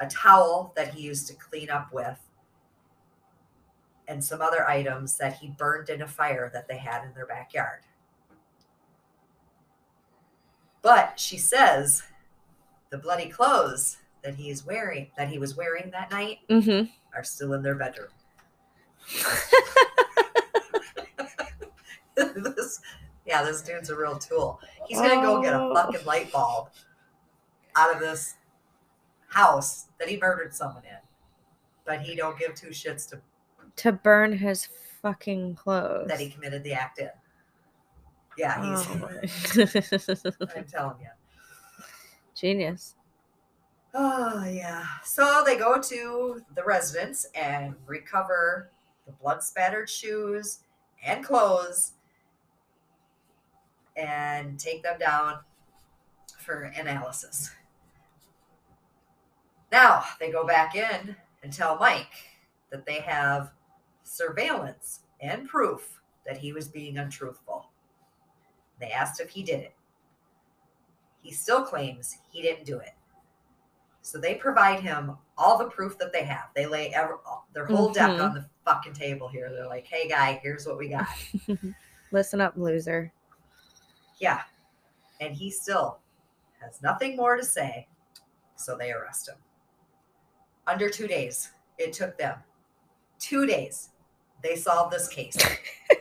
a 0.00 0.06
towel 0.08 0.72
that 0.76 0.94
he 0.94 1.02
used 1.02 1.28
to 1.28 1.34
clean 1.34 1.70
up 1.70 1.92
with, 1.92 2.18
and 4.08 4.22
some 4.24 4.40
other 4.40 4.66
items 4.68 5.16
that 5.18 5.34
he 5.38 5.48
burned 5.48 5.88
in 5.88 6.02
a 6.02 6.06
fire 6.06 6.50
that 6.52 6.68
they 6.68 6.78
had 6.78 7.04
in 7.04 7.12
their 7.14 7.26
backyard. 7.26 7.80
But 10.82 11.18
she 11.18 11.38
says 11.38 12.02
the 12.90 12.98
bloody 12.98 13.28
clothes 13.28 13.96
that 14.22 14.34
he 14.36 14.50
is 14.50 14.64
wearing 14.64 15.08
that 15.16 15.28
he 15.28 15.38
was 15.38 15.56
wearing 15.56 15.90
that 15.90 16.10
night 16.10 16.38
Mm-hmm. 16.48 16.86
are 17.16 17.24
still 17.24 17.52
in 17.54 17.62
their 17.62 17.74
bedroom. 17.74 18.08
this, 22.16 22.80
yeah, 23.26 23.42
this 23.42 23.62
dude's 23.62 23.90
a 23.90 23.96
real 23.96 24.18
tool. 24.18 24.60
He's 24.86 24.98
gonna 25.00 25.20
go 25.22 25.42
get 25.42 25.54
a 25.54 25.60
Oh. 25.60 25.74
fucking 25.74 26.04
light 26.06 26.30
bulb 26.32 26.68
out 27.74 27.92
of 27.94 28.00
this 28.00 28.34
house 29.28 29.86
that 29.98 30.08
he 30.08 30.16
murdered 30.16 30.54
someone 30.54 30.84
in, 30.84 30.96
but 31.84 32.00
he 32.00 32.14
don't 32.16 32.38
give 32.38 32.54
two 32.54 32.68
shits 32.68 33.08
to 33.10 33.20
to 33.76 33.92
burn 33.92 34.32
his 34.32 34.68
fucking 35.02 35.54
clothes. 35.54 36.08
that 36.08 36.20
he 36.20 36.30
committed 36.30 36.64
the 36.64 36.72
act 36.72 36.98
in. 36.98 37.10
Yeah, 38.38 38.60
he's. 38.60 39.56
Oh. 39.56 40.48
I'm 40.56 40.64
telling 40.64 40.96
you. 41.00 41.08
Genius. 42.34 42.94
Oh 43.94 44.44
yeah. 44.44 44.84
So 45.04 45.42
they 45.46 45.56
go 45.56 45.80
to 45.80 46.42
the 46.54 46.64
residence 46.64 47.26
and 47.34 47.74
recover 47.86 48.70
the 49.06 49.12
blood 49.12 49.42
spattered 49.42 49.88
shoes 49.88 50.58
and 51.02 51.24
clothes 51.24 51.92
and 53.96 54.60
take 54.60 54.82
them 54.82 54.98
down 54.98 55.38
for 56.38 56.64
analysis. 56.78 57.50
Now 59.72 60.04
they 60.20 60.30
go 60.30 60.46
back 60.46 60.74
in 60.74 61.16
and 61.42 61.52
tell 61.52 61.78
Mike 61.78 62.12
that 62.70 62.84
they 62.84 63.00
have 63.00 63.52
surveillance 64.06 65.00
and 65.20 65.48
proof 65.48 66.00
that 66.26 66.38
he 66.38 66.52
was 66.52 66.68
being 66.68 66.98
untruthful. 66.98 67.68
They 68.80 68.90
asked 68.90 69.20
if 69.20 69.30
he 69.30 69.42
did 69.42 69.60
it. 69.60 69.74
He 71.22 71.32
still 71.32 71.62
claims 71.64 72.18
he 72.30 72.42
didn't 72.42 72.66
do 72.66 72.78
it. 72.78 72.92
So 74.02 74.18
they 74.18 74.34
provide 74.36 74.80
him 74.80 75.16
all 75.36 75.58
the 75.58 75.68
proof 75.70 75.98
that 75.98 76.12
they 76.12 76.22
have. 76.24 76.50
They 76.54 76.66
lay 76.66 76.94
ever, 76.94 77.18
their 77.52 77.66
whole 77.66 77.92
deck 77.92 78.10
Mhm. 78.10 78.22
on 78.22 78.34
the 78.34 78.48
fucking 78.64 78.92
table 78.94 79.26
here. 79.28 79.50
They're 79.50 79.66
like, 79.66 79.86
"Hey, 79.86 80.08
guy, 80.08 80.34
here's 80.42 80.66
what 80.66 80.78
we 80.78 80.88
got." 80.88 81.08
Listen 82.12 82.40
up, 82.40 82.56
loser. 82.56 83.12
yeah, 84.18 84.44
and 85.20 85.34
he 85.34 85.50
still 85.50 85.98
has 86.60 86.80
nothing 86.80 87.16
more 87.16 87.36
to 87.36 87.44
say. 87.44 87.88
So 88.54 88.76
they 88.76 88.92
arrest 88.92 89.28
him. 89.28 89.36
Under 90.68 90.88
two 90.88 91.06
days, 91.08 91.50
it 91.78 91.92
took 91.92 92.16
them 92.16 92.38
two 93.18 93.44
days. 93.46 93.90
They 94.42 94.56
solved 94.56 94.92
this 94.92 95.08
case. 95.08 95.36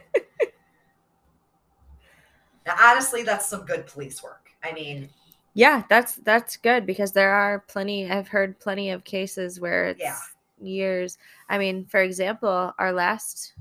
now, 2.66 2.76
honestly, 2.80 3.24
that's 3.24 3.46
some 3.48 3.66
good 3.66 3.88
police 3.88 4.22
work. 4.24 4.50
I 4.64 4.72
mean, 4.74 5.10
Yeah, 5.54 5.84
that's 5.90 6.16
that's 6.16 6.58
good 6.58 6.86
because 6.86 7.12
there 7.14 7.32
are 7.32 7.60
plenty. 7.68 8.10
I've 8.10 8.28
heard 8.28 8.60
plenty 8.60 8.90
of 8.92 9.04
cases 9.04 9.60
where 9.60 9.86
it's 9.88 10.00
Yeah. 10.02 10.20
years. 10.62 11.18
I 11.50 11.58
mean, 11.58 11.86
for 11.86 12.02
example, 12.02 12.74
our 12.78 12.92
last 12.92 13.54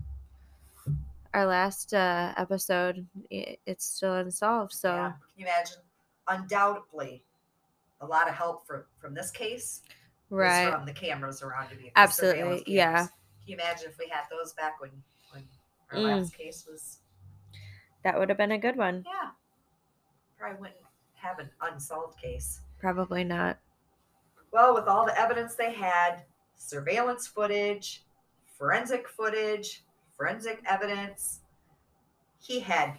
our 1.35 1.47
last 1.47 1.93
uh, 1.95 2.33
episode, 2.37 3.07
it's 3.31 3.85
still 3.85 4.15
unsolved. 4.15 4.73
So 4.73 4.95
Yeah. 4.95 5.09
Can 5.11 5.19
you 5.37 5.47
imagine? 5.47 5.79
Undoubtedly, 6.29 7.23
a 8.01 8.07
lot 8.07 8.29
of 8.29 8.35
help 8.35 8.67
from 8.67 8.85
from 8.99 9.15
this 9.15 9.31
case 9.31 9.83
right, 10.31 10.73
from 10.73 10.87
the 10.87 10.93
cameras 10.93 11.43
around 11.43 11.69
you. 11.71 11.91
Absolutely, 11.97 12.65
yeah. 12.67 13.07
You 13.47 13.55
imagine 13.55 13.89
if 13.91 13.99
we 13.99 14.09
had 14.09 14.25
those 14.31 14.53
back 14.55 14.81
when 14.81 14.91
when 15.33 15.49
our 15.91 15.99
Mm. 15.99 16.19
last 16.21 16.35
case 16.35 16.67
was? 16.71 17.01
that 18.03 18.19
would 18.19 18.29
have 18.29 18.37
been 18.39 18.53
a 18.53 18.59
good 18.59 18.77
one. 18.77 19.03
Yeah, 19.07 19.31
probably 20.39 20.59
wouldn't 20.61 20.81
have 21.15 21.39
an 21.39 21.51
unsolved 21.63 22.19
case. 22.21 22.61
Probably 22.79 23.25
not. 23.25 23.59
Well, 24.51 24.75
with 24.75 24.87
all 24.87 25.07
the 25.07 25.19
evidence 25.19 25.55
they 25.55 25.73
had, 25.73 26.25
surveillance 26.57 27.27
footage, 27.27 28.05
forensic 28.59 29.09
footage, 29.09 29.85
forensic 30.17 30.63
evidence, 30.67 31.41
he 32.41 32.61
had 32.61 32.99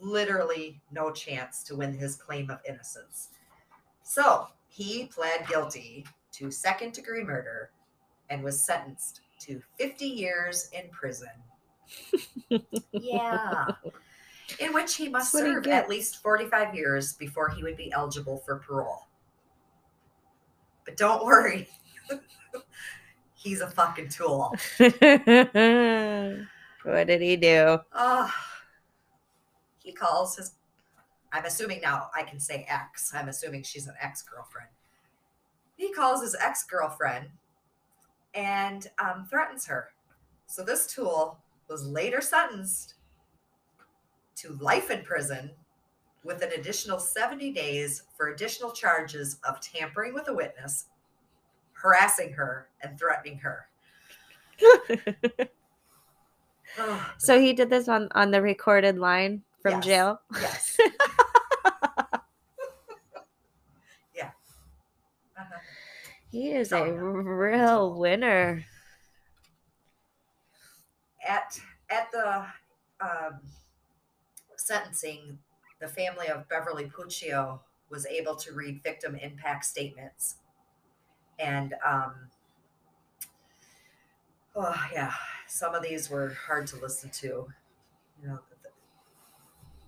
literally 0.00 0.80
no 0.90 1.10
chance 1.12 1.62
to 1.64 1.76
win 1.76 1.92
his 1.92 2.16
claim 2.16 2.50
of 2.50 2.60
innocence. 2.66 3.28
So 4.02 4.48
he 4.68 5.06
pled 5.06 5.46
guilty 5.46 6.06
to 6.32 6.50
second 6.50 6.92
degree 6.94 7.22
murder 7.24 7.70
and 8.30 8.42
was 8.42 8.64
sentenced 8.64 9.20
to 9.40 9.62
50 9.78 10.04
years 10.04 10.68
in 10.72 10.88
prison. 10.90 11.28
yeah. 12.92 13.66
In 14.60 14.72
which 14.72 14.96
he 14.96 15.10
must 15.10 15.34
what 15.34 15.44
he 15.44 15.52
serve 15.52 15.66
at 15.66 15.90
least 15.90 16.22
45 16.22 16.74
years 16.74 17.12
before 17.12 17.50
he 17.50 17.62
would 17.62 17.76
be 17.76 17.92
eligible 17.92 18.38
for 18.46 18.56
parole. 18.56 19.06
But 20.86 20.96
don't 20.96 21.22
worry. 21.22 21.68
He's 23.34 23.60
a 23.60 23.66
fucking 23.66 24.08
tool. 24.08 24.54
what 24.78 24.90
did 27.06 27.20
he 27.20 27.36
do? 27.36 27.78
Oh, 27.92 28.32
he 29.82 29.92
calls 29.92 30.36
his, 30.36 30.52
I'm 31.32 31.44
assuming 31.44 31.82
now 31.82 32.08
I 32.16 32.22
can 32.22 32.40
say 32.40 32.66
ex. 32.68 33.12
I'm 33.14 33.28
assuming 33.28 33.62
she's 33.64 33.86
an 33.86 33.94
ex 34.00 34.22
girlfriend. 34.22 34.70
He 35.76 35.92
calls 35.92 36.22
his 36.22 36.34
ex 36.40 36.64
girlfriend 36.64 37.28
and 38.34 38.88
um, 38.98 39.26
threatens 39.28 39.66
her. 39.66 39.90
So 40.46 40.62
this 40.64 40.86
tool 40.86 41.38
was 41.68 41.86
later 41.86 42.20
sentenced 42.20 42.94
to 44.36 44.52
life 44.60 44.90
in 44.90 45.02
prison 45.02 45.50
with 46.24 46.42
an 46.42 46.52
additional 46.52 46.98
70 46.98 47.52
days 47.52 48.02
for 48.16 48.28
additional 48.28 48.70
charges 48.72 49.38
of 49.48 49.60
tampering 49.60 50.14
with 50.14 50.28
a 50.28 50.34
witness, 50.34 50.86
harassing 51.72 52.32
her, 52.32 52.68
and 52.82 52.98
threatening 52.98 53.38
her. 53.38 53.68
So 57.18 57.40
he 57.40 57.54
did 57.54 57.70
this 57.70 57.88
on 57.88 58.08
on 58.12 58.30
the 58.30 58.40
recorded 58.42 58.98
line 58.98 59.42
from 59.62 59.72
Yes. 59.72 59.84
jail. 59.84 60.20
yes. 60.40 60.78
yeah. 64.14 64.30
Uh-huh. 65.36 65.58
He 66.30 66.52
is 66.52 66.72
Oh, 66.72 66.84
a 66.84 66.92
real 66.92 67.94
winner. 67.94 68.64
At 71.26 71.60
at 71.90 72.10
the 72.12 72.46
um, 73.00 73.40
sentencing, 74.56 75.38
the 75.80 75.88
family 75.88 76.28
of 76.28 76.48
Beverly 76.48 76.86
Puccio 76.90 77.60
was 77.90 78.06
able 78.06 78.36
to 78.36 78.52
read 78.52 78.82
victim 78.82 79.14
impact 79.16 79.64
statements, 79.64 80.36
and 81.38 81.74
um, 81.86 82.30
oh 84.54 84.86
yeah, 84.92 85.12
some 85.46 85.74
of 85.74 85.82
these 85.82 86.10
were 86.10 86.30
hard 86.46 86.66
to 86.68 86.76
listen 86.76 87.10
to. 87.10 87.26
You 88.22 88.28
know, 88.28 88.40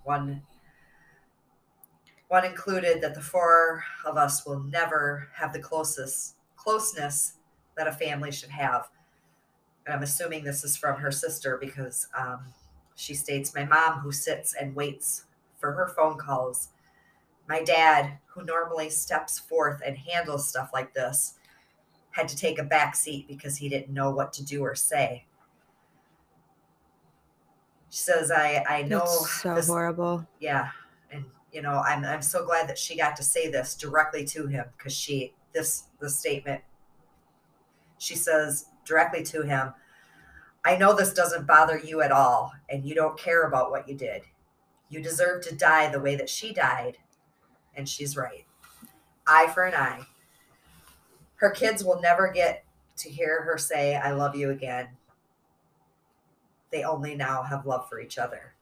one 0.05 0.43
one 2.31 2.45
included 2.45 3.01
that 3.01 3.13
the 3.17 3.21
four 3.21 3.83
of 4.07 4.17
us 4.17 4.47
will 4.47 4.61
never 4.61 5.29
have 5.35 5.53
the 5.53 5.59
closest 5.59 6.37
closeness 6.55 7.35
that 7.77 7.89
a 7.89 7.93
family 7.93 8.31
should 8.31 8.51
have. 8.51 8.89
And 9.85 9.93
I'm 9.93 10.05
assuming 10.05 10.45
this 10.45 10.63
is 10.63 10.77
from 10.77 11.01
her 11.01 11.11
sister 11.11 11.59
because 11.61 12.07
um, 12.17 12.45
she 12.95 13.15
states, 13.15 13.53
My 13.53 13.65
mom, 13.65 13.99
who 13.99 14.13
sits 14.13 14.55
and 14.55 14.77
waits 14.77 15.25
for 15.59 15.73
her 15.73 15.89
phone 15.89 16.17
calls, 16.19 16.69
my 17.49 17.65
dad, 17.65 18.19
who 18.27 18.45
normally 18.45 18.91
steps 18.91 19.41
forth 19.41 19.83
and 19.85 19.99
handles 19.99 20.49
stuff 20.49 20.71
like 20.73 20.95
this, 20.95 21.35
had 22.13 22.29
to 22.29 22.37
take 22.37 22.61
a 22.61 22.65
back 22.65 22.95
seat 22.95 23.27
because 23.27 23.57
he 23.57 23.69
didn't 23.69 23.93
know 23.93 24.13
what 24.13 24.33
to 24.35 24.45
do 24.45 24.63
or 24.63 24.77
say. 24.77 25.25
She 27.89 27.99
says, 27.99 28.31
I, 28.31 28.65
I 28.69 28.83
know 28.83 29.01
That's 29.01 29.43
so 29.43 29.55
this, 29.57 29.67
horrible. 29.67 30.25
yeah 30.39 30.71
you 31.53 31.63
know 31.63 31.83
i'm 31.87 32.05
i'm 32.05 32.23
so 32.23 32.45
glad 32.45 32.69
that 32.69 32.79
she 32.79 32.97
got 32.97 33.17
to 33.17 33.23
say 33.23 33.51
this 33.51 33.75
directly 33.75 34.25
to 34.25 34.47
him 34.47 34.65
because 34.77 34.95
she 34.95 35.33
this 35.53 35.85
the 36.01 36.09
statement 36.09 36.63
she 37.99 38.15
says 38.15 38.67
directly 38.85 39.23
to 39.23 39.43
him 39.43 39.73
i 40.65 40.77
know 40.77 40.95
this 40.95 41.13
doesn't 41.13 41.47
bother 41.47 41.79
you 41.79 42.01
at 42.01 42.13
all 42.13 42.53
and 42.71 42.85
you 42.85 42.95
don't 42.95 43.19
care 43.19 43.47
about 43.47 43.71
what 43.71 43.89
you 43.89 43.95
did. 43.95 44.23
You 44.89 45.03
deserve 45.03 45.43
to 45.45 45.55
die 45.55 45.91
the 45.91 46.01
way 46.01 46.17
that 46.17 46.31
she 46.31 46.53
died. 46.53 46.99
And 47.75 47.89
she's 47.89 48.17
right. 48.17 48.45
Eye 49.27 49.51
for 49.53 49.65
an 49.65 49.75
eye. 49.75 50.07
Her 51.37 51.51
kids 51.51 51.85
will 51.85 52.01
never 52.01 52.31
get 52.33 52.65
to 52.99 53.09
hear 53.09 53.43
her 53.43 53.57
say 53.57 53.97
i 53.97 54.13
love 54.13 54.37
you 54.37 54.51
again. 54.51 54.89
They 56.71 56.85
only 56.85 57.15
now 57.15 57.43
have 57.43 57.67
love 57.67 57.89
for 57.89 58.01
each 58.01 58.19
other 58.19 58.55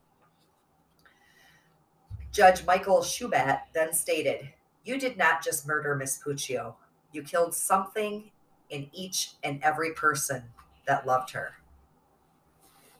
Judge 2.31 2.65
Michael 2.65 3.03
Shubatt 3.03 3.67
then 3.73 3.93
stated, 3.93 4.49
You 4.83 4.99
did 4.99 5.17
not 5.17 5.43
just 5.43 5.67
murder 5.67 5.95
Miss 5.95 6.21
Puccio. 6.21 6.75
You 7.11 7.23
killed 7.23 7.53
something 7.55 8.31
in 8.69 8.89
each 8.93 9.31
and 9.43 9.61
every 9.63 9.93
person 9.93 10.43
that 10.85 11.07
loved 11.07 11.31
her. 11.31 11.53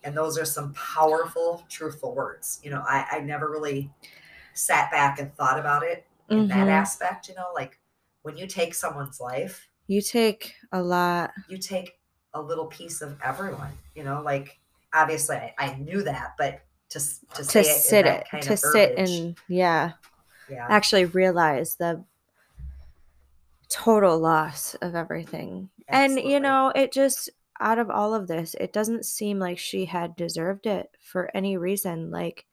And 0.04 0.16
those 0.16 0.38
are 0.38 0.46
some 0.46 0.74
powerful, 0.74 1.64
truthful 1.70 2.16
words. 2.16 2.60
You 2.64 2.72
know, 2.72 2.84
I, 2.88 3.06
I 3.12 3.20
never 3.20 3.50
really 3.50 3.92
sat 4.54 4.92
back 4.92 5.20
and 5.20 5.34
thought 5.36 5.60
about 5.60 5.84
it 5.84 6.06
in 6.30 6.48
that 6.50 6.68
Mhm. 6.68 6.72
aspect. 6.72 7.30
You 7.30 7.36
know, 7.36 7.52
like 7.54 7.80
when 8.24 8.38
you 8.38 8.48
take 8.48 8.74
someone's 8.74 9.20
life, 9.20 9.68
You 9.88 10.02
take 10.02 10.56
a 10.72 10.82
lot. 10.84 11.32
you 11.50 11.58
take 11.58 12.00
a 12.34 12.42
little 12.42 12.68
piece 12.68 13.02
of 13.02 13.20
everyone. 13.24 13.78
You 13.96 14.04
know, 14.04 14.22
like 14.22 14.60
obviously 14.94 15.36
I, 15.38 15.54
I 15.58 15.76
knew 15.76 16.04
that, 16.04 16.36
but 16.38 16.62
to 16.90 17.00
to, 17.00 17.44
to 17.44 17.64
sit 17.64 18.06
it 18.06 18.26
to 18.42 18.58
sit 18.58 18.90
verbiage, 18.90 19.10
and 19.10 19.36
yeah. 19.48 19.94
Yeah, 20.50 20.66
actually 20.68 21.06
realize 21.06 21.76
the 21.76 22.04
total 23.70 24.18
loss 24.18 24.74
of 24.82 24.96
everything. 24.96 25.70
And 25.88 26.20
you 26.20 26.40
know 26.40 26.72
it 26.74 26.92
just 26.92 27.30
out 27.60 27.78
of 27.78 27.92
all 27.92 28.16
of 28.16 28.28
this 28.28 28.56
it 28.60 28.74
doesn't 28.74 29.06
seem 29.06 29.38
like 29.38 29.60
she 29.60 29.86
had 29.86 30.16
deserved 30.16 30.66
it 30.66 30.90
for 31.02 31.30
any 31.36 31.58
reason 31.58 32.10
like 32.10 32.46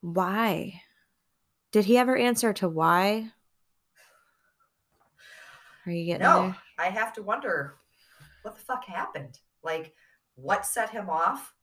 why? 0.00 0.80
Did 1.72 1.84
he 1.84 1.98
ever 1.98 2.16
answer 2.16 2.52
to 2.54 2.68
why? 2.68 3.30
Are 5.84 5.92
you 5.92 6.06
getting 6.06 6.22
no, 6.22 6.42
there? 6.42 6.56
I 6.78 6.90
have 6.90 7.12
to 7.14 7.22
wonder 7.22 7.74
what 8.42 8.54
the 8.54 8.60
fuck 8.62 8.84
happened. 8.84 9.38
Like, 9.62 9.92
what 10.36 10.66
set 10.66 10.90
him 10.90 11.10
off 11.10 11.54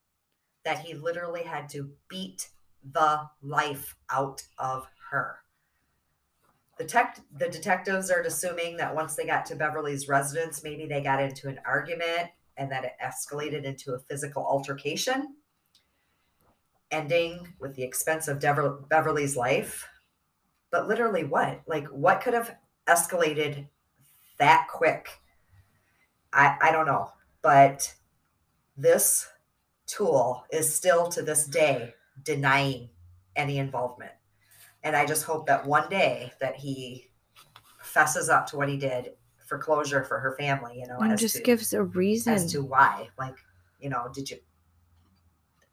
that 0.66 0.80
he 0.80 0.94
literally 0.94 1.44
had 1.44 1.70
to 1.70 1.92
beat 2.08 2.50
the 2.92 3.22
life 3.42 3.96
out 4.10 4.44
of 4.58 4.88
her? 5.12 5.38
The, 6.78 6.86
tech, 6.86 7.20
the 7.38 7.50
detectives 7.50 8.10
are 8.10 8.22
assuming 8.22 8.78
that 8.78 8.96
once 8.96 9.16
they 9.16 9.26
got 9.26 9.46
to 9.48 9.56
Beverly's 9.56 10.08
residence, 10.08 10.64
maybe 10.64 10.88
they 10.88 11.02
got 11.02 11.22
into 11.22 11.48
an 11.48 11.60
argument 11.66 12.30
and 12.58 12.72
that 12.72 12.84
it 12.84 12.94
escalated 13.04 13.64
into 13.64 13.94
a 13.94 14.00
physical 14.00 14.44
altercation, 14.46 15.36
ending 16.92 17.54
with 17.60 17.76
the 17.76 17.84
expense 17.84 18.28
of 18.28 18.40
Dever- 18.40 18.84
Beverly's 18.90 19.36
life. 19.36 19.88
But 20.72 20.88
literally, 20.88 21.24
what? 21.24 21.62
Like, 21.68 21.88
what 21.88 22.22
could 22.22 22.34
have 22.34 22.56
escalated 22.88 23.68
that 24.40 24.68
quick? 24.72 25.10
I, 26.32 26.58
I 26.62 26.72
don't 26.72 26.88
know. 26.88 27.12
But 27.42 27.94
this 28.76 29.28
tool 29.96 30.46
is 30.52 30.74
still 30.74 31.08
to 31.10 31.22
this 31.22 31.46
day 31.46 31.94
denying 32.24 32.90
any 33.36 33.58
involvement. 33.58 34.12
And 34.84 34.96
I 34.96 35.06
just 35.06 35.24
hope 35.24 35.46
that 35.48 35.66
one 35.66 35.90
day 35.90 36.32
that 36.40 36.56
he 36.56 37.10
fesses 37.82 38.30
up 38.30 38.48
to 38.48 38.58
what 38.58 38.70
he 38.70 38.78
did 38.78 39.12
for 39.46 39.58
closure 39.58 40.04
for 40.04 40.20
her 40.20 40.36
family, 40.38 40.80
you 40.80 40.88
know, 40.88 40.98
and 41.00 41.18
just 41.18 41.36
to, 41.38 41.42
gives 41.42 41.74
a 41.74 41.84
reason 41.84 42.34
as 42.34 42.52
to 42.52 42.64
why. 42.64 43.10
Like, 43.18 43.36
you 43.80 43.90
know, 43.90 44.10
did 44.14 44.30
you 44.30 44.38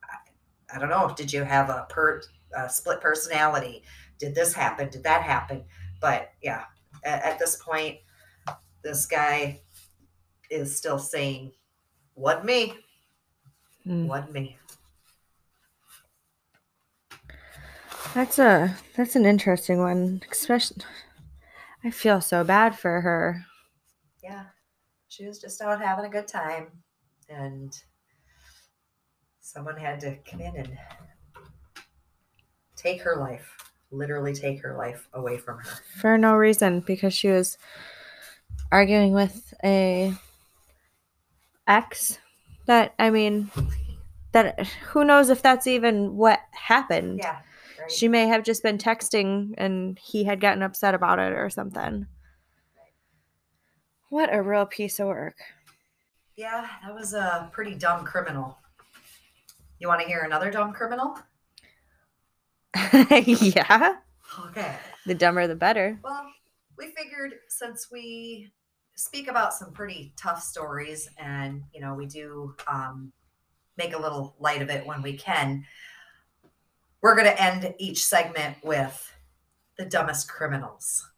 I, 0.05 0.77
I 0.77 0.79
don't 0.79 0.91
know, 0.91 1.13
did 1.17 1.33
you 1.33 1.45
have 1.45 1.71
a 1.71 1.87
per 1.89 2.21
a 2.57 2.69
split 2.69 3.01
personality? 3.01 3.83
Did 4.19 4.35
this 4.35 4.53
happen? 4.53 4.91
Did 4.91 5.05
that 5.05 5.23
happen? 5.23 5.65
But 6.01 6.31
yeah, 6.43 6.65
at, 7.05 7.23
at 7.23 7.39
this 7.39 7.57
point, 7.57 7.99
this 8.83 9.07
guy 9.07 9.63
is 10.51 10.77
still 10.77 10.99
saying, 10.99 11.53
"Wasn't 12.17 12.45
me, 12.45 12.75
Mm. 13.87 14.07
wasn't 14.07 14.33
me." 14.33 14.59
That's 18.15 18.39
a 18.39 18.77
that's 18.97 19.15
an 19.17 19.25
interesting 19.25 19.79
one. 19.79 20.23
Especially, 20.31 20.83
I 21.85 21.91
feel 21.91 22.21
so 22.21 22.43
bad 22.45 22.77
for 22.79 23.01
her. 23.01 23.47
Yeah, 24.23 24.47
she 25.09 25.27
was 25.27 25.39
just 25.39 25.61
out 25.63 25.81
having 25.81 26.05
a 26.05 26.11
good 26.11 26.27
time, 26.27 26.69
and 27.29 27.77
someone 29.41 29.77
had 29.77 30.01
to 30.01 30.17
come 30.29 30.41
in 30.41 30.57
and 30.57 30.79
take 32.77 33.03
her 33.03 33.17
life, 33.17 33.57
literally 33.91 34.35
take 34.35 34.61
her 34.63 34.77
life 34.77 35.09
away 35.13 35.39
from 35.39 35.59
her. 35.59 35.71
for 36.01 36.19
no 36.19 36.35
reason 36.35 36.81
because 36.81 37.15
she 37.15 37.29
was 37.29 37.59
arguing 38.73 39.13
with 39.13 39.55
a 39.63 40.15
ex 41.67 42.19
that 42.71 42.95
I 43.01 43.11
mean 43.11 43.51
that 44.31 44.65
who 44.93 45.05
knows 45.05 45.29
if 45.29 45.43
that's 45.43 45.67
even 45.67 46.17
what 46.17 46.39
happened. 46.53 47.19
Yeah, 47.19 47.41
right. 47.81 47.91
She 47.91 48.07
may 48.07 48.29
have 48.29 48.45
just 48.45 48.63
been 48.63 48.79
texting 48.79 49.55
and 49.59 49.99
he 49.99 50.23
had 50.23 50.41
gotten 50.41 50.63
upset 50.63 50.95
about 50.95 51.19
it 51.19 51.33
or 51.33 51.51
something. 51.51 52.07
What 54.09 54.33
a 54.33 54.41
real 54.41 54.67
piece 54.67 55.01
of 55.01 55.09
work. 55.09 55.35
Yeah, 56.37 56.65
that 56.85 56.95
was 56.95 57.13
a 57.13 57.51
pretty 57.53 57.75
dumb 57.75 58.05
criminal. 58.05 58.57
You 59.81 59.89
want 59.89 60.01
to 60.03 60.07
hear 60.07 60.21
another 60.21 60.53
dumb 60.53 60.73
criminal? 60.73 61.19
yeah. 63.11 63.97
Okay. 64.47 64.77
The 65.07 65.15
dumber 65.15 65.49
the 65.49 65.57
better. 65.57 65.99
Well, 66.05 66.25
we 66.79 66.93
figured 66.97 67.35
since 67.49 67.89
we 67.91 68.53
speak 69.01 69.29
about 69.29 69.55
some 69.55 69.73
pretty 69.73 70.13
tough 70.17 70.43
stories 70.43 71.09
and, 71.17 71.63
you 71.73 71.81
know, 71.81 71.95
we 71.95 72.05
do 72.05 72.55
um, 72.67 73.11
make 73.79 73.95
a 73.95 73.99
little 73.99 74.37
light 74.39 74.61
of 74.61 74.69
it 74.69 74.87
when 74.87 75.01
we 75.01 75.17
can, 75.17 75.65
we're 77.01 77.15
going 77.15 77.27
to 77.27 77.43
end 77.43 77.75
each 77.79 78.05
segment 78.05 78.57
with 78.63 79.11
the 79.79 79.87
dumbest 79.87 80.29
criminals. 80.29 81.09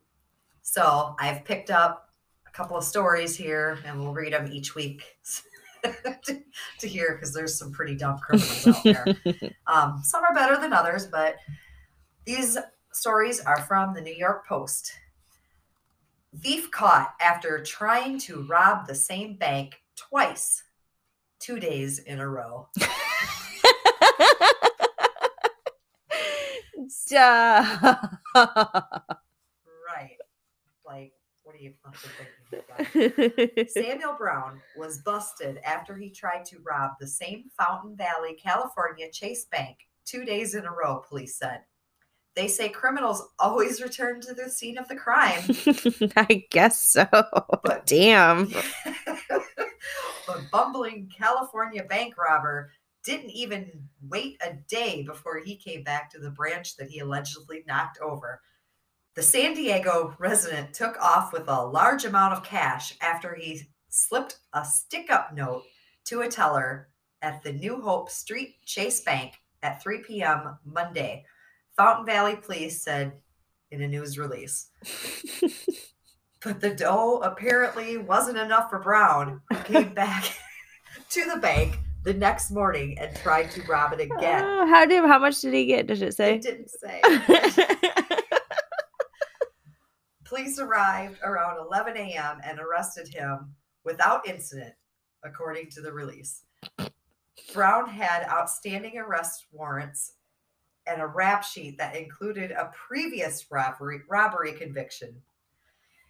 So 0.62 1.16
I've 1.18 1.44
picked 1.44 1.72
up 1.72 2.10
a 2.46 2.50
couple 2.50 2.76
of 2.76 2.84
stories 2.84 3.34
here 3.34 3.80
and 3.84 3.98
we'll 3.98 4.14
read 4.14 4.32
them 4.32 4.48
each 4.52 4.76
week 4.76 5.16
to, 5.82 6.40
to 6.78 6.88
hear 6.88 7.14
because 7.14 7.34
there's 7.34 7.58
some 7.58 7.72
pretty 7.72 7.96
dumb 7.96 8.18
criminals 8.18 8.66
out 8.66 8.84
there. 8.84 9.06
Um, 9.66 10.02
some 10.04 10.22
are 10.22 10.34
better 10.34 10.60
than 10.60 10.74
others, 10.74 11.06
but 11.06 11.36
these 12.26 12.58
stories 12.92 13.40
are 13.40 13.60
from 13.62 13.94
the 13.94 14.02
New 14.02 14.14
York 14.14 14.46
Post. 14.46 14.92
Thief 16.40 16.70
caught 16.70 17.14
after 17.20 17.62
trying 17.62 18.18
to 18.20 18.42
rob 18.44 18.86
the 18.86 18.94
same 18.94 19.36
bank 19.36 19.82
twice, 19.96 20.62
two 21.38 21.60
days 21.60 21.98
in 21.98 22.20
a 22.20 22.28
row. 22.28 22.68
Duh. 27.08 27.96
Right. 29.94 30.16
Like, 30.86 31.12
what 31.42 31.54
are 31.54 31.58
you 31.58 31.74
fucking 31.84 32.10
thinking 32.16 33.54
about? 33.54 33.68
Samuel 33.70 34.14
Brown 34.16 34.60
was 34.76 35.02
busted 35.02 35.58
after 35.64 35.96
he 35.96 36.10
tried 36.10 36.46
to 36.46 36.60
rob 36.64 36.92
the 36.98 37.06
same 37.06 37.44
Fountain 37.58 37.94
Valley, 37.94 38.34
California 38.42 39.10
Chase 39.12 39.44
Bank 39.44 39.76
two 40.04 40.24
days 40.24 40.54
in 40.54 40.64
a 40.64 40.72
row, 40.72 41.02
police 41.06 41.36
said. 41.36 41.60
They 42.34 42.48
say 42.48 42.68
criminals 42.68 43.22
always 43.38 43.82
return 43.82 44.20
to 44.22 44.34
the 44.34 44.48
scene 44.48 44.78
of 44.78 44.88
the 44.88 44.96
crime, 44.96 45.42
I 46.16 46.44
guess 46.50 46.82
so. 46.82 47.06
But 47.62 47.84
Damn. 47.86 48.52
but 50.26 50.50
bumbling 50.50 51.10
California 51.16 51.84
bank 51.84 52.16
robber 52.16 52.70
didn't 53.04 53.30
even 53.30 53.88
wait 54.08 54.40
a 54.46 54.54
day 54.68 55.02
before 55.02 55.38
he 55.38 55.56
came 55.56 55.82
back 55.82 56.10
to 56.10 56.20
the 56.20 56.30
branch 56.30 56.76
that 56.76 56.88
he 56.88 57.00
allegedly 57.00 57.64
knocked 57.66 57.98
over. 58.00 58.40
The 59.14 59.22
San 59.22 59.54
Diego 59.54 60.14
resident 60.18 60.72
took 60.72 60.96
off 61.00 61.32
with 61.32 61.48
a 61.48 61.66
large 61.66 62.04
amount 62.04 62.32
of 62.32 62.44
cash 62.44 62.94
after 63.02 63.34
he 63.34 63.62
slipped 63.88 64.38
a 64.54 64.64
stick 64.64 65.10
up 65.10 65.34
note 65.34 65.64
to 66.06 66.22
a 66.22 66.28
teller 66.28 66.88
at 67.20 67.42
the 67.42 67.52
New 67.52 67.80
Hope 67.80 68.08
Street 68.08 68.56
Chase 68.64 69.00
Bank 69.00 69.34
at 69.62 69.82
3 69.82 69.98
p.m. 69.98 70.58
Monday. 70.64 71.24
Fountain 71.82 72.06
Valley 72.06 72.36
Police 72.36 72.80
said 72.80 73.12
in 73.72 73.82
a 73.82 73.88
news 73.88 74.16
release. 74.16 74.68
But 76.44 76.60
the 76.60 76.74
dough 76.74 77.20
apparently 77.24 77.96
wasn't 77.96 78.38
enough 78.38 78.70
for 78.70 78.78
Brown, 78.78 79.40
who 79.50 79.56
came 79.64 79.94
back 79.94 80.24
to 81.10 81.24
the 81.24 81.40
bank 81.40 81.80
the 82.04 82.14
next 82.14 82.52
morning 82.52 82.96
and 83.00 83.16
tried 83.16 83.50
to 83.52 83.62
rob 83.62 83.94
it 83.94 84.00
again. 84.00 84.44
Oh, 84.44 84.66
how 84.68 84.86
did 84.86 85.04
how 85.04 85.18
much 85.18 85.40
did 85.40 85.54
he 85.54 85.66
get? 85.66 85.88
Did 85.88 86.02
it 86.02 86.14
say? 86.14 86.36
It 86.36 86.42
didn't 86.42 86.70
say. 86.70 87.00
Police 90.24 90.60
arrived 90.60 91.18
around 91.24 91.58
11 91.66 91.96
a.m. 91.96 92.38
and 92.44 92.60
arrested 92.60 93.08
him 93.08 93.54
without 93.84 94.28
incident, 94.28 94.74
according 95.24 95.70
to 95.70 95.80
the 95.80 95.92
release. 95.92 96.44
Brown 97.52 97.88
had 97.88 98.24
outstanding 98.28 98.98
arrest 98.98 99.46
warrants 99.50 100.14
and 100.86 101.00
a 101.00 101.06
rap 101.06 101.44
sheet 101.44 101.78
that 101.78 101.96
included 101.96 102.50
a 102.50 102.70
previous 102.88 103.46
robbery 103.50 104.00
robbery 104.08 104.52
conviction. 104.52 105.14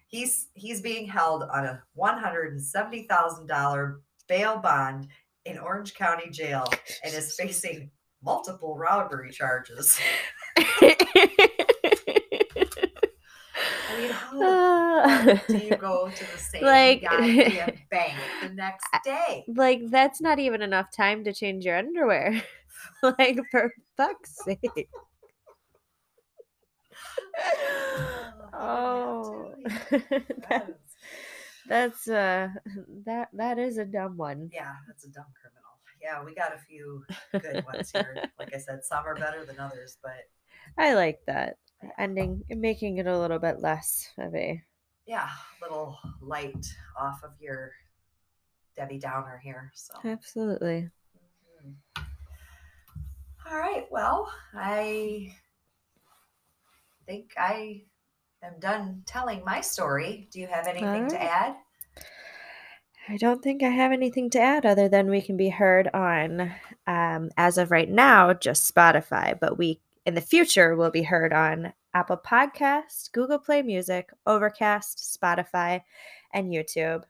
He's 0.07 0.47
he's 0.53 0.81
being 0.81 1.07
held 1.07 1.43
on 1.43 1.65
a 1.65 1.81
one 1.95 2.17
hundred 2.19 2.53
and 2.53 2.61
seventy 2.61 3.03
thousand 3.03 3.47
dollar 3.47 3.99
bail 4.27 4.57
bond 4.57 5.07
in 5.45 5.57
Orange 5.57 5.93
County 5.93 6.29
Jail 6.29 6.65
and 7.03 7.13
is 7.13 7.35
facing 7.35 7.89
multiple 8.23 8.77
robbery 8.77 9.31
charges. 9.31 9.99
I 10.55 10.95
mean, 13.97 14.11
how 14.11 15.33
do 15.47 15.57
you 15.57 15.75
go 15.75 16.09
to 16.09 16.31
the 16.31 16.37
same 16.39 16.63
Like- 16.63 17.01
goddamn 17.03 17.77
bank 17.91 18.13
the 18.41 18.49
next 18.49 18.85
day? 19.03 19.43
like 19.47 19.81
that's 19.89 20.21
not 20.21 20.39
even 20.39 20.61
enough 20.61 20.91
time 20.91 21.23
to 21.25 21.33
change 21.33 21.65
your 21.65 21.77
underwear. 21.77 22.41
like 23.19 23.39
for 23.51 23.71
fuck's 23.97 24.35
sake. 24.43 24.89
Oh, 28.53 28.53
Oh. 28.55 29.53
That 29.91 30.37
That- 30.49 30.69
is- 30.69 30.75
That's 31.65 32.07
uh 32.09 32.49
that 33.05 33.29
that 33.33 33.57
is 33.57 33.77
a 33.77 33.85
dumb 33.85 34.17
one. 34.17 34.49
Yeah, 34.53 34.73
that's 34.85 35.05
a 35.05 35.09
dumb 35.09 35.25
criminal. 35.39 35.79
Yeah, 36.01 36.21
we 36.23 36.35
got 36.35 36.53
a 36.53 36.57
few 36.57 37.05
good 37.31 37.63
ones 37.65 37.89
here. 37.91 38.25
Like 38.39 38.53
I 38.53 38.57
said, 38.57 38.83
some 38.83 39.05
are 39.05 39.15
better 39.15 39.45
than 39.45 39.57
others, 39.59 39.97
but 40.03 40.27
I 40.77 40.93
like 40.93 41.21
that 41.27 41.55
ending, 41.97 42.43
making 42.49 42.97
it 42.97 43.07
a 43.07 43.17
little 43.17 43.39
bit 43.39 43.61
less 43.61 44.09
of 44.17 44.35
a. 44.35 44.61
yeah, 45.05 45.29
little 45.61 45.97
light 46.21 46.65
off 46.97 47.23
of 47.23 47.31
your 47.39 47.71
Debbie 48.75 48.99
Downer 48.99 49.39
here. 49.41 49.71
So. 49.73 49.93
Absolutely. 50.03 50.89
Mhm. 51.65 52.05
All 53.49 53.57
right. 53.57 53.85
Well, 53.91 54.31
I 54.55 55.33
think 57.05 57.33
I 57.37 57.83
am 58.41 58.59
done 58.59 59.03
telling 59.05 59.43
my 59.43 59.61
story. 59.61 60.27
Do 60.31 60.39
you 60.39 60.47
have 60.47 60.67
anything 60.67 61.09
to 61.09 61.21
add? 61.21 61.55
I 63.09 63.17
don't 63.17 63.43
think 63.43 63.63
I 63.63 63.69
have 63.69 63.91
anything 63.91 64.29
to 64.31 64.39
add 64.39 64.65
other 64.65 64.87
than 64.87 65.09
we 65.09 65.21
can 65.21 65.35
be 65.35 65.49
heard 65.49 65.89
on, 65.93 66.53
um, 66.87 67.31
as 67.35 67.57
of 67.57 67.69
right 67.69 67.89
now, 67.89 68.33
just 68.33 68.73
Spotify, 68.73 69.37
but 69.37 69.57
we 69.57 69.81
in 70.05 70.15
the 70.15 70.21
future 70.21 70.75
will 70.75 70.91
be 70.91 71.03
heard 71.03 71.33
on 71.33 71.73
Apple 71.93 72.17
Podcast, 72.17 73.11
Google 73.11 73.39
Play 73.39 73.61
Music, 73.61 74.09
Overcast, 74.25 75.17
Spotify, 75.21 75.81
and 76.33 76.51
YouTube. 76.51 77.03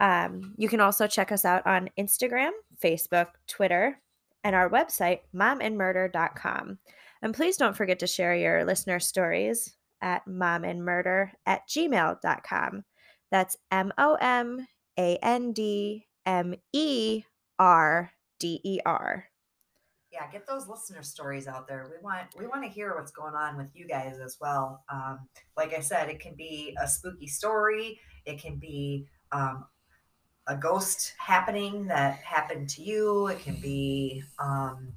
Um, 0.00 0.54
you 0.56 0.68
can 0.68 0.80
also 0.80 1.06
check 1.06 1.30
us 1.32 1.44
out 1.44 1.66
on 1.66 1.90
Instagram, 1.98 2.50
Facebook, 2.82 3.28
Twitter, 3.46 4.00
and 4.44 4.54
our 4.54 4.68
website, 4.70 5.20
momandmurder.com. 5.34 6.78
And 7.22 7.34
please 7.34 7.56
don't 7.56 7.76
forget 7.76 7.98
to 8.00 8.06
share 8.06 8.36
your 8.36 8.64
listener 8.64 9.00
stories 9.00 9.74
at 10.02 10.26
momandmurder 10.26 11.30
at 11.46 11.66
gmail.com. 11.68 12.84
That's 13.30 13.56
M 13.72 13.92
O 13.98 14.16
M 14.20 14.68
A 14.98 15.16
N 15.22 15.52
D 15.52 16.06
M 16.26 16.54
E 16.72 17.24
R 17.58 18.12
D 18.38 18.60
E 18.62 18.78
R. 18.84 19.24
Yeah, 20.12 20.30
get 20.30 20.46
those 20.46 20.68
listener 20.68 21.02
stories 21.02 21.48
out 21.48 21.66
there. 21.66 21.90
We 21.90 22.00
want 22.00 22.28
we 22.38 22.46
want 22.46 22.62
to 22.62 22.68
hear 22.68 22.94
what's 22.94 23.10
going 23.10 23.34
on 23.34 23.56
with 23.56 23.74
you 23.74 23.88
guys 23.88 24.18
as 24.24 24.36
well. 24.40 24.84
Um, 24.88 25.20
like 25.56 25.74
I 25.74 25.80
said, 25.80 26.08
it 26.08 26.20
can 26.20 26.36
be 26.36 26.76
a 26.80 26.86
spooky 26.86 27.26
story. 27.26 27.98
It 28.26 28.40
can 28.40 28.58
be 28.58 29.08
um, 29.32 29.64
a 30.46 30.56
ghost 30.56 31.14
happening 31.18 31.86
that 31.86 32.16
happened 32.16 32.68
to 32.70 32.82
you. 32.82 33.28
It 33.28 33.40
can 33.40 33.56
be, 33.56 34.22
um, 34.38 34.92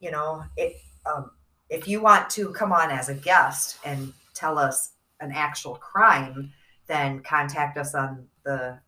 you 0.00 0.10
know, 0.10 0.44
it. 0.56 0.76
Um, 1.06 1.30
if 1.68 1.86
you 1.86 2.02
want 2.02 2.28
to 2.30 2.52
come 2.52 2.72
on 2.72 2.90
as 2.90 3.08
a 3.08 3.14
guest 3.14 3.78
and 3.84 4.12
tell 4.34 4.58
us 4.58 4.92
an 5.20 5.30
actual 5.32 5.76
crime, 5.76 6.52
then 6.86 7.22
contact 7.22 7.78
us 7.78 7.94
on 7.94 8.26
the 8.44 8.78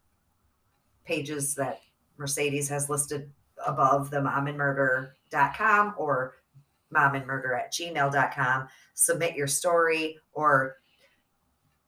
pages 1.05 1.55
that 1.55 1.81
Mercedes 2.17 2.69
has 2.69 2.91
listed 2.91 3.31
above 3.65 4.11
the 4.11 4.19
momandmurder.com 4.19 5.95
or 5.97 6.35
momandmurder 6.93 7.59
at 7.59 7.73
gmail.com. 7.73 8.69
Submit 8.95 9.37
your 9.37 9.47
story 9.47 10.19
or 10.33 10.77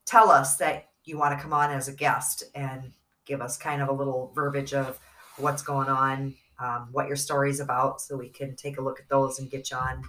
tell 0.05 0.29
us 0.29 0.57
that 0.57 0.89
you 1.03 1.17
want 1.17 1.37
to 1.37 1.41
come 1.41 1.53
on 1.53 1.71
as 1.71 1.87
a 1.87 1.93
guest 1.93 2.43
and 2.55 2.91
give 3.25 3.41
us 3.41 3.57
kind 3.57 3.81
of 3.81 3.89
a 3.89 3.93
little 3.93 4.31
verbiage 4.35 4.73
of 4.73 4.99
what's 5.37 5.61
going 5.61 5.89
on, 5.89 6.33
um, 6.59 6.89
what 6.91 7.07
your 7.07 7.15
story's 7.17 7.59
about, 7.59 8.01
so 8.01 8.15
we 8.15 8.29
can 8.29 8.55
take 8.55 8.77
a 8.77 8.81
look 8.81 8.99
at 8.99 9.09
those 9.09 9.39
and 9.39 9.49
get 9.49 9.71
you 9.71 9.77
on, 9.77 10.03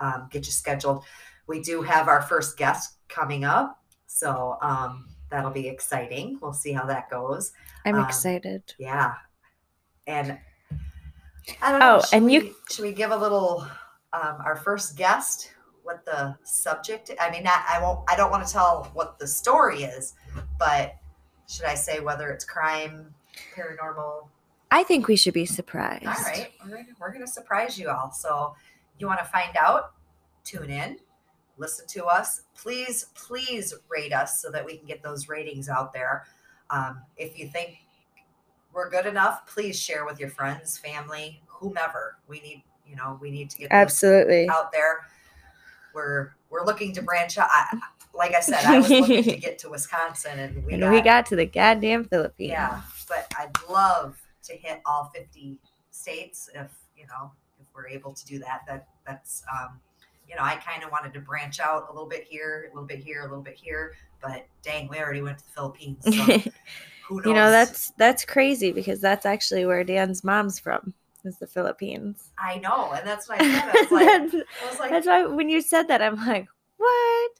um, 0.00 0.28
get 0.30 0.46
you 0.46 0.52
scheduled. 0.52 1.04
We 1.46 1.60
do 1.60 1.82
have 1.82 2.08
our 2.08 2.22
first 2.22 2.56
guest 2.56 2.96
coming 3.08 3.44
up, 3.44 3.82
so 4.06 4.56
um, 4.62 5.08
that'll 5.30 5.50
be 5.50 5.68
exciting. 5.68 6.38
We'll 6.40 6.54
see 6.54 6.72
how 6.72 6.86
that 6.86 7.10
goes. 7.10 7.52
I'm 7.84 7.96
Um, 7.96 8.04
excited. 8.06 8.62
Yeah. 8.78 9.14
And 10.06 10.38
I 11.60 11.70
don't 11.70 11.80
know. 11.80 11.96
Oh, 11.96 12.00
should 12.00 12.14
and 12.16 12.32
you- 12.32 12.54
should 12.70 12.84
we 12.84 12.92
give 12.92 13.10
a 13.10 13.16
little 13.16 13.66
um, 14.12 14.38
our 14.44 14.56
first 14.56 14.96
guest 14.96 15.50
what 15.82 16.02
the 16.06 16.34
subject? 16.44 17.10
I 17.20 17.30
mean, 17.30 17.42
not, 17.44 17.62
I 17.68 17.78
won't. 17.82 18.08
I 18.10 18.16
don't 18.16 18.30
want 18.30 18.46
to 18.46 18.50
tell 18.50 18.90
what 18.94 19.18
the 19.18 19.26
story 19.26 19.82
is, 19.82 20.14
but 20.58 20.94
should 21.48 21.66
I 21.66 21.74
say 21.74 22.00
whether 22.00 22.30
it's 22.30 22.44
crime, 22.44 23.14
paranormal? 23.56 24.28
I 24.70 24.82
think 24.82 25.06
we 25.06 25.16
should 25.16 25.34
be 25.34 25.46
surprised. 25.46 26.06
All 26.06 26.12
right, 26.12 26.50
we're 26.66 26.86
we're 27.00 27.12
gonna 27.12 27.26
surprise 27.26 27.78
you 27.78 27.90
all. 27.90 28.10
So 28.10 28.54
you 28.98 29.06
want 29.06 29.20
to 29.20 29.26
find 29.26 29.56
out? 29.56 29.92
Tune 30.44 30.70
in, 30.70 30.98
listen 31.56 31.86
to 31.88 32.04
us. 32.06 32.42
Please, 32.54 33.06
please 33.14 33.74
rate 33.88 34.12
us 34.12 34.40
so 34.40 34.50
that 34.50 34.64
we 34.64 34.76
can 34.76 34.86
get 34.86 35.02
those 35.02 35.28
ratings 35.28 35.68
out 35.68 35.92
there. 35.92 36.24
Um, 36.70 37.00
if 37.16 37.38
you 37.38 37.48
think 37.48 37.78
we're 38.72 38.90
good 38.90 39.06
enough, 39.06 39.46
please 39.46 39.80
share 39.80 40.04
with 40.04 40.18
your 40.18 40.28
friends, 40.28 40.78
family, 40.78 41.40
whomever. 41.46 42.18
We 42.28 42.40
need, 42.40 42.62
you 42.86 42.96
know, 42.96 43.18
we 43.20 43.30
need 43.30 43.50
to 43.50 43.58
get 43.58 43.68
Absolutely. 43.70 44.48
out 44.48 44.72
there. 44.72 45.06
We're 45.94 46.34
we're 46.50 46.64
looking 46.64 46.92
to 46.94 47.02
branch 47.02 47.38
out. 47.38 47.48
I, 47.50 47.78
like 48.16 48.34
I 48.34 48.40
said, 48.40 48.64
I 48.64 48.78
was 48.78 48.90
looking 48.90 49.22
to 49.22 49.36
get 49.40 49.58
to 49.60 49.70
Wisconsin, 49.70 50.38
and 50.38 50.64
we 50.64 50.74
and 50.74 50.82
got, 50.82 50.92
we 50.92 51.00
got 51.00 51.26
to 51.26 51.36
the 51.36 51.46
goddamn 51.46 52.04
Philippines. 52.04 52.50
yeah, 52.50 52.82
but 53.08 53.32
I'd 53.38 53.52
love 53.68 54.16
to 54.44 54.54
hit 54.54 54.80
all 54.86 55.10
50 55.14 55.58
states 55.90 56.48
if, 56.54 56.70
you 56.96 57.06
know, 57.06 57.32
if 57.60 57.66
we're 57.74 57.88
able 57.88 58.12
to 58.12 58.26
do 58.26 58.38
that. 58.40 58.62
That 58.66 58.88
that's 59.06 59.42
um, 59.52 59.80
you 60.28 60.36
know, 60.36 60.42
I 60.42 60.56
kind 60.56 60.82
of 60.82 60.90
wanted 60.90 61.12
to 61.14 61.20
branch 61.20 61.60
out 61.60 61.86
a 61.90 61.92
little 61.92 62.08
bit 62.08 62.24
here, 62.24 62.68
a 62.70 62.74
little 62.74 62.86
bit 62.86 62.98
here, 62.98 63.20
a 63.20 63.24
little 63.24 63.42
bit 63.42 63.56
here, 63.56 63.94
but 64.22 64.46
dang, 64.62 64.88
we 64.88 64.98
already 64.98 65.22
went 65.22 65.38
to 65.38 65.44
the 65.44 65.50
Philippines. 65.50 66.02
So 66.04 66.10
who 67.08 67.16
knows? 67.16 67.26
you 67.26 67.34
know, 67.34 67.50
that's 67.50 67.90
that's 67.98 68.24
crazy 68.24 68.72
because 68.72 69.00
that's 69.00 69.26
actually 69.26 69.66
where 69.66 69.84
Dan's 69.84 70.24
mom's 70.24 70.58
from. 70.58 70.94
Is 71.24 71.38
the 71.38 71.46
Philippines. 71.46 72.32
I 72.38 72.58
know, 72.58 72.92
and 72.92 73.06
that's 73.06 73.30
what 73.30 73.40
I 73.40 73.50
said. 73.50 73.70
I 73.74 73.80
was 73.80 73.90
like, 74.34 74.44
I 74.62 74.70
was 74.70 74.78
like, 74.78 74.90
that's 74.90 75.06
why 75.06 75.24
when 75.24 75.48
you 75.48 75.62
said 75.62 75.88
that, 75.88 76.02
I'm 76.02 76.16
like, 76.16 76.46
what? 76.76 77.30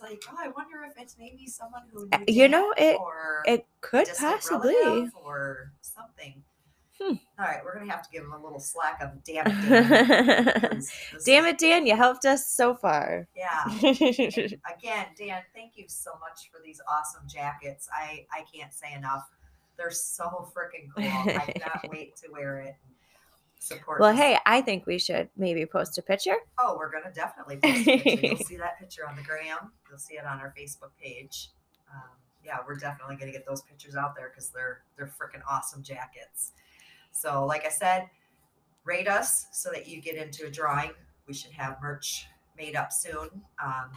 Was 0.00 0.10
like, 0.10 0.22
oh, 0.30 0.36
I 0.38 0.48
wonder 0.48 0.84
if 0.88 1.00
it's 1.00 1.16
maybe 1.18 1.46
someone 1.46 1.82
who 1.92 2.06
knew 2.06 2.24
you 2.28 2.48
know, 2.48 2.72
it- 2.76 2.98
or 2.98 3.42
It 3.46 3.66
could 3.80 4.08
possibly. 4.18 5.10
or 5.24 5.72
something. 5.80 6.42
Hmm. 7.00 7.14
All 7.38 7.46
right, 7.46 7.60
we're 7.64 7.78
gonna 7.78 7.90
have 7.90 8.02
to 8.02 8.10
give 8.10 8.22
him 8.24 8.32
a 8.32 8.38
little 8.38 8.60
slack 8.60 8.98
on 9.00 9.22
damn 9.24 9.46
it. 9.46 9.50
Dan, 9.50 9.88
Damn 9.88 10.70
'cause 10.70 10.86
this 11.12 11.26
is- 11.26 11.26
it, 11.26 11.58
Dan! 11.58 11.86
You 11.86 11.96
helped 11.96 12.26
us 12.26 12.46
so 12.46 12.74
far. 12.74 13.26
Yeah. 13.34 13.64
again, 14.76 15.06
Dan, 15.16 15.42
thank 15.54 15.76
you 15.78 15.84
so 15.88 16.10
much 16.20 16.50
for 16.52 16.60
these 16.62 16.78
awesome 16.86 17.22
jackets. 17.26 17.88
I 17.94 18.26
I 18.30 18.44
can't 18.54 18.72
say 18.74 18.92
enough. 18.92 19.26
They're 19.78 19.90
so 19.90 20.50
freaking 20.54 20.88
cool. 20.94 21.04
I 21.04 21.52
cannot 21.56 21.88
wait 21.90 22.16
to 22.16 22.30
wear 22.30 22.58
it. 22.60 22.74
Support. 23.62 24.00
well, 24.00 24.10
this- 24.12 24.20
hey, 24.20 24.38
I 24.46 24.62
think 24.62 24.86
we 24.86 24.98
should 24.98 25.28
maybe 25.36 25.66
post 25.66 25.98
a 25.98 26.02
picture. 26.02 26.36
Oh, 26.58 26.76
we're 26.78 26.90
gonna 26.90 27.12
definitely 27.14 27.58
post 27.58 27.86
a 27.86 27.98
picture. 27.98 28.26
You'll 28.26 28.36
see 28.46 28.56
that 28.56 28.78
picture 28.80 29.06
on 29.06 29.16
the 29.16 29.22
gram. 29.22 29.70
You'll 29.88 29.98
see 29.98 30.14
it 30.14 30.24
on 30.24 30.38
our 30.40 30.54
Facebook 30.58 30.90
page. 31.00 31.50
Um, 31.92 32.08
yeah, 32.44 32.56
we're 32.66 32.76
definitely 32.76 33.16
gonna 33.16 33.32
get 33.32 33.46
those 33.46 33.60
pictures 33.62 33.96
out 33.96 34.16
there 34.16 34.30
because 34.30 34.48
they're 34.50 34.80
they're 34.96 35.06
freaking 35.06 35.42
awesome 35.48 35.82
jackets. 35.82 36.52
So, 37.12 37.44
like 37.44 37.66
I 37.66 37.68
said, 37.70 38.08
rate 38.84 39.08
us 39.08 39.46
so 39.52 39.70
that 39.72 39.86
you 39.86 40.00
get 40.00 40.16
into 40.16 40.46
a 40.46 40.50
drawing. 40.50 40.92
We 41.28 41.34
should 41.34 41.52
have 41.52 41.76
merch 41.82 42.26
made 42.56 42.76
up 42.76 42.92
soon. 42.92 43.28
Um, 43.62 43.90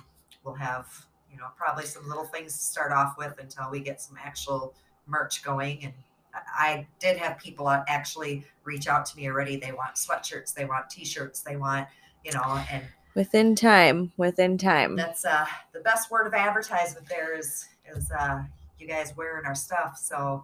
we'll 0.43 0.55
have 0.55 0.87
you 1.31 1.37
know 1.37 1.47
probably 1.55 1.85
some 1.85 2.05
little 2.09 2.25
things 2.25 2.51
to 2.57 2.63
start 2.63 2.91
off 2.91 3.15
with 3.17 3.35
until 3.39 3.71
we 3.71 3.79
get 3.79 4.01
some 4.01 4.17
actual 4.21 4.75
merch 5.07 5.41
going 5.41 5.85
and. 5.85 5.93
I- 6.33 6.87
did 6.99 7.17
have 7.17 7.37
people 7.37 7.69
actually 7.69 8.45
reach 8.63 8.87
out 8.87 9.05
to 9.07 9.17
me 9.17 9.27
already. 9.29 9.55
They 9.57 9.71
want 9.71 9.95
sweatshirts, 9.95 10.53
they 10.53 10.65
want 10.65 10.89
t-shirts, 10.89 11.41
they 11.41 11.57
want, 11.57 11.87
you 12.23 12.31
know, 12.31 12.63
and 12.71 12.83
Within 13.15 13.53
time, 13.55 14.11
within 14.17 14.57
time. 14.57 14.95
that's 14.95 15.23
uh 15.23 15.45
the 15.71 15.81
best 15.81 16.09
word 16.09 16.25
of 16.25 16.33
advertisement 16.33 17.07
there 17.07 17.37
is 17.37 17.67
is 17.95 18.09
uh 18.11 18.41
you 18.79 18.87
guys 18.87 19.15
wearing 19.15 19.45
our 19.45 19.53
stuff 19.53 19.99
so 20.01 20.43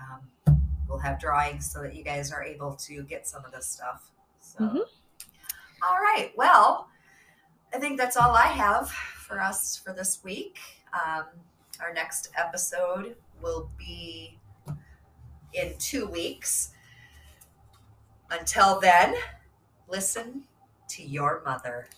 um 0.00 0.56
we'll 0.88 0.96
have 0.98 1.20
drawings 1.20 1.70
so 1.70 1.82
that 1.82 1.94
you 1.94 2.02
guys 2.02 2.32
are 2.32 2.42
able 2.42 2.72
to 2.76 3.02
get 3.02 3.26
some 3.28 3.44
of 3.44 3.52
this 3.52 3.66
stuff 3.66 4.10
so 4.40 4.60
Mhm. 4.64 4.80
all 5.82 5.98
right 6.00 6.32
well 6.36 6.88
i 7.74 7.78
think 7.78 7.98
that's 7.98 8.16
all 8.16 8.30
i 8.34 8.46
have 8.46 8.88
for 8.90 9.38
us 9.38 9.76
for 9.76 9.92
this 9.92 10.24
week 10.24 10.58
um 10.94 11.24
our 11.82 11.92
next 11.92 12.30
episode 12.36 13.14
will 13.42 13.70
be 13.76 14.38
in 15.54 15.74
two 15.78 16.06
weeks 16.06 16.70
until 18.30 18.80
then 18.80 19.14
listen 19.88 20.44
to 20.88 21.02
your 21.02 21.42
mother 21.44 21.88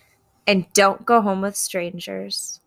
And 0.47 0.73
don't 0.73 1.05
go 1.05 1.21
home 1.21 1.41
with 1.41 1.57
strangers. 1.57 2.61